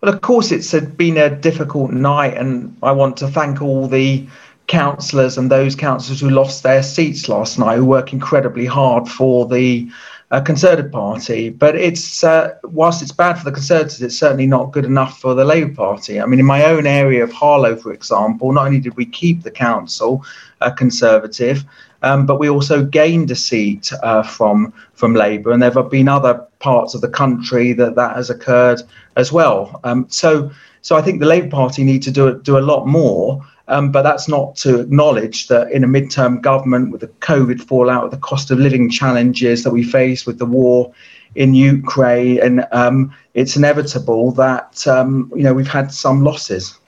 Well, 0.00 0.12
of 0.12 0.20
course, 0.20 0.50
it's 0.50 0.74
been 0.74 1.16
a 1.16 1.30
difficult 1.30 1.92
night, 1.92 2.36
and 2.36 2.76
I 2.82 2.90
want 2.90 3.16
to 3.18 3.28
thank 3.28 3.62
all 3.62 3.86
the 3.86 4.26
councillors 4.66 5.38
and 5.38 5.48
those 5.48 5.76
councillors 5.76 6.20
who 6.20 6.30
lost 6.30 6.64
their 6.64 6.82
seats 6.82 7.28
last 7.28 7.60
night, 7.60 7.76
who 7.76 7.84
work 7.84 8.12
incredibly 8.12 8.66
hard 8.66 9.08
for 9.08 9.46
the 9.46 9.88
uh, 10.32 10.40
Conservative 10.40 10.90
Party. 10.90 11.50
But 11.50 11.76
it's 11.76 12.24
uh, 12.24 12.56
whilst 12.64 13.00
it's 13.00 13.12
bad 13.12 13.34
for 13.34 13.44
the 13.44 13.52
Conservatives, 13.52 14.02
it's 14.02 14.18
certainly 14.18 14.48
not 14.48 14.72
good 14.72 14.84
enough 14.84 15.20
for 15.20 15.32
the 15.32 15.44
Labour 15.44 15.72
Party. 15.72 16.20
I 16.20 16.26
mean, 16.26 16.40
in 16.40 16.46
my 16.46 16.64
own 16.64 16.84
area 16.84 17.22
of 17.22 17.30
Harlow, 17.30 17.76
for 17.76 17.92
example, 17.92 18.52
not 18.52 18.66
only 18.66 18.80
did 18.80 18.96
we 18.96 19.06
keep 19.06 19.44
the 19.44 19.52
council 19.52 20.24
uh, 20.62 20.72
Conservative, 20.72 21.64
um, 22.02 22.26
but 22.26 22.38
we 22.38 22.48
also 22.48 22.84
gained 22.84 23.30
a 23.30 23.36
seat 23.36 23.92
uh, 24.02 24.22
from 24.22 24.72
from 24.94 25.14
Labour, 25.14 25.52
and 25.52 25.62
there 25.62 25.70
have 25.70 25.90
been 25.90 26.08
other 26.08 26.34
parts 26.58 26.94
of 26.94 27.00
the 27.00 27.08
country 27.08 27.72
that 27.72 27.94
that 27.94 28.16
has 28.16 28.30
occurred 28.30 28.82
as 29.16 29.32
well. 29.32 29.80
Um, 29.84 30.06
so, 30.08 30.50
so 30.82 30.96
I 30.96 31.02
think 31.02 31.20
the 31.20 31.26
Labour 31.26 31.48
Party 31.48 31.84
need 31.84 32.02
to 32.02 32.10
do 32.10 32.40
do 32.42 32.58
a 32.58 32.60
lot 32.60 32.86
more. 32.86 33.44
Um, 33.68 33.92
but 33.92 34.02
that's 34.02 34.28
not 34.28 34.56
to 34.56 34.80
acknowledge 34.80 35.46
that 35.46 35.70
in 35.70 35.84
a 35.84 35.86
midterm 35.86 36.42
government 36.42 36.90
with 36.90 37.00
the 37.00 37.06
COVID 37.06 37.62
fallout, 37.62 38.10
the 38.10 38.16
cost 38.16 38.50
of 38.50 38.58
living 38.58 38.90
challenges 38.90 39.62
that 39.62 39.70
we 39.70 39.84
face 39.84 40.26
with 40.26 40.38
the 40.38 40.44
war 40.44 40.92
in 41.36 41.54
Ukraine, 41.54 42.40
and 42.40 42.66
um, 42.72 43.14
it's 43.34 43.56
inevitable 43.56 44.32
that 44.32 44.86
um, 44.86 45.32
you 45.34 45.42
know 45.42 45.54
we've 45.54 45.68
had 45.68 45.92
some 45.92 46.24
losses. 46.24 46.78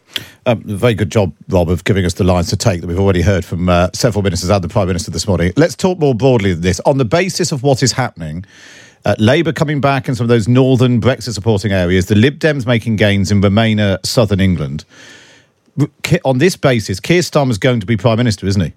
Um, 0.46 0.62
very 0.64 0.94
good 0.94 1.10
job, 1.10 1.32
Rob, 1.48 1.70
of 1.70 1.84
giving 1.84 2.04
us 2.04 2.14
the 2.14 2.24
lines 2.24 2.48
to 2.50 2.56
take 2.56 2.80
that 2.80 2.86
we've 2.86 2.98
already 2.98 3.22
heard 3.22 3.44
from 3.44 3.68
uh, 3.68 3.88
several 3.94 4.22
ministers 4.22 4.50
and 4.50 4.62
the 4.62 4.68
Prime 4.68 4.86
Minister 4.86 5.10
this 5.10 5.26
morning. 5.26 5.52
Let's 5.56 5.74
talk 5.74 5.98
more 5.98 6.14
broadly 6.14 6.52
than 6.52 6.62
this. 6.62 6.80
On 6.80 6.98
the 6.98 7.04
basis 7.04 7.50
of 7.52 7.62
what 7.62 7.82
is 7.82 7.92
happening, 7.92 8.44
uh, 9.04 9.14
Labour 9.18 9.52
coming 9.52 9.80
back 9.80 10.08
in 10.08 10.14
some 10.14 10.24
of 10.24 10.28
those 10.28 10.48
northern 10.48 11.00
Brexit 11.00 11.34
supporting 11.34 11.72
areas, 11.72 12.06
the 12.06 12.14
Lib 12.14 12.38
Dems 12.38 12.66
making 12.66 12.96
gains 12.96 13.30
in 13.30 13.40
Remainer, 13.40 14.04
southern 14.04 14.40
England. 14.40 14.84
On 16.24 16.38
this 16.38 16.56
basis, 16.56 17.00
Keir 17.00 17.20
Starmer's 17.20 17.58
going 17.58 17.80
to 17.80 17.86
be 17.86 17.96
Prime 17.96 18.18
Minister, 18.18 18.46
isn't 18.46 18.62
he? 18.62 18.72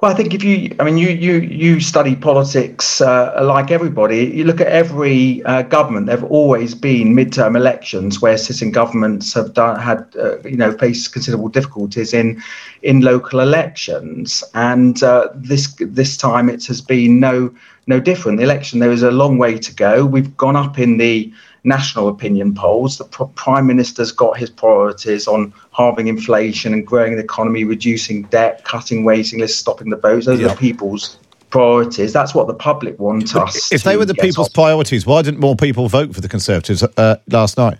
Well, 0.00 0.10
I 0.10 0.14
think 0.14 0.32
if 0.32 0.42
you, 0.42 0.74
I 0.80 0.84
mean, 0.84 0.96
you 0.96 1.10
you 1.10 1.40
you 1.40 1.78
study 1.78 2.16
politics 2.16 3.02
uh, 3.02 3.38
like 3.42 3.70
everybody. 3.70 4.24
You 4.34 4.44
look 4.44 4.58
at 4.58 4.68
every 4.68 5.42
uh, 5.44 5.60
government. 5.60 6.06
There've 6.06 6.24
always 6.24 6.74
been 6.74 7.14
midterm 7.14 7.54
elections 7.54 8.22
where 8.22 8.38
sitting 8.38 8.72
governments 8.72 9.34
have 9.34 9.52
done 9.52 9.78
had 9.78 10.06
uh, 10.18 10.38
you 10.40 10.56
know 10.56 10.72
faced 10.72 11.12
considerable 11.12 11.50
difficulties 11.50 12.14
in 12.14 12.42
in 12.80 13.02
local 13.02 13.40
elections, 13.40 14.42
and 14.54 15.02
uh, 15.02 15.28
this 15.34 15.74
this 15.78 16.16
time 16.16 16.48
it 16.48 16.64
has 16.64 16.80
been 16.80 17.20
no 17.20 17.52
no 17.86 18.00
different. 18.00 18.38
The 18.38 18.44
election 18.44 18.78
there 18.80 18.92
is 18.92 19.02
a 19.02 19.10
long 19.10 19.36
way 19.36 19.58
to 19.58 19.74
go. 19.74 20.06
We've 20.06 20.34
gone 20.38 20.56
up 20.56 20.78
in 20.78 20.96
the 20.96 21.30
national 21.64 22.08
opinion 22.08 22.54
polls. 22.54 22.96
The 22.96 23.04
prime 23.04 23.66
minister's 23.66 24.12
got 24.12 24.38
his 24.38 24.48
priorities 24.48 25.28
on 25.28 25.52
halving 25.72 26.08
inflation 26.08 26.72
and 26.72 26.86
growing 26.86 27.16
the 27.16 27.22
economy, 27.22 27.64
reducing 27.64 28.22
debt, 28.24 28.64
cutting 28.64 29.04
waiting 29.04 29.38
lists, 29.38 29.58
stopping 29.58 29.90
the 29.90 29.96
votes. 29.96 30.26
Those 30.26 30.40
are 30.40 30.48
the 30.48 30.56
people's 30.56 31.16
priorities. 31.50 32.12
That's 32.12 32.34
what 32.34 32.46
the 32.46 32.54
public 32.54 32.98
want 32.98 33.36
us. 33.36 33.72
If 33.72 33.84
they 33.84 33.96
were 33.96 34.04
the 34.04 34.14
people's 34.14 34.48
off. 34.48 34.54
priorities, 34.54 35.06
why 35.06 35.22
didn't 35.22 35.40
more 35.40 35.56
people 35.56 35.88
vote 35.88 36.14
for 36.14 36.20
the 36.20 36.28
Conservatives 36.28 36.82
uh, 36.82 37.16
last 37.28 37.56
night? 37.56 37.78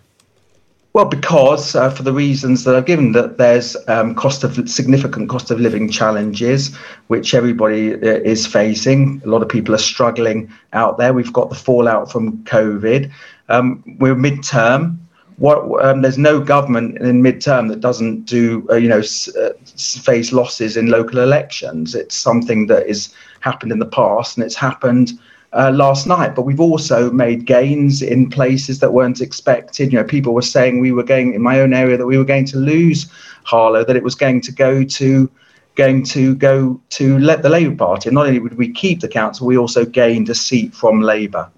Well, 0.92 1.04
because 1.04 1.76
uh, 1.76 1.90
for 1.90 2.02
the 2.02 2.12
reasons 2.12 2.64
that 2.64 2.74
I've 2.74 2.86
given, 2.86 3.12
that 3.12 3.38
there's 3.38 3.76
um, 3.86 4.12
cost 4.16 4.42
of 4.42 4.68
significant 4.68 5.28
cost 5.28 5.52
of 5.52 5.60
living 5.60 5.88
challenges, 5.88 6.74
which 7.06 7.32
everybody 7.32 7.94
uh, 7.94 7.98
is 8.24 8.44
facing. 8.44 9.22
A 9.24 9.28
lot 9.28 9.40
of 9.40 9.48
people 9.48 9.72
are 9.72 9.78
struggling 9.78 10.52
out 10.72 10.98
there. 10.98 11.12
We've 11.12 11.32
got 11.32 11.48
the 11.48 11.54
fallout 11.54 12.10
from 12.10 12.38
COVID. 12.44 13.08
Um, 13.48 13.84
we're 14.00 14.16
midterm. 14.16 14.98
What, 15.40 15.82
um, 15.82 16.02
there's 16.02 16.18
no 16.18 16.38
government 16.38 16.98
in 16.98 17.22
midterm 17.22 17.68
that 17.70 17.80
doesn't 17.80 18.26
do, 18.26 18.66
uh, 18.70 18.74
you 18.74 18.88
know, 18.88 18.98
s- 18.98 19.34
uh, 19.34 19.54
face 20.02 20.32
losses 20.32 20.76
in 20.76 20.88
local 20.88 21.18
elections. 21.18 21.94
It's 21.94 22.14
something 22.14 22.66
that 22.66 22.86
has 22.86 23.08
happened 23.40 23.72
in 23.72 23.78
the 23.78 23.86
past, 23.86 24.36
and 24.36 24.44
it's 24.44 24.54
happened 24.54 25.12
uh, 25.54 25.70
last 25.74 26.06
night. 26.06 26.34
But 26.34 26.42
we've 26.42 26.60
also 26.60 27.10
made 27.10 27.46
gains 27.46 28.02
in 28.02 28.28
places 28.28 28.80
that 28.80 28.92
weren't 28.92 29.22
expected. 29.22 29.90
You 29.92 30.00
know, 30.00 30.04
people 30.04 30.34
were 30.34 30.42
saying 30.42 30.78
we 30.78 30.92
were 30.92 31.02
going 31.14 31.32
in 31.32 31.40
my 31.40 31.60
own 31.60 31.72
area 31.72 31.96
that 31.96 32.04
we 32.04 32.18
were 32.18 32.24
going 32.34 32.44
to 32.52 32.58
lose 32.58 33.10
Harlow, 33.44 33.82
that 33.82 33.96
it 33.96 34.04
was 34.04 34.14
going 34.14 34.42
to 34.42 34.52
go 34.52 34.84
to 34.84 35.30
going 35.74 36.04
to 36.04 36.34
go 36.34 36.78
to 36.90 37.18
let 37.18 37.42
the 37.42 37.48
Labour 37.48 37.76
Party. 37.76 38.10
And 38.10 38.14
not 38.14 38.26
only 38.26 38.40
would 38.40 38.58
we 38.58 38.70
keep 38.70 39.00
the 39.00 39.08
council, 39.08 39.46
we 39.46 39.56
also 39.56 39.86
gained 39.86 40.28
a 40.28 40.34
seat 40.34 40.74
from 40.74 41.00
Labour. 41.00 41.48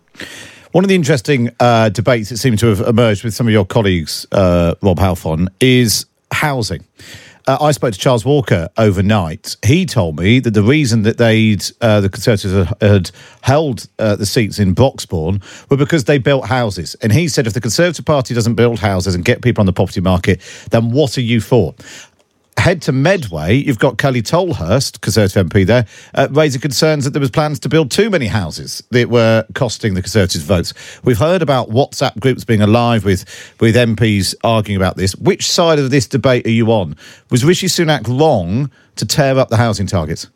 One 0.73 0.85
of 0.85 0.89
the 0.89 0.95
interesting 0.95 1.51
uh, 1.61 1.91
debates 1.91 2.31
that 2.31 2.39
seem 2.39 2.57
to 2.57 2.69
have 2.69 2.81
emerged 2.81 3.25
with 3.25 3.35
some 3.35 3.47
of 3.47 3.53
your 3.53 3.67
colleagues, 3.67 4.27
uh, 4.33 4.75
Rob 4.81 4.97
Halfon, 4.97 5.49
is 5.61 6.07
housing. 6.33 6.83
uh, 7.47 7.59
I 7.61 7.73
spoke 7.73 7.93
to 7.93 7.99
Charles 7.99 8.25
Walker 8.25 8.71
overnight. 8.79 9.57
He 9.65 9.85
told 9.85 10.19
me 10.19 10.41
that 10.41 10.53
the 10.53 10.63
reason 10.63 11.03
that 11.03 11.19
they'd 11.19 11.63
uh, 11.83 12.01
the 12.01 12.09
Conservatives 12.09 12.73
had, 12.81 13.11
held 13.43 13.87
uh, 13.99 14.17
the 14.17 14.25
seats 14.25 14.59
in 14.59 14.75
Broxbourne 14.75 15.43
were 15.69 15.77
because 15.77 16.05
they 16.05 16.17
built 16.19 16.47
houses. 16.47 16.95
And 17.03 17.13
he 17.13 17.29
said, 17.29 17.47
if 17.47 17.53
the 17.53 17.61
Conservative 17.61 18.05
Party 18.05 18.33
doesn't 18.33 18.55
build 18.55 18.79
houses 18.79 19.15
and 19.15 19.25
get 19.25 19.43
people 19.43 19.61
on 19.61 19.67
the 19.67 19.73
property 19.73 20.01
market, 20.01 20.41
then 20.71 20.91
what 20.91 21.19
are 21.19 21.23
you 21.23 21.43
for? 21.43 21.75
Head 22.59 22.83
to 22.83 22.93
Medway. 22.93 23.57
You've 23.57 23.79
got 23.79 23.99
Kelly 23.99 24.23
Tolhurst, 24.23 25.01
Conservative 25.01 25.47
MP 25.49 25.67
there, 25.67 25.87
uh, 26.15 26.29
raising 26.31 26.61
concerns 26.61 27.05
that 27.05 27.11
there 27.11 27.21
was 27.21 27.31
plans 27.31 27.59
to 27.61 27.69
build 27.69 27.91
too 27.91 28.09
many 28.09 28.27
houses 28.27 28.83
that 28.91 29.09
were 29.09 29.45
costing 29.55 29.95
the 29.95 30.03
Conservatives 30.03 30.45
votes. 30.45 30.75
We've 31.03 31.19
heard 31.19 31.43
about 31.43 31.71
WhatsApp 31.71 32.21
groups 32.21 32.45
being 32.45 32.63
alive 32.63 33.05
with 33.05 33.25
with 33.61 33.75
MPs 33.75 34.35
arguing 34.45 34.77
about 34.77 34.97
this. 34.97 35.17
Which 35.17 35.51
side 35.51 35.79
of 35.79 35.91
this 35.91 36.07
debate 36.07 36.47
are 36.47 36.51
you 36.51 36.71
on? 36.71 36.97
Was 37.31 37.45
Rishi 37.45 37.67
Sunak 37.67 38.07
wrong 38.07 38.71
to 38.97 39.07
tear 39.07 39.39
up 39.39 39.49
the 39.49 39.57
housing 39.57 39.87
targets? 39.87 40.29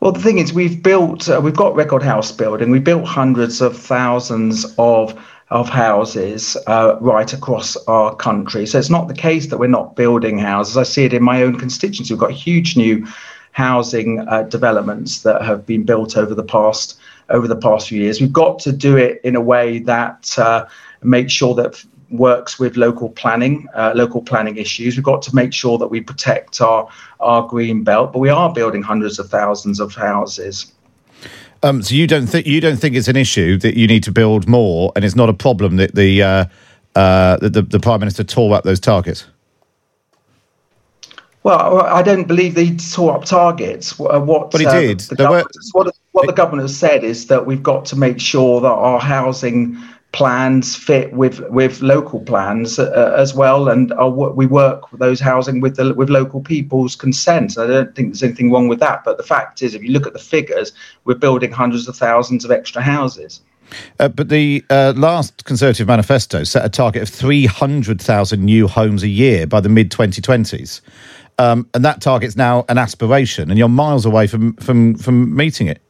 Well, 0.00 0.12
the 0.12 0.20
thing 0.20 0.38
is, 0.38 0.52
we've 0.52 0.80
built, 0.80 1.28
uh, 1.28 1.40
we've 1.42 1.56
got 1.56 1.74
record 1.74 2.04
house 2.04 2.30
building. 2.30 2.70
We 2.70 2.78
built 2.78 3.04
hundreds 3.04 3.60
of 3.60 3.76
thousands 3.76 4.64
of 4.78 5.20
of 5.50 5.68
houses 5.68 6.56
uh, 6.66 6.96
right 7.00 7.32
across 7.32 7.76
our 7.86 8.14
country. 8.14 8.66
So 8.66 8.78
it's 8.78 8.90
not 8.90 9.08
the 9.08 9.14
case 9.14 9.46
that 9.46 9.58
we're 9.58 9.66
not 9.66 9.96
building 9.96 10.38
houses. 10.38 10.76
I 10.76 10.82
see 10.82 11.04
it 11.04 11.14
in 11.14 11.22
my 11.22 11.42
own 11.42 11.58
constituency. 11.58 12.12
We've 12.12 12.20
got 12.20 12.32
huge 12.32 12.76
new 12.76 13.06
housing 13.52 14.20
uh, 14.28 14.42
developments 14.42 15.22
that 15.22 15.42
have 15.42 15.64
been 15.64 15.84
built 15.84 16.16
over 16.16 16.34
the 16.34 16.44
past 16.44 16.98
over 17.30 17.48
the 17.48 17.56
past 17.56 17.88
few 17.88 18.00
years. 18.00 18.20
We've 18.20 18.32
got 18.32 18.58
to 18.60 18.72
do 18.72 18.96
it 18.96 19.20
in 19.22 19.36
a 19.36 19.40
way 19.40 19.80
that 19.80 20.38
uh, 20.38 20.66
makes 21.02 21.32
sure 21.32 21.54
that 21.56 21.84
works 22.10 22.58
with 22.58 22.76
local 22.76 23.10
planning, 23.10 23.68
uh, 23.74 23.92
local 23.94 24.22
planning 24.22 24.56
issues. 24.56 24.96
We've 24.96 25.04
got 25.04 25.20
to 25.22 25.34
make 25.34 25.52
sure 25.52 25.76
that 25.78 25.88
we 25.88 26.00
protect 26.00 26.60
our 26.60 26.88
our 27.20 27.46
green 27.46 27.84
belt, 27.84 28.12
but 28.12 28.20
we 28.20 28.28
are 28.28 28.52
building 28.52 28.82
hundreds 28.82 29.18
of 29.18 29.28
thousands 29.28 29.80
of 29.80 29.94
houses. 29.94 30.72
Um, 31.62 31.82
so 31.82 31.94
you 31.94 32.06
don't 32.06 32.26
think 32.26 32.46
you 32.46 32.60
don't 32.60 32.76
think 32.76 32.94
it's 32.94 33.08
an 33.08 33.16
issue 33.16 33.56
that 33.58 33.76
you 33.76 33.86
need 33.86 34.02
to 34.04 34.12
build 34.12 34.48
more, 34.48 34.92
and 34.94 35.04
it's 35.04 35.16
not 35.16 35.28
a 35.28 35.34
problem 35.34 35.76
that 35.76 35.94
the 35.94 36.22
uh, 36.22 36.44
uh, 36.94 37.36
that 37.38 37.52
the, 37.52 37.62
the 37.62 37.80
prime 37.80 38.00
minister 38.00 38.22
tore 38.24 38.54
up 38.54 38.64
those 38.64 38.80
targets. 38.80 39.26
Well, 41.42 41.80
I 41.82 42.02
don't 42.02 42.26
believe 42.28 42.54
they 42.54 42.76
tore 42.76 43.14
up 43.16 43.24
targets. 43.24 43.98
Uh, 43.98 44.20
What, 44.20 44.50
But 44.50 44.60
he 44.60 44.66
uh, 44.66 44.80
did. 44.80 45.00
The 45.00 45.28
were- 45.28 45.44
what, 45.72 45.94
what 46.12 46.26
the 46.26 46.32
government 46.32 46.62
has 46.62 46.76
said 46.76 47.04
is 47.04 47.26
that 47.28 47.46
we've 47.46 47.62
got 47.62 47.84
to 47.86 47.96
make 47.96 48.20
sure 48.20 48.60
that 48.60 48.68
our 48.68 49.00
housing 49.00 49.76
plans 50.12 50.74
fit 50.74 51.12
with 51.12 51.40
with 51.50 51.82
local 51.82 52.20
plans 52.20 52.78
uh, 52.78 53.14
as 53.16 53.34
well, 53.34 53.68
and 53.68 53.92
our, 53.92 54.10
we 54.10 54.46
work 54.46 54.90
with 54.90 55.00
those 55.00 55.20
housing 55.20 55.60
with 55.60 55.76
the 55.76 55.92
with 55.94 56.08
local 56.08 56.40
people's 56.40 56.96
consent. 56.96 57.58
I 57.58 57.66
don't 57.66 57.94
think 57.94 58.08
there's 58.08 58.22
anything 58.22 58.50
wrong 58.50 58.68
with 58.68 58.80
that. 58.80 59.04
But 59.04 59.18
the 59.18 59.22
fact 59.22 59.62
is, 59.62 59.74
if 59.74 59.82
you 59.82 59.92
look 59.92 60.06
at 60.06 60.14
the 60.14 60.18
figures, 60.18 60.72
we're 61.04 61.14
building 61.14 61.52
hundreds 61.52 61.88
of 61.88 61.96
thousands 61.96 62.44
of 62.44 62.50
extra 62.50 62.82
houses. 62.82 63.40
Uh, 63.98 64.08
but 64.08 64.30
the 64.30 64.64
uh, 64.70 64.94
last 64.96 65.44
Conservative 65.44 65.86
manifesto 65.86 66.42
set 66.44 66.64
a 66.64 66.70
target 66.70 67.02
of 67.02 67.08
300,000 67.10 68.42
new 68.42 68.66
homes 68.66 69.02
a 69.02 69.08
year 69.08 69.46
by 69.46 69.60
the 69.60 69.68
mid 69.68 69.90
2020s. 69.90 70.80
Um, 71.38 71.68
and 71.74 71.84
that 71.84 72.00
target's 72.00 72.34
now 72.34 72.64
an 72.68 72.78
aspiration, 72.78 73.50
and 73.50 73.58
you're 73.58 73.68
miles 73.68 74.04
away 74.04 74.26
from, 74.26 74.54
from, 74.54 74.96
from 74.96 75.36
meeting 75.36 75.68
it. 75.68 75.80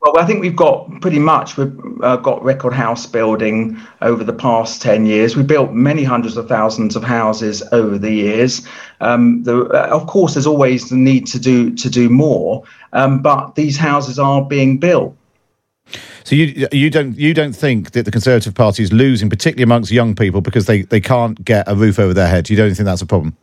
Well, 0.00 0.16
I 0.16 0.26
think 0.26 0.40
we've 0.40 0.54
got 0.54 0.88
pretty 1.00 1.18
much 1.18 1.56
we've 1.56 1.76
uh, 2.02 2.16
got 2.16 2.42
record 2.44 2.72
house 2.72 3.04
building 3.04 3.76
over 4.00 4.22
the 4.22 4.32
past 4.32 4.80
ten 4.80 5.06
years. 5.06 5.36
We 5.36 5.42
built 5.42 5.72
many 5.72 6.04
hundreds 6.04 6.36
of 6.36 6.46
thousands 6.48 6.94
of 6.94 7.02
houses 7.02 7.62
over 7.72 7.98
the 7.98 8.12
years. 8.12 8.66
Um, 9.00 9.42
the, 9.42 9.64
uh, 9.64 9.88
of 9.88 10.06
course, 10.06 10.34
there's 10.34 10.46
always 10.46 10.88
the 10.88 10.96
need 10.96 11.26
to 11.28 11.40
do 11.40 11.74
to 11.74 11.90
do 11.90 12.08
more, 12.08 12.62
um, 12.92 13.22
but 13.22 13.56
these 13.56 13.76
houses 13.76 14.20
are 14.20 14.44
being 14.44 14.78
built. 14.78 15.16
So 16.22 16.36
you 16.36 16.68
you 16.70 16.90
don't 16.90 17.18
you 17.18 17.34
don't 17.34 17.56
think 17.56 17.92
that 17.92 18.04
the 18.04 18.10
Conservative 18.12 18.54
Party 18.54 18.84
is 18.84 18.92
losing, 18.92 19.28
particularly 19.28 19.64
amongst 19.64 19.90
young 19.90 20.14
people, 20.14 20.40
because 20.40 20.66
they, 20.66 20.82
they 20.82 21.00
can't 21.00 21.42
get 21.44 21.66
a 21.66 21.74
roof 21.74 21.98
over 21.98 22.14
their 22.14 22.28
head. 22.28 22.48
You 22.50 22.56
don't 22.56 22.74
think 22.74 22.84
that's 22.84 23.02
a 23.02 23.06
problem? 23.06 23.36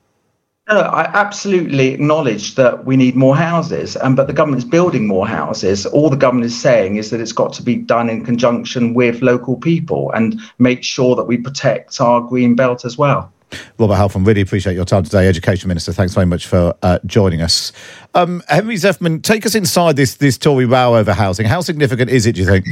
No, 0.68 0.80
I 0.80 1.04
absolutely 1.14 1.90
acknowledge 1.90 2.56
that 2.56 2.86
we 2.86 2.98
need 2.98 3.16
more 3.16 3.36
houses, 3.36 3.96
um, 3.98 4.16
but 4.16 4.26
the 4.26 4.34
government 4.34 4.64
is 4.64 4.68
building 4.68 5.06
more 5.06 5.28
houses. 5.28 5.86
All 5.86 6.10
the 6.10 6.16
government 6.16 6.48
is 6.48 6.60
saying 6.60 6.96
is 6.96 7.12
that 7.12 7.22
it's 7.22 7.32
got 7.32 7.54
to 7.54 7.64
be 7.64 7.76
done 7.76 8.10
in 8.10 8.26
conjunction 8.26 8.96
with 8.96 9.22
local 9.22 9.58
people 9.58 10.12
and 10.14 10.42
make 10.58 10.84
sure 10.84 11.16
that 11.16 11.26
we 11.26 11.38
protect 11.38 12.02
our 12.02 12.20
green 12.20 12.56
belt 12.56 12.84
as 12.84 12.98
well. 12.98 13.32
Robert 13.78 13.94
Halfon, 13.94 14.26
really 14.26 14.42
appreciate 14.42 14.74
your 14.74 14.86
time 14.86 15.04
today, 15.04 15.28
Education 15.28 15.68
Minister. 15.68 15.94
Thanks 15.94 16.16
very 16.16 16.26
much 16.26 16.48
for 16.48 16.74
uh, 16.82 16.98
joining 17.06 17.42
us. 17.42 17.72
Um, 18.16 18.42
Henry 18.48 18.76
Zeffman, 18.76 19.22
take 19.22 19.46
us 19.46 19.54
inside 19.54 19.96
this 19.96 20.16
this 20.16 20.36
Tory 20.36 20.66
row 20.66 20.96
over 20.96 21.14
housing. 21.14 21.46
How 21.46 21.62
significant 21.62 22.10
is 22.10 22.26
it? 22.26 22.34
Do 22.34 22.42
you 22.42 22.48
think? 22.48 22.66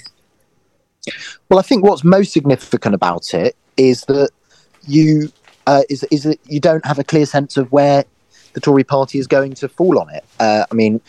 Well, 1.47 1.59
I 1.59 1.61
think 1.61 1.83
what's 1.83 2.03
most 2.03 2.33
significant 2.33 2.95
about 2.95 3.35
it 3.35 3.55
is 3.77 4.01
that 4.05 4.31
you 4.87 5.31
uh, 5.67 5.83
is 5.89 6.03
is 6.11 6.23
that 6.23 6.39
you 6.45 6.59
don't 6.59 6.85
have 6.85 6.99
a 6.99 7.03
clear 7.03 7.25
sense 7.25 7.57
of 7.57 7.71
where 7.71 8.05
the 8.53 8.59
Tory 8.59 8.83
party 8.83 9.19
is 9.19 9.27
going 9.27 9.53
to 9.55 9.67
fall 9.67 9.99
on 9.99 10.09
it. 10.09 10.23
Uh, 10.39 10.65
I 10.71 10.75
mean, 10.75 11.01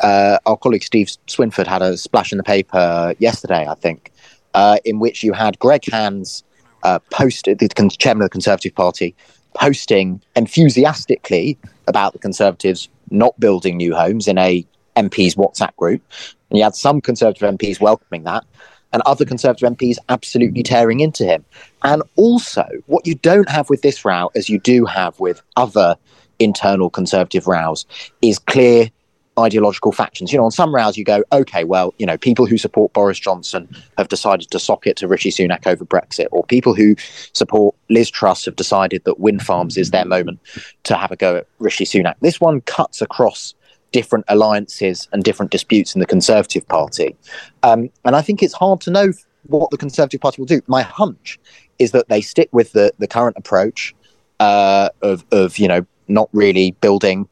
uh, 0.00 0.38
our 0.46 0.56
colleague 0.56 0.82
Steve 0.82 1.08
Swinford 1.26 1.66
had 1.66 1.82
a 1.82 1.96
splash 1.96 2.32
in 2.32 2.38
the 2.38 2.44
paper 2.44 3.14
yesterday, 3.18 3.66
I 3.66 3.74
think, 3.74 4.12
uh, 4.54 4.78
in 4.84 4.98
which 4.98 5.22
you 5.22 5.32
had 5.32 5.58
Greg 5.58 5.90
Hands 5.90 6.44
uh, 6.82 6.98
posted, 7.10 7.58
the 7.58 7.68
chairman 7.98 8.22
of 8.22 8.26
the 8.26 8.30
Conservative 8.30 8.74
Party, 8.74 9.14
posting 9.54 10.20
enthusiastically 10.36 11.58
about 11.88 12.12
the 12.12 12.18
Conservatives 12.18 12.88
not 13.10 13.38
building 13.40 13.76
new 13.76 13.94
homes 13.94 14.28
in 14.28 14.38
a 14.38 14.64
MP's 14.96 15.34
WhatsApp 15.34 15.74
group, 15.76 16.02
and 16.50 16.58
you 16.58 16.64
had 16.64 16.74
some 16.74 17.00
Conservative 17.00 17.48
MPs 17.54 17.80
welcoming 17.80 18.24
that, 18.24 18.44
and 18.92 19.02
other 19.06 19.24
Conservative 19.24 19.68
MPs 19.72 19.96
absolutely 20.08 20.62
tearing 20.62 21.00
into 21.00 21.24
him. 21.24 21.44
And 21.82 22.02
also, 22.16 22.64
what 22.86 23.06
you 23.06 23.14
don't 23.16 23.48
have 23.48 23.70
with 23.70 23.82
this 23.82 24.04
row, 24.04 24.30
as 24.34 24.48
you 24.48 24.58
do 24.58 24.84
have 24.84 25.18
with 25.20 25.42
other 25.56 25.96
internal 26.38 26.90
Conservative 26.90 27.46
rows, 27.46 27.86
is 28.22 28.38
clear 28.38 28.90
ideological 29.38 29.92
factions. 29.92 30.32
You 30.32 30.38
know, 30.38 30.44
on 30.44 30.50
some 30.50 30.74
rows 30.74 30.96
you 30.96 31.04
go, 31.04 31.22
okay, 31.32 31.64
well, 31.64 31.94
you 31.98 32.06
know, 32.06 32.18
people 32.18 32.46
who 32.46 32.58
support 32.58 32.92
Boris 32.92 33.18
Johnson 33.18 33.68
have 33.96 34.08
decided 34.08 34.50
to 34.50 34.58
sock 34.58 34.86
it 34.86 34.96
to 34.98 35.08
Rishi 35.08 35.30
Sunak 35.30 35.66
over 35.66 35.84
Brexit, 35.84 36.26
or 36.30 36.44
people 36.44 36.74
who 36.74 36.96
support 37.32 37.74
Liz 37.88 38.10
Truss 38.10 38.44
have 38.44 38.56
decided 38.56 39.04
that 39.04 39.20
wind 39.20 39.42
farms 39.42 39.76
is 39.76 39.90
their 39.90 40.04
moment 40.04 40.40
to 40.84 40.96
have 40.96 41.10
a 41.10 41.16
go 41.16 41.36
at 41.36 41.46
Rishi 41.58 41.84
Sunak. 41.84 42.14
This 42.20 42.40
one 42.40 42.60
cuts 42.62 43.00
across 43.00 43.54
different 43.92 44.24
alliances 44.28 45.08
and 45.12 45.22
different 45.24 45.50
disputes 45.50 45.94
in 45.94 46.00
the 46.00 46.06
Conservative 46.06 46.66
Party. 46.68 47.16
Um, 47.62 47.90
and 48.04 48.16
I 48.16 48.22
think 48.22 48.42
it's 48.42 48.54
hard 48.54 48.80
to 48.82 48.90
know 48.90 49.12
what 49.46 49.70
the 49.70 49.76
Conservative 49.76 50.20
Party 50.20 50.40
will 50.40 50.46
do. 50.46 50.60
My 50.66 50.82
hunch 50.82 51.38
is 51.78 51.92
that 51.92 52.08
they 52.08 52.20
stick 52.20 52.48
with 52.52 52.72
the, 52.72 52.92
the 52.98 53.06
current 53.06 53.36
approach 53.36 53.94
uh, 54.38 54.90
of, 55.02 55.24
of, 55.32 55.58
you 55.58 55.68
know, 55.68 55.84
not 56.08 56.28
really 56.32 56.72
building, 56.80 57.28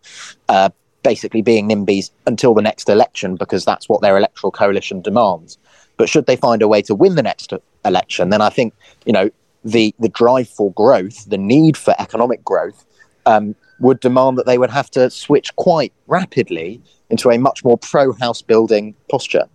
uh, 0.48 0.70
basically 1.02 1.42
being 1.42 1.68
NIMBYs 1.68 2.10
until 2.26 2.54
the 2.54 2.62
next 2.62 2.88
election 2.88 3.36
because 3.36 3.64
that's 3.64 3.88
what 3.88 4.00
their 4.00 4.16
electoral 4.16 4.50
coalition 4.50 5.00
demands. 5.02 5.58
But 5.96 6.08
should 6.08 6.26
they 6.26 6.36
find 6.36 6.62
a 6.62 6.68
way 6.68 6.82
to 6.82 6.94
win 6.94 7.16
the 7.16 7.22
next 7.22 7.52
election, 7.84 8.30
then 8.30 8.40
I 8.40 8.50
think, 8.50 8.74
you 9.04 9.12
know, 9.12 9.30
the, 9.64 9.94
the 9.98 10.08
drive 10.08 10.48
for 10.48 10.72
growth, 10.72 11.28
the 11.28 11.38
need 11.38 11.76
for 11.76 11.94
economic 11.98 12.44
growth, 12.44 12.84
um, 13.26 13.54
would 13.80 14.00
demand 14.00 14.38
that 14.38 14.46
they 14.46 14.58
would 14.58 14.70
have 14.70 14.90
to 14.92 15.10
switch 15.10 15.54
quite 15.56 15.92
rapidly 16.06 16.80
into 17.10 17.30
a 17.30 17.38
much 17.38 17.64
more 17.64 17.78
pro 17.78 18.12
house 18.12 18.42
building 18.42 18.94
posture. 19.10 19.48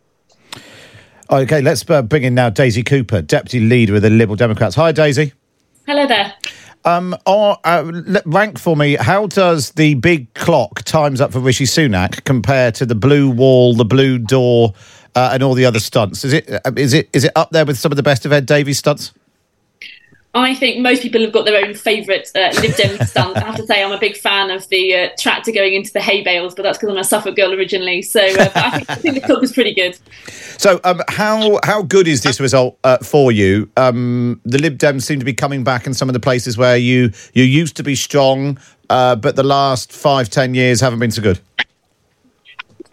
Okay, 1.29 1.61
let's 1.61 1.89
uh, 1.89 2.01
bring 2.01 2.23
in 2.23 2.35
now 2.35 2.49
Daisy 2.49 2.83
Cooper, 2.83 3.21
Deputy 3.21 3.59
Leader 3.59 3.95
of 3.95 4.01
the 4.01 4.09
Liberal 4.09 4.35
Democrats. 4.35 4.75
Hi, 4.75 4.91
Daisy. 4.91 5.33
Hello 5.87 6.05
there. 6.05 6.33
Um, 6.85 7.15
or, 7.25 7.57
uh, 7.63 8.03
rank 8.25 8.59
for 8.59 8.75
me. 8.75 8.95
How 8.95 9.27
does 9.27 9.71
the 9.71 9.93
big 9.95 10.33
clock 10.33 10.83
times 10.83 11.21
up 11.21 11.31
for 11.31 11.39
Rishi 11.39 11.65
Sunak 11.65 12.23
compare 12.25 12.71
to 12.73 12.85
the 12.85 12.95
blue 12.95 13.29
wall, 13.29 13.73
the 13.73 13.85
blue 13.85 14.19
door, 14.19 14.73
uh, 15.15 15.31
and 15.33 15.43
all 15.43 15.53
the 15.53 15.65
other 15.65 15.79
stunts? 15.79 16.25
Is 16.25 16.33
it 16.33 16.51
uh, 16.51 16.71
is 16.75 16.93
it 16.93 17.09
is 17.13 17.23
it 17.23 17.31
up 17.35 17.51
there 17.51 17.65
with 17.65 17.77
some 17.77 17.91
of 17.91 17.95
the 17.95 18.03
best 18.03 18.25
of 18.25 18.33
Ed 18.33 18.45
Davey's 18.45 18.79
stunts? 18.79 19.13
I 20.35 20.55
think 20.55 20.79
most 20.79 21.03
people 21.03 21.21
have 21.21 21.31
got 21.31 21.45
their 21.45 21.63
own 21.63 21.75
favourite 21.75 22.31
uh, 22.33 22.51
Lib 22.59 22.75
Dem 22.75 22.97
stunt. 23.05 23.37
I 23.37 23.41
have 23.41 23.55
to 23.57 23.67
say, 23.67 23.83
I'm 23.83 23.91
a 23.91 23.99
big 23.99 24.17
fan 24.17 24.49
of 24.49 24.67
the 24.69 24.95
uh, 24.95 25.09
tractor 25.19 25.51
going 25.51 25.75
into 25.75 25.93
the 25.93 26.01
hay 26.01 26.23
bales, 26.23 26.55
but 26.55 26.63
that's 26.63 26.79
because 26.79 26.89
I'm 26.89 26.97
a 26.97 27.03
Suffolk 27.03 27.35
girl 27.35 27.53
originally. 27.53 28.01
So 28.01 28.19
uh, 28.19 28.49
I, 28.55 28.71
think, 28.71 28.89
I 28.89 28.95
think 28.95 29.15
the 29.15 29.21
clock 29.21 29.41
was 29.41 29.51
pretty 29.51 29.73
good. 29.73 29.97
So, 30.57 30.79
um, 30.85 31.01
how 31.09 31.59
how 31.63 31.81
good 31.81 32.07
is 32.07 32.21
this 32.21 32.39
result 32.39 32.77
uh, 32.85 32.99
for 32.99 33.33
you? 33.33 33.69
Um, 33.75 34.39
the 34.45 34.59
Lib 34.59 34.77
Dems 34.77 35.01
seem 35.01 35.19
to 35.19 35.25
be 35.25 35.33
coming 35.33 35.63
back 35.63 35.87
in 35.87 35.93
some 35.93 36.07
of 36.07 36.13
the 36.13 36.21
places 36.21 36.57
where 36.57 36.77
you 36.77 37.11
you 37.33 37.43
used 37.43 37.75
to 37.77 37.83
be 37.83 37.95
strong, 37.95 38.57
uh, 38.89 39.15
but 39.15 39.35
the 39.35 39.43
last 39.43 39.91
five 39.91 40.29
ten 40.29 40.53
years 40.53 40.79
haven't 40.79 40.99
been 40.99 41.11
so 41.11 41.21
good. 41.21 41.41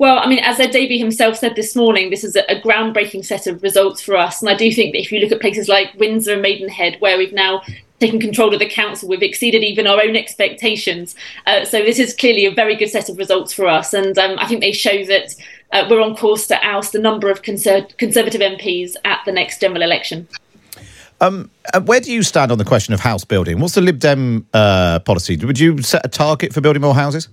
Well, 0.00 0.18
I 0.18 0.26
mean, 0.26 0.38
as 0.38 0.58
Ed 0.58 0.70
Davey 0.70 0.96
himself 0.96 1.36
said 1.36 1.56
this 1.56 1.76
morning, 1.76 2.08
this 2.08 2.24
is 2.24 2.34
a, 2.34 2.58
groundbreaking 2.62 3.22
set 3.22 3.46
of 3.46 3.62
results 3.62 4.00
for 4.00 4.16
us. 4.16 4.40
And 4.40 4.48
I 4.48 4.54
do 4.54 4.72
think 4.72 4.94
that 4.94 5.00
if 5.00 5.12
you 5.12 5.20
look 5.20 5.30
at 5.30 5.42
places 5.42 5.68
like 5.68 5.92
Windsor 5.98 6.32
and 6.32 6.40
Maidenhead, 6.40 6.96
where 7.00 7.18
we've 7.18 7.34
now 7.34 7.60
taken 7.98 8.18
control 8.18 8.54
of 8.54 8.60
the 8.60 8.68
council. 8.68 9.10
We've 9.10 9.22
exceeded 9.22 9.62
even 9.62 9.86
our 9.86 10.00
own 10.00 10.16
expectations. 10.16 11.14
Uh, 11.46 11.66
so 11.66 11.82
this 11.82 11.98
is 11.98 12.14
clearly 12.14 12.46
a 12.46 12.50
very 12.50 12.76
good 12.76 12.88
set 12.88 13.10
of 13.10 13.18
results 13.18 13.52
for 13.52 13.66
us, 13.66 13.92
and 13.92 14.18
um, 14.18 14.38
I 14.38 14.46
think 14.46 14.62
they 14.62 14.72
show 14.72 15.04
that 15.04 15.34
uh, 15.70 15.86
we're 15.90 16.00
on 16.00 16.16
course 16.16 16.46
to 16.46 16.66
oust 16.66 16.94
a 16.94 16.98
number 16.98 17.30
of 17.30 17.42
conser- 17.42 17.94
Conservative 17.98 18.40
MPs 18.40 18.96
at 19.04 19.20
the 19.26 19.32
next 19.32 19.60
general 19.60 19.82
election. 19.82 20.26
Um, 21.20 21.50
uh, 21.74 21.82
where 21.82 22.00
do 22.00 22.10
you 22.10 22.22
stand 22.22 22.50
on 22.50 22.56
the 22.56 22.64
question 22.64 22.94
of 22.94 23.00
house 23.00 23.26
building? 23.26 23.60
What's 23.60 23.74
the 23.74 23.82
Lib 23.82 23.98
Dem 23.98 24.46
uh, 24.54 25.00
policy? 25.00 25.36
Would 25.36 25.58
you 25.58 25.82
set 25.82 26.06
a 26.06 26.08
target 26.08 26.54
for 26.54 26.62
building 26.62 26.80
more 26.80 26.94
houses? 26.94 27.28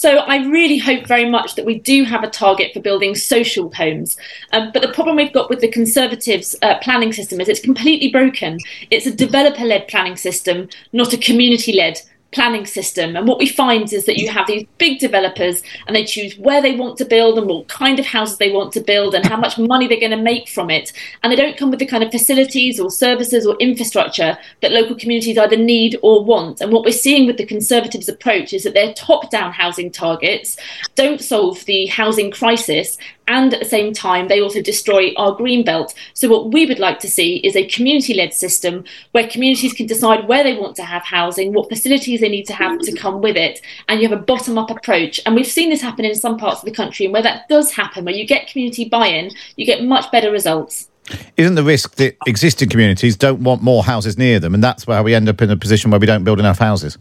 So 0.00 0.16
I 0.16 0.48
really 0.48 0.78
hope 0.78 1.06
very 1.06 1.28
much 1.28 1.56
that 1.56 1.66
we 1.66 1.78
do 1.78 2.04
have 2.04 2.24
a 2.24 2.30
target 2.30 2.72
for 2.72 2.80
building 2.80 3.14
social 3.14 3.70
homes. 3.74 4.16
Um, 4.50 4.70
but 4.72 4.80
the 4.80 4.88
problem 4.88 5.16
we've 5.16 5.30
got 5.30 5.50
with 5.50 5.60
the 5.60 5.70
Conservatives' 5.70 6.56
uh, 6.62 6.78
planning 6.78 7.12
system 7.12 7.38
is 7.38 7.50
it's 7.50 7.60
completely 7.60 8.10
broken. 8.10 8.56
It's 8.90 9.04
a 9.04 9.14
developer-led 9.14 9.88
planning 9.88 10.16
system, 10.16 10.70
not 10.94 11.12
a 11.12 11.18
community-led 11.18 12.00
planning 12.32 12.66
system. 12.66 13.16
And 13.16 13.26
what 13.26 13.38
we 13.38 13.46
find 13.46 13.92
is 13.92 14.06
that 14.06 14.18
you 14.18 14.28
have 14.28 14.46
these 14.46 14.66
big 14.78 14.98
developers 14.98 15.62
and 15.86 15.96
they 15.96 16.04
choose 16.04 16.36
where 16.38 16.62
they 16.62 16.76
want 16.76 16.96
to 16.98 17.04
build 17.04 17.38
and 17.38 17.48
what 17.48 17.68
kind 17.68 17.98
of 17.98 18.06
houses 18.06 18.38
they 18.38 18.52
want 18.52 18.72
to 18.74 18.80
build 18.80 19.14
and 19.14 19.26
how 19.26 19.36
much 19.36 19.58
money 19.58 19.88
they're 19.88 20.00
going 20.00 20.10
to 20.10 20.16
make 20.16 20.48
from 20.48 20.70
it. 20.70 20.92
And 21.22 21.32
they 21.32 21.36
don't 21.36 21.56
come 21.56 21.70
with 21.70 21.80
the 21.80 21.86
kind 21.86 22.04
of 22.04 22.10
facilities 22.10 22.78
or 22.78 22.90
services 22.90 23.46
or 23.46 23.56
infrastructure 23.56 24.38
that 24.62 24.72
local 24.72 24.96
communities 24.96 25.38
either 25.38 25.56
need 25.56 25.98
or 26.02 26.24
want. 26.24 26.60
And 26.60 26.72
what 26.72 26.84
we're 26.84 26.92
seeing 26.92 27.26
with 27.26 27.36
the 27.36 27.46
Conservatives' 27.46 28.08
approach 28.08 28.52
is 28.52 28.64
that 28.64 28.74
their 28.74 28.94
top 28.94 29.30
down 29.30 29.52
housing 29.52 29.90
targets 29.90 30.56
don't 30.94 31.20
solve 31.20 31.64
the 31.64 31.86
housing 31.86 32.30
crisis 32.30 32.96
and 33.30 33.54
at 33.54 33.60
the 33.60 33.66
same 33.66 33.92
time 33.92 34.26
they 34.26 34.40
also 34.40 34.60
destroy 34.60 35.14
our 35.16 35.32
green 35.34 35.64
belt. 35.64 35.94
So 36.14 36.28
what 36.28 36.52
we 36.52 36.66
would 36.66 36.80
like 36.80 36.98
to 37.00 37.08
see 37.08 37.36
is 37.36 37.54
a 37.54 37.66
community-led 37.68 38.34
system 38.34 38.84
where 39.12 39.28
communities 39.28 39.72
can 39.72 39.86
decide 39.86 40.26
where 40.26 40.42
they 40.42 40.58
want 40.58 40.74
to 40.76 40.82
have 40.82 41.02
housing, 41.04 41.52
what 41.52 41.68
facilities 41.68 42.19
they 42.20 42.28
need 42.28 42.46
to 42.46 42.52
have 42.52 42.78
to 42.80 42.92
come 42.92 43.20
with 43.20 43.36
it, 43.36 43.60
and 43.88 44.00
you 44.00 44.08
have 44.08 44.18
a 44.18 44.22
bottom-up 44.22 44.70
approach. 44.70 45.20
And 45.26 45.34
we've 45.34 45.46
seen 45.46 45.70
this 45.70 45.82
happen 45.82 46.04
in 46.04 46.14
some 46.14 46.38
parts 46.38 46.60
of 46.60 46.64
the 46.64 46.70
country, 46.70 47.06
and 47.06 47.12
where 47.12 47.22
that 47.22 47.48
does 47.48 47.72
happen, 47.72 48.04
where 48.04 48.14
you 48.14 48.26
get 48.26 48.48
community 48.48 48.84
buy-in, 48.88 49.32
you 49.56 49.66
get 49.66 49.84
much 49.84 50.10
better 50.12 50.30
results. 50.30 50.88
Isn't 51.36 51.56
the 51.56 51.64
risk 51.64 51.96
that 51.96 52.16
existing 52.26 52.68
communities 52.68 53.16
don't 53.16 53.42
want 53.42 53.62
more 53.62 53.82
houses 53.82 54.16
near 54.16 54.38
them, 54.38 54.54
and 54.54 54.62
that's 54.62 54.86
where 54.86 55.02
we 55.02 55.14
end 55.14 55.28
up 55.28 55.42
in 55.42 55.50
a 55.50 55.56
position 55.56 55.90
where 55.90 55.98
we 55.98 56.06
don't 56.06 56.24
build 56.24 56.38
enough 56.38 56.58
houses? 56.58 56.98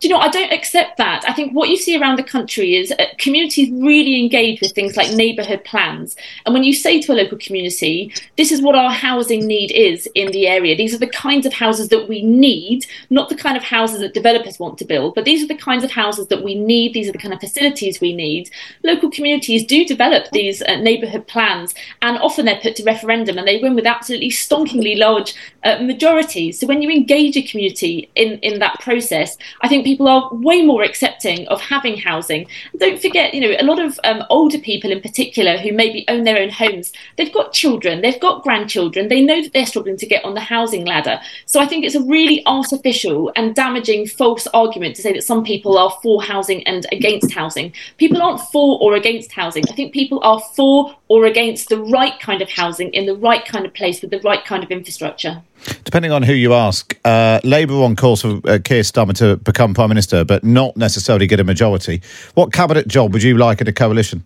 Do 0.00 0.08
you 0.08 0.14
know, 0.14 0.20
I 0.20 0.28
don't 0.28 0.50
accept 0.50 0.96
that. 0.96 1.24
I 1.28 1.34
think 1.34 1.52
what 1.52 1.68
you 1.68 1.76
see 1.76 1.98
around 1.98 2.16
the 2.16 2.22
country 2.22 2.74
is 2.74 2.90
uh, 2.90 3.04
communities 3.18 3.70
really 3.70 4.18
engage 4.18 4.62
with 4.62 4.72
things 4.72 4.96
like 4.96 5.12
neighbourhood 5.12 5.62
plans. 5.64 6.16
And 6.46 6.54
when 6.54 6.64
you 6.64 6.72
say 6.72 7.02
to 7.02 7.12
a 7.12 7.14
local 7.14 7.36
community, 7.36 8.10
this 8.38 8.50
is 8.50 8.62
what 8.62 8.74
our 8.74 8.90
housing 8.90 9.46
need 9.46 9.70
is 9.70 10.08
in 10.14 10.32
the 10.32 10.48
area, 10.48 10.74
these 10.74 10.94
are 10.94 10.98
the 10.98 11.06
kinds 11.06 11.44
of 11.44 11.52
houses 11.52 11.88
that 11.90 12.08
we 12.08 12.22
need, 12.22 12.86
not 13.10 13.28
the 13.28 13.36
kind 13.36 13.58
of 13.58 13.62
houses 13.62 14.00
that 14.00 14.14
developers 14.14 14.58
want 14.58 14.78
to 14.78 14.86
build, 14.86 15.14
but 15.14 15.26
these 15.26 15.42
are 15.44 15.48
the 15.48 15.54
kinds 15.54 15.84
of 15.84 15.90
houses 15.90 16.28
that 16.28 16.42
we 16.42 16.54
need, 16.54 16.94
these 16.94 17.08
are 17.08 17.12
the 17.12 17.18
kind 17.18 17.34
of 17.34 17.40
facilities 17.40 18.00
we 18.00 18.14
need. 18.14 18.50
Local 18.82 19.10
communities 19.10 19.66
do 19.66 19.84
develop 19.84 20.30
these 20.32 20.62
uh, 20.62 20.76
neighbourhood 20.76 21.26
plans, 21.26 21.74
and 22.00 22.16
often 22.18 22.46
they're 22.46 22.60
put 22.62 22.74
to 22.76 22.84
referendum 22.84 23.36
and 23.36 23.46
they 23.46 23.58
win 23.58 23.74
with 23.74 23.86
absolutely 23.86 24.30
stonkingly 24.30 24.96
large 24.96 25.34
uh, 25.62 25.78
majorities. 25.82 26.58
So 26.58 26.66
when 26.66 26.80
you 26.80 26.88
engage 26.88 27.36
a 27.36 27.42
community 27.42 28.10
in, 28.14 28.38
in 28.38 28.60
that 28.60 28.80
process, 28.80 29.36
I 29.60 29.68
think 29.68 29.89
people 29.90 30.06
are 30.06 30.32
way 30.32 30.62
more 30.62 30.84
accepting 30.84 31.48
of 31.48 31.60
having 31.60 31.96
housing. 31.96 32.46
Don't 32.76 33.02
forget, 33.02 33.34
you 33.34 33.40
know, 33.40 33.56
a 33.58 33.64
lot 33.64 33.80
of 33.80 33.98
um, 34.04 34.22
older 34.30 34.58
people 34.58 34.92
in 34.92 35.00
particular 35.00 35.56
who 35.58 35.72
maybe 35.72 36.04
own 36.06 36.22
their 36.22 36.38
own 36.38 36.48
homes, 36.48 36.92
they've 37.16 37.32
got 37.32 37.52
children, 37.52 38.00
they've 38.00 38.20
got 38.20 38.44
grandchildren, 38.44 39.08
they 39.08 39.20
know 39.20 39.42
that 39.42 39.52
they're 39.52 39.66
struggling 39.66 39.96
to 39.96 40.06
get 40.06 40.24
on 40.24 40.34
the 40.34 40.40
housing 40.54 40.84
ladder. 40.84 41.18
So 41.44 41.58
I 41.58 41.66
think 41.66 41.84
it's 41.84 41.96
a 41.96 42.04
really 42.04 42.40
artificial 42.46 43.32
and 43.34 43.52
damaging 43.52 44.06
false 44.06 44.46
argument 44.54 44.94
to 44.94 45.02
say 45.02 45.12
that 45.12 45.24
some 45.24 45.42
people 45.42 45.76
are 45.76 45.90
for 46.02 46.22
housing 46.22 46.64
and 46.68 46.86
against 46.92 47.32
housing. 47.32 47.72
People 47.96 48.22
aren't 48.22 48.40
for 48.52 48.78
or 48.80 48.94
against 48.94 49.32
housing. 49.32 49.64
I 49.68 49.72
think 49.72 49.92
people 49.92 50.20
are 50.22 50.40
for 50.54 50.94
or 51.08 51.26
against 51.26 51.68
the 51.68 51.82
right 51.82 52.16
kind 52.20 52.42
of 52.42 52.48
housing 52.48 52.94
in 52.94 53.06
the 53.06 53.16
right 53.16 53.44
kind 53.44 53.66
of 53.66 53.74
place 53.74 54.00
with 54.00 54.12
the 54.12 54.20
right 54.20 54.44
kind 54.44 54.62
of 54.62 54.70
infrastructure. 54.70 55.42
Depending 55.84 56.12
on 56.12 56.22
who 56.22 56.32
you 56.32 56.54
ask, 56.54 56.96
uh, 57.04 57.40
Labour 57.44 57.74
on 57.82 57.96
course 57.96 58.22
for 58.22 58.40
uh, 58.44 58.58
Keir 58.62 58.82
Starmer 58.82 59.14
to 59.14 59.36
become 59.36 59.74
Prime 59.74 59.88
Minister, 59.88 60.24
but 60.24 60.44
not 60.44 60.76
necessarily 60.76 61.26
get 61.26 61.40
a 61.40 61.44
majority. 61.44 62.02
What 62.34 62.52
cabinet 62.52 62.88
job 62.88 63.12
would 63.12 63.22
you 63.22 63.36
like 63.36 63.60
in 63.60 63.68
a 63.68 63.72
coalition? 63.72 64.24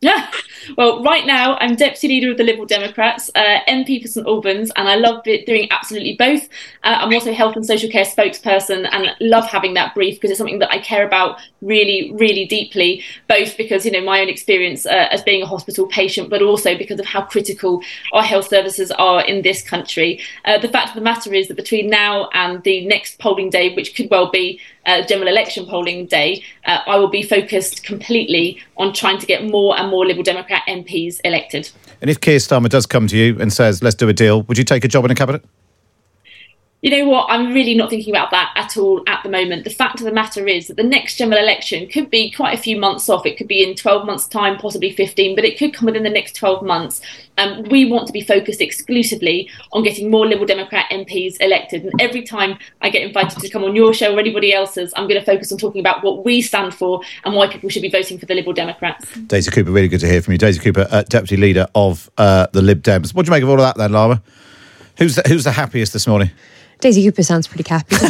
Yeah. 0.00 0.30
Well, 0.76 1.02
right 1.02 1.26
now 1.26 1.56
I'm 1.60 1.76
deputy 1.76 2.08
leader 2.08 2.30
of 2.30 2.38
the 2.38 2.44
Liberal 2.44 2.66
Democrats, 2.66 3.30
uh, 3.34 3.58
MP 3.68 4.00
for 4.00 4.08
St 4.08 4.26
Albans, 4.26 4.70
and 4.76 4.88
I 4.88 4.96
love 4.96 5.22
doing 5.24 5.68
absolutely 5.70 6.16
both. 6.16 6.48
Uh, 6.82 6.98
I'm 7.00 7.12
also 7.12 7.32
health 7.32 7.56
and 7.56 7.64
social 7.64 7.90
care 7.90 8.04
spokesperson, 8.04 8.88
and 8.90 9.10
love 9.20 9.46
having 9.46 9.74
that 9.74 9.94
brief 9.94 10.16
because 10.16 10.30
it's 10.30 10.38
something 10.38 10.58
that 10.60 10.70
I 10.70 10.78
care 10.78 11.06
about 11.06 11.40
really, 11.60 12.12
really 12.14 12.46
deeply. 12.46 13.02
Both 13.28 13.56
because 13.56 13.84
you 13.84 13.92
know 13.92 14.02
my 14.02 14.20
own 14.20 14.28
experience 14.28 14.86
uh, 14.86 15.08
as 15.10 15.22
being 15.22 15.42
a 15.42 15.46
hospital 15.46 15.86
patient, 15.86 16.30
but 16.30 16.42
also 16.42 16.76
because 16.76 17.00
of 17.00 17.06
how 17.06 17.22
critical 17.22 17.82
our 18.12 18.22
health 18.22 18.48
services 18.48 18.90
are 18.92 19.24
in 19.24 19.42
this 19.42 19.62
country. 19.62 20.20
Uh, 20.44 20.58
the 20.58 20.68
fact 20.68 20.88
of 20.88 20.94
the 20.94 21.00
matter 21.00 21.32
is 21.34 21.48
that 21.48 21.56
between 21.56 21.90
now 21.90 22.28
and 22.32 22.62
the 22.64 22.86
next 22.86 23.18
polling 23.18 23.50
day, 23.50 23.74
which 23.74 23.94
could 23.94 24.10
well 24.10 24.30
be 24.30 24.60
uh, 24.86 25.02
general 25.06 25.28
election 25.28 25.66
polling 25.66 26.06
day, 26.06 26.42
uh, 26.66 26.80
I 26.86 26.96
will 26.96 27.08
be 27.08 27.22
focused 27.22 27.84
completely 27.84 28.60
on 28.76 28.92
trying 28.92 29.18
to 29.18 29.26
get 29.26 29.44
more 29.44 29.78
and 29.78 29.90
more 29.90 30.04
Liberal 30.06 30.24
MPs 30.68 31.20
elected. 31.24 31.70
And 32.00 32.10
if 32.10 32.20
Keir 32.20 32.38
Starmer 32.38 32.68
does 32.68 32.86
come 32.86 33.06
to 33.08 33.16
you 33.16 33.38
and 33.40 33.52
says, 33.52 33.82
let's 33.82 33.96
do 33.96 34.08
a 34.08 34.12
deal, 34.12 34.42
would 34.42 34.58
you 34.58 34.64
take 34.64 34.84
a 34.84 34.88
job 34.88 35.04
in 35.04 35.10
a 35.10 35.14
cabinet? 35.14 35.44
You 36.84 36.90
know 36.90 37.08
what, 37.08 37.24
I'm 37.30 37.54
really 37.54 37.74
not 37.74 37.88
thinking 37.88 38.14
about 38.14 38.30
that 38.32 38.52
at 38.56 38.76
all 38.76 39.02
at 39.06 39.22
the 39.22 39.30
moment. 39.30 39.64
The 39.64 39.70
fact 39.70 40.00
of 40.00 40.04
the 40.04 40.12
matter 40.12 40.46
is 40.46 40.66
that 40.66 40.76
the 40.76 40.82
next 40.82 41.16
general 41.16 41.40
election 41.40 41.88
could 41.88 42.10
be 42.10 42.30
quite 42.30 42.52
a 42.52 42.60
few 42.60 42.78
months 42.78 43.08
off. 43.08 43.24
It 43.24 43.38
could 43.38 43.48
be 43.48 43.62
in 43.62 43.74
12 43.74 44.04
months' 44.04 44.28
time, 44.28 44.58
possibly 44.58 44.92
15, 44.92 45.34
but 45.34 45.46
it 45.46 45.58
could 45.58 45.72
come 45.72 45.86
within 45.86 46.02
the 46.02 46.10
next 46.10 46.36
12 46.36 46.62
months. 46.62 47.00
Um, 47.38 47.62
we 47.70 47.90
want 47.90 48.06
to 48.08 48.12
be 48.12 48.20
focused 48.20 48.60
exclusively 48.60 49.48
on 49.72 49.82
getting 49.82 50.10
more 50.10 50.26
Liberal 50.26 50.44
Democrat 50.46 50.84
MPs 50.90 51.38
elected. 51.40 51.84
And 51.84 52.02
every 52.02 52.20
time 52.20 52.58
I 52.82 52.90
get 52.90 53.00
invited 53.00 53.40
to 53.40 53.48
come 53.48 53.64
on 53.64 53.74
your 53.74 53.94
show 53.94 54.14
or 54.14 54.20
anybody 54.20 54.52
else's, 54.52 54.92
I'm 54.94 55.08
going 55.08 55.18
to 55.18 55.24
focus 55.24 55.50
on 55.52 55.56
talking 55.56 55.80
about 55.80 56.04
what 56.04 56.22
we 56.22 56.42
stand 56.42 56.74
for 56.74 57.00
and 57.24 57.34
why 57.34 57.48
people 57.48 57.70
should 57.70 57.80
be 57.80 57.90
voting 57.90 58.18
for 58.18 58.26
the 58.26 58.34
Liberal 58.34 58.52
Democrats. 58.52 59.10
Daisy 59.20 59.50
Cooper, 59.50 59.70
really 59.70 59.88
good 59.88 60.00
to 60.00 60.06
hear 60.06 60.20
from 60.20 60.32
you. 60.32 60.38
Daisy 60.38 60.60
Cooper, 60.60 60.86
uh, 60.90 61.02
Deputy 61.04 61.38
Leader 61.38 61.66
of 61.74 62.10
uh, 62.18 62.46
the 62.52 62.60
Lib 62.60 62.82
Dems. 62.82 63.14
What 63.14 63.24
do 63.24 63.30
you 63.30 63.36
make 63.36 63.42
of 63.42 63.48
all 63.48 63.54
of 63.54 63.62
that 63.62 63.78
then, 63.78 63.92
Lara? 63.92 64.22
Who's 64.98 65.16
the, 65.16 65.22
who's 65.26 65.44
the 65.44 65.52
happiest 65.52 65.94
this 65.94 66.06
morning? 66.06 66.30
Daisy 66.84 67.02
Cooper 67.02 67.22
sounds 67.22 67.48
pretty 67.48 67.66
happy. 67.66 67.96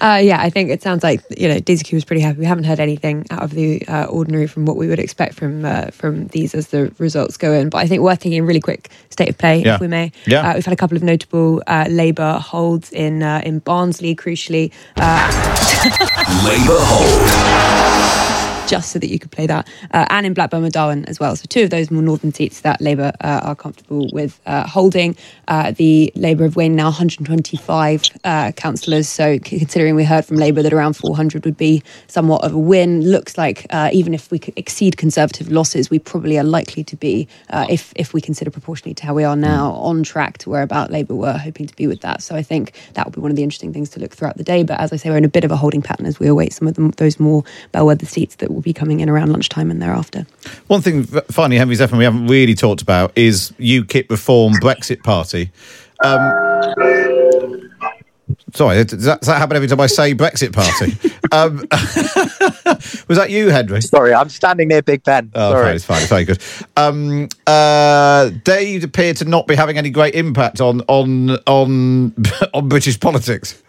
uh, 0.00 0.18
yeah, 0.20 0.40
I 0.40 0.50
think 0.50 0.70
it 0.70 0.82
sounds 0.82 1.04
like 1.04 1.20
you 1.38 1.46
know 1.48 1.60
Daisy 1.60 1.84
Cooper's 1.84 2.04
pretty 2.04 2.22
happy. 2.22 2.40
We 2.40 2.44
haven't 2.44 2.64
heard 2.64 2.80
anything 2.80 3.24
out 3.30 3.44
of 3.44 3.52
the 3.52 3.86
uh, 3.86 4.06
ordinary 4.06 4.48
from 4.48 4.64
what 4.66 4.76
we 4.76 4.88
would 4.88 4.98
expect 4.98 5.34
from 5.34 5.64
uh, 5.64 5.92
from 5.92 6.26
these 6.28 6.52
as 6.52 6.68
the 6.68 6.92
results 6.98 7.36
go 7.36 7.52
in. 7.52 7.68
But 7.70 7.78
I 7.78 7.86
think 7.86 8.02
worth 8.02 8.18
taking 8.18 8.40
a 8.40 8.44
really 8.44 8.58
quick 8.60 8.90
state 9.10 9.28
of 9.28 9.38
play, 9.38 9.62
Yeah. 9.62 9.76
if 9.76 9.80
we 9.80 9.86
may. 9.86 10.10
Yeah. 10.26 10.50
Uh, 10.50 10.54
we've 10.54 10.64
had 10.64 10.74
a 10.74 10.76
couple 10.76 10.96
of 10.96 11.04
notable 11.04 11.62
uh, 11.68 11.86
Labour 11.88 12.40
holds 12.40 12.90
in 12.90 13.22
uh, 13.22 13.40
in 13.44 13.60
Barnsley, 13.60 14.16
crucially. 14.16 14.72
Uh, 14.96 15.30
Labour 16.44 16.80
hold. 16.80 18.33
Just 18.66 18.92
so 18.92 18.98
that 18.98 19.08
you 19.08 19.18
could 19.18 19.30
play 19.30 19.46
that, 19.46 19.68
uh, 19.92 20.06
and 20.10 20.26
in 20.26 20.34
Blackburn 20.34 20.64
and 20.64 20.72
Darwen 20.72 21.06
as 21.06 21.20
well. 21.20 21.36
So 21.36 21.44
two 21.48 21.64
of 21.64 21.70
those 21.70 21.90
more 21.90 22.02
northern 22.02 22.32
seats 22.32 22.60
that 22.62 22.80
Labour 22.80 23.12
uh, 23.20 23.40
are 23.42 23.54
comfortable 23.54 24.08
with 24.12 24.40
uh, 24.46 24.66
holding. 24.66 25.16
Uh, 25.48 25.72
the 25.72 26.12
Labour 26.14 26.44
have 26.44 26.56
won 26.56 26.74
now 26.74 26.86
125 26.86 28.02
uh, 28.24 28.52
councillors. 28.52 29.08
So 29.08 29.38
considering 29.38 29.94
we 29.94 30.04
heard 30.04 30.24
from 30.24 30.36
Labour 30.36 30.62
that 30.62 30.72
around 30.72 30.94
400 30.94 31.44
would 31.44 31.56
be 31.56 31.82
somewhat 32.06 32.44
of 32.44 32.54
a 32.54 32.58
win, 32.58 33.02
looks 33.02 33.36
like 33.36 33.66
uh, 33.70 33.90
even 33.92 34.14
if 34.14 34.30
we 34.30 34.38
could 34.38 34.54
exceed 34.56 34.96
Conservative 34.96 35.50
losses, 35.50 35.90
we 35.90 35.98
probably 35.98 36.38
are 36.38 36.44
likely 36.44 36.82
to 36.84 36.96
be, 36.96 37.28
uh, 37.50 37.66
if 37.68 37.92
if 37.96 38.14
we 38.14 38.20
consider 38.20 38.50
proportionally 38.50 38.94
to 38.94 39.04
how 39.04 39.12
we 39.12 39.24
are 39.24 39.36
now, 39.36 39.72
on 39.72 40.02
track 40.02 40.38
to 40.38 40.50
where 40.50 40.62
about 40.62 40.90
Labour 40.90 41.14
were 41.14 41.32
hoping 41.32 41.66
to 41.66 41.76
be 41.76 41.86
with 41.86 42.00
that. 42.00 42.22
So 42.22 42.34
I 42.34 42.42
think 42.42 42.72
that 42.94 43.04
will 43.04 43.12
be 43.12 43.20
one 43.20 43.30
of 43.30 43.36
the 43.36 43.42
interesting 43.42 43.72
things 43.72 43.90
to 43.90 44.00
look 44.00 44.12
throughout 44.12 44.36
the 44.36 44.44
day. 44.44 44.62
But 44.62 44.80
as 44.80 44.92
I 44.92 44.96
say, 44.96 45.10
we're 45.10 45.18
in 45.18 45.24
a 45.24 45.28
bit 45.28 45.44
of 45.44 45.50
a 45.50 45.56
holding 45.56 45.82
pattern 45.82 46.06
as 46.06 46.18
we 46.18 46.26
await 46.26 46.52
some 46.52 46.66
of 46.68 46.74
them, 46.74 46.90
those 46.92 47.20
more 47.20 47.44
bellwether 47.72 48.06
seats 48.06 48.36
that 48.36 48.50
will 48.50 48.62
be 48.64 48.72
coming 48.72 49.00
in 49.00 49.08
around 49.08 49.30
lunchtime 49.32 49.70
and 49.70 49.80
thereafter. 49.80 50.26
One 50.66 50.80
thing, 50.82 51.06
f- 51.12 51.24
finally, 51.26 51.58
Henry 51.58 51.76
Zeffman, 51.76 51.98
we 51.98 52.04
haven't 52.04 52.26
really 52.26 52.54
talked 52.54 52.82
about 52.82 53.12
is 53.16 53.52
UKIP 53.58 54.10
Reform 54.10 54.54
Brexit 54.54 55.02
Party. 55.02 55.50
Um, 56.02 57.70
sorry, 58.52 58.84
does 58.84 59.04
that, 59.04 59.20
does 59.20 59.28
that 59.28 59.38
happen 59.38 59.56
every 59.56 59.68
time 59.68 59.80
I 59.80 59.86
say 59.86 60.14
Brexit 60.14 60.52
Party? 60.52 60.92
um, 61.32 61.58
was 63.08 63.18
that 63.18 63.30
you, 63.30 63.50
Henry? 63.50 63.80
Sorry, 63.80 64.14
I'm 64.14 64.28
standing 64.28 64.68
near 64.68 64.82
Big 64.82 65.02
Ben. 65.04 65.30
Oh, 65.34 65.52
Sorry. 65.52 65.64
fine, 65.64 65.74
it's 65.76 65.84
fine, 65.84 66.00
it's 66.02 66.08
very 66.10 66.24
good. 66.24 66.42
Um, 66.76 67.28
uh, 67.46 68.30
they 68.44 68.76
appear 68.82 69.14
to 69.14 69.24
not 69.24 69.46
be 69.46 69.54
having 69.54 69.78
any 69.78 69.90
great 69.90 70.14
impact 70.14 70.60
on 70.60 70.82
on 70.88 71.30
on 71.46 72.14
on 72.54 72.68
British 72.68 72.98
politics. 72.98 73.62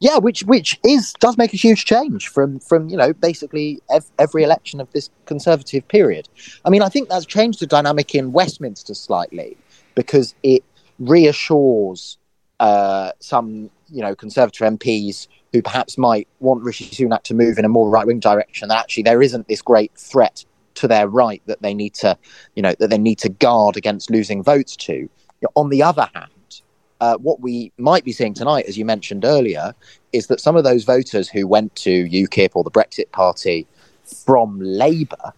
Yeah, 0.00 0.16
which 0.16 0.42
which 0.44 0.80
is 0.82 1.12
does 1.20 1.36
make 1.36 1.52
a 1.52 1.58
huge 1.58 1.84
change 1.84 2.28
from 2.28 2.58
from 2.58 2.88
you 2.88 2.96
know 2.96 3.12
basically 3.12 3.80
ev- 3.90 4.10
every 4.18 4.42
election 4.42 4.80
of 4.80 4.90
this 4.92 5.10
conservative 5.26 5.86
period. 5.88 6.26
I 6.64 6.70
mean, 6.70 6.80
I 6.80 6.88
think 6.88 7.10
that's 7.10 7.26
changed 7.26 7.60
the 7.60 7.66
dynamic 7.66 8.14
in 8.14 8.32
Westminster 8.32 8.94
slightly 8.94 9.58
because 9.94 10.34
it 10.42 10.64
reassures 10.98 12.16
uh, 12.60 13.12
some, 13.20 13.70
you 13.88 14.02
know, 14.02 14.14
Conservative 14.14 14.66
MPs 14.78 15.26
who 15.52 15.62
perhaps 15.62 15.98
might 15.98 16.28
want 16.38 16.62
Rishi 16.62 16.84
Sunak 16.84 17.22
to 17.24 17.34
move 17.34 17.58
in 17.58 17.64
a 17.64 17.68
more 17.68 17.90
right 17.90 18.06
wing 18.06 18.20
direction 18.20 18.68
that 18.68 18.78
actually 18.78 19.02
there 19.02 19.20
isn't 19.20 19.48
this 19.48 19.62
great 19.62 19.92
threat 19.96 20.44
to 20.74 20.86
their 20.86 21.08
right 21.08 21.42
that 21.46 21.60
they 21.62 21.74
need 21.74 21.94
to, 21.94 22.16
you 22.54 22.62
know, 22.62 22.74
that 22.78 22.88
they 22.88 22.98
need 22.98 23.18
to 23.18 23.28
guard 23.28 23.76
against 23.76 24.10
losing 24.10 24.42
votes 24.42 24.76
to. 24.76 25.08
On 25.56 25.70
the 25.70 25.82
other 25.82 26.08
hand, 26.14 26.30
uh, 27.00 27.16
what 27.16 27.40
we 27.40 27.72
might 27.78 28.04
be 28.04 28.12
seeing 28.12 28.34
tonight, 28.34 28.66
as 28.66 28.76
you 28.76 28.84
mentioned 28.84 29.24
earlier, 29.24 29.74
is 30.12 30.26
that 30.28 30.40
some 30.40 30.56
of 30.56 30.64
those 30.64 30.84
voters 30.84 31.28
who 31.28 31.46
went 31.46 31.74
to 31.76 32.04
UKIP 32.06 32.50
or 32.54 32.64
the 32.64 32.70
Brexit 32.70 33.10
Party 33.12 33.66
from 34.24 34.60
Labour 34.60 35.32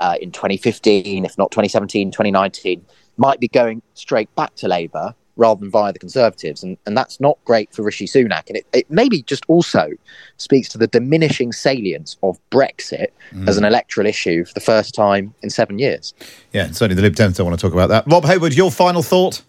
uh, 0.00 0.16
in 0.20 0.32
2015, 0.32 1.24
if 1.24 1.38
not 1.38 1.50
2017, 1.50 2.10
2019, 2.10 2.84
might 3.16 3.40
be 3.40 3.48
going 3.48 3.82
straight 3.94 4.34
back 4.34 4.54
to 4.56 4.68
Labour 4.68 5.14
rather 5.36 5.60
than 5.60 5.70
via 5.70 5.92
the 5.92 5.98
Conservatives. 5.98 6.62
And, 6.62 6.76
and 6.84 6.96
that's 6.96 7.18
not 7.18 7.38
great 7.46 7.72
for 7.72 7.82
Rishi 7.82 8.06
Sunak. 8.06 8.48
And 8.48 8.58
it, 8.58 8.66
it 8.74 8.90
maybe 8.90 9.22
just 9.22 9.44
also 9.48 9.88
speaks 10.36 10.68
to 10.70 10.78
the 10.78 10.86
diminishing 10.86 11.52
salience 11.52 12.18
of 12.22 12.38
Brexit 12.50 13.08
mm. 13.32 13.48
as 13.48 13.56
an 13.56 13.64
electoral 13.64 14.06
issue 14.06 14.44
for 14.44 14.52
the 14.52 14.60
first 14.60 14.94
time 14.94 15.34
in 15.42 15.48
seven 15.48 15.78
years. 15.78 16.12
Yeah, 16.52 16.70
certainly 16.72 16.94
the 16.94 17.02
Lib 17.02 17.14
Dems 17.14 17.36
don't 17.36 17.46
want 17.46 17.58
to 17.58 17.66
talk 17.66 17.72
about 17.72 17.88
that. 17.88 18.04
Rob 18.06 18.24
Hayward, 18.24 18.54
your 18.54 18.70
final 18.70 19.02
thought? 19.02 19.42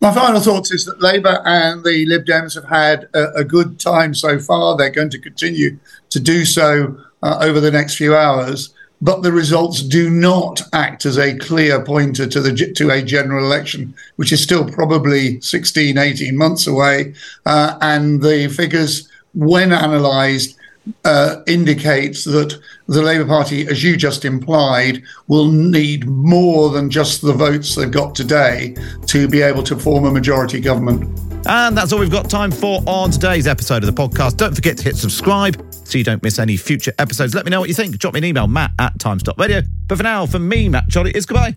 My 0.00 0.14
final 0.14 0.40
thoughts 0.40 0.72
is 0.72 0.84
that 0.86 1.02
Labour 1.02 1.42
and 1.44 1.84
the 1.84 2.06
Lib 2.06 2.24
Dems 2.24 2.54
have 2.54 2.68
had 2.68 3.08
a, 3.14 3.40
a 3.40 3.44
good 3.44 3.78
time 3.78 4.14
so 4.14 4.38
far. 4.38 4.76
They're 4.76 4.90
going 4.90 5.10
to 5.10 5.18
continue 5.18 5.78
to 6.10 6.20
do 6.20 6.44
so 6.44 6.98
uh, 7.22 7.38
over 7.42 7.60
the 7.60 7.70
next 7.70 7.96
few 7.96 8.16
hours. 8.16 8.74
But 9.00 9.22
the 9.22 9.32
results 9.32 9.82
do 9.82 10.10
not 10.10 10.60
act 10.72 11.06
as 11.06 11.18
a 11.18 11.38
clear 11.38 11.84
pointer 11.84 12.26
to 12.26 12.40
the 12.40 12.72
to 12.72 12.90
a 12.90 13.00
general 13.00 13.44
election, 13.44 13.94
which 14.16 14.32
is 14.32 14.42
still 14.42 14.68
probably 14.68 15.40
16, 15.40 15.96
18 15.96 16.36
months 16.36 16.66
away. 16.66 17.14
Uh, 17.46 17.78
and 17.80 18.20
the 18.20 18.48
figures, 18.48 19.08
when 19.34 19.70
analysed, 19.70 20.57
uh, 21.04 21.42
indicates 21.46 22.24
that 22.24 22.60
the 22.86 23.02
Labour 23.02 23.26
Party, 23.26 23.66
as 23.68 23.82
you 23.82 23.96
just 23.96 24.24
implied, 24.24 25.02
will 25.26 25.50
need 25.50 26.06
more 26.06 26.70
than 26.70 26.90
just 26.90 27.22
the 27.22 27.32
votes 27.32 27.74
they've 27.74 27.90
got 27.90 28.14
today 28.14 28.74
to 29.06 29.28
be 29.28 29.42
able 29.42 29.62
to 29.64 29.78
form 29.78 30.04
a 30.04 30.10
majority 30.10 30.60
government. 30.60 31.18
And 31.46 31.76
that's 31.76 31.92
all 31.92 31.98
we've 31.98 32.10
got 32.10 32.28
time 32.28 32.50
for 32.50 32.82
on 32.86 33.10
today's 33.10 33.46
episode 33.46 33.82
of 33.82 33.94
the 33.94 34.08
podcast. 34.08 34.36
Don't 34.36 34.54
forget 34.54 34.76
to 34.78 34.84
hit 34.84 34.96
subscribe 34.96 35.64
so 35.72 35.96
you 35.96 36.04
don't 36.04 36.22
miss 36.22 36.38
any 36.38 36.56
future 36.56 36.92
episodes. 36.98 37.34
Let 37.34 37.44
me 37.44 37.50
know 37.50 37.60
what 37.60 37.68
you 37.68 37.74
think. 37.74 37.96
Drop 37.98 38.14
me 38.14 38.18
an 38.18 38.24
email, 38.24 38.46
matt 38.46 38.72
at 38.78 38.98
times.radio. 38.98 39.62
But 39.86 39.96
for 39.96 40.04
now, 40.04 40.26
for 40.26 40.38
me, 40.38 40.68
Matt 40.68 40.92
Chorley, 40.92 41.12
is 41.12 41.24
goodbye. 41.24 41.56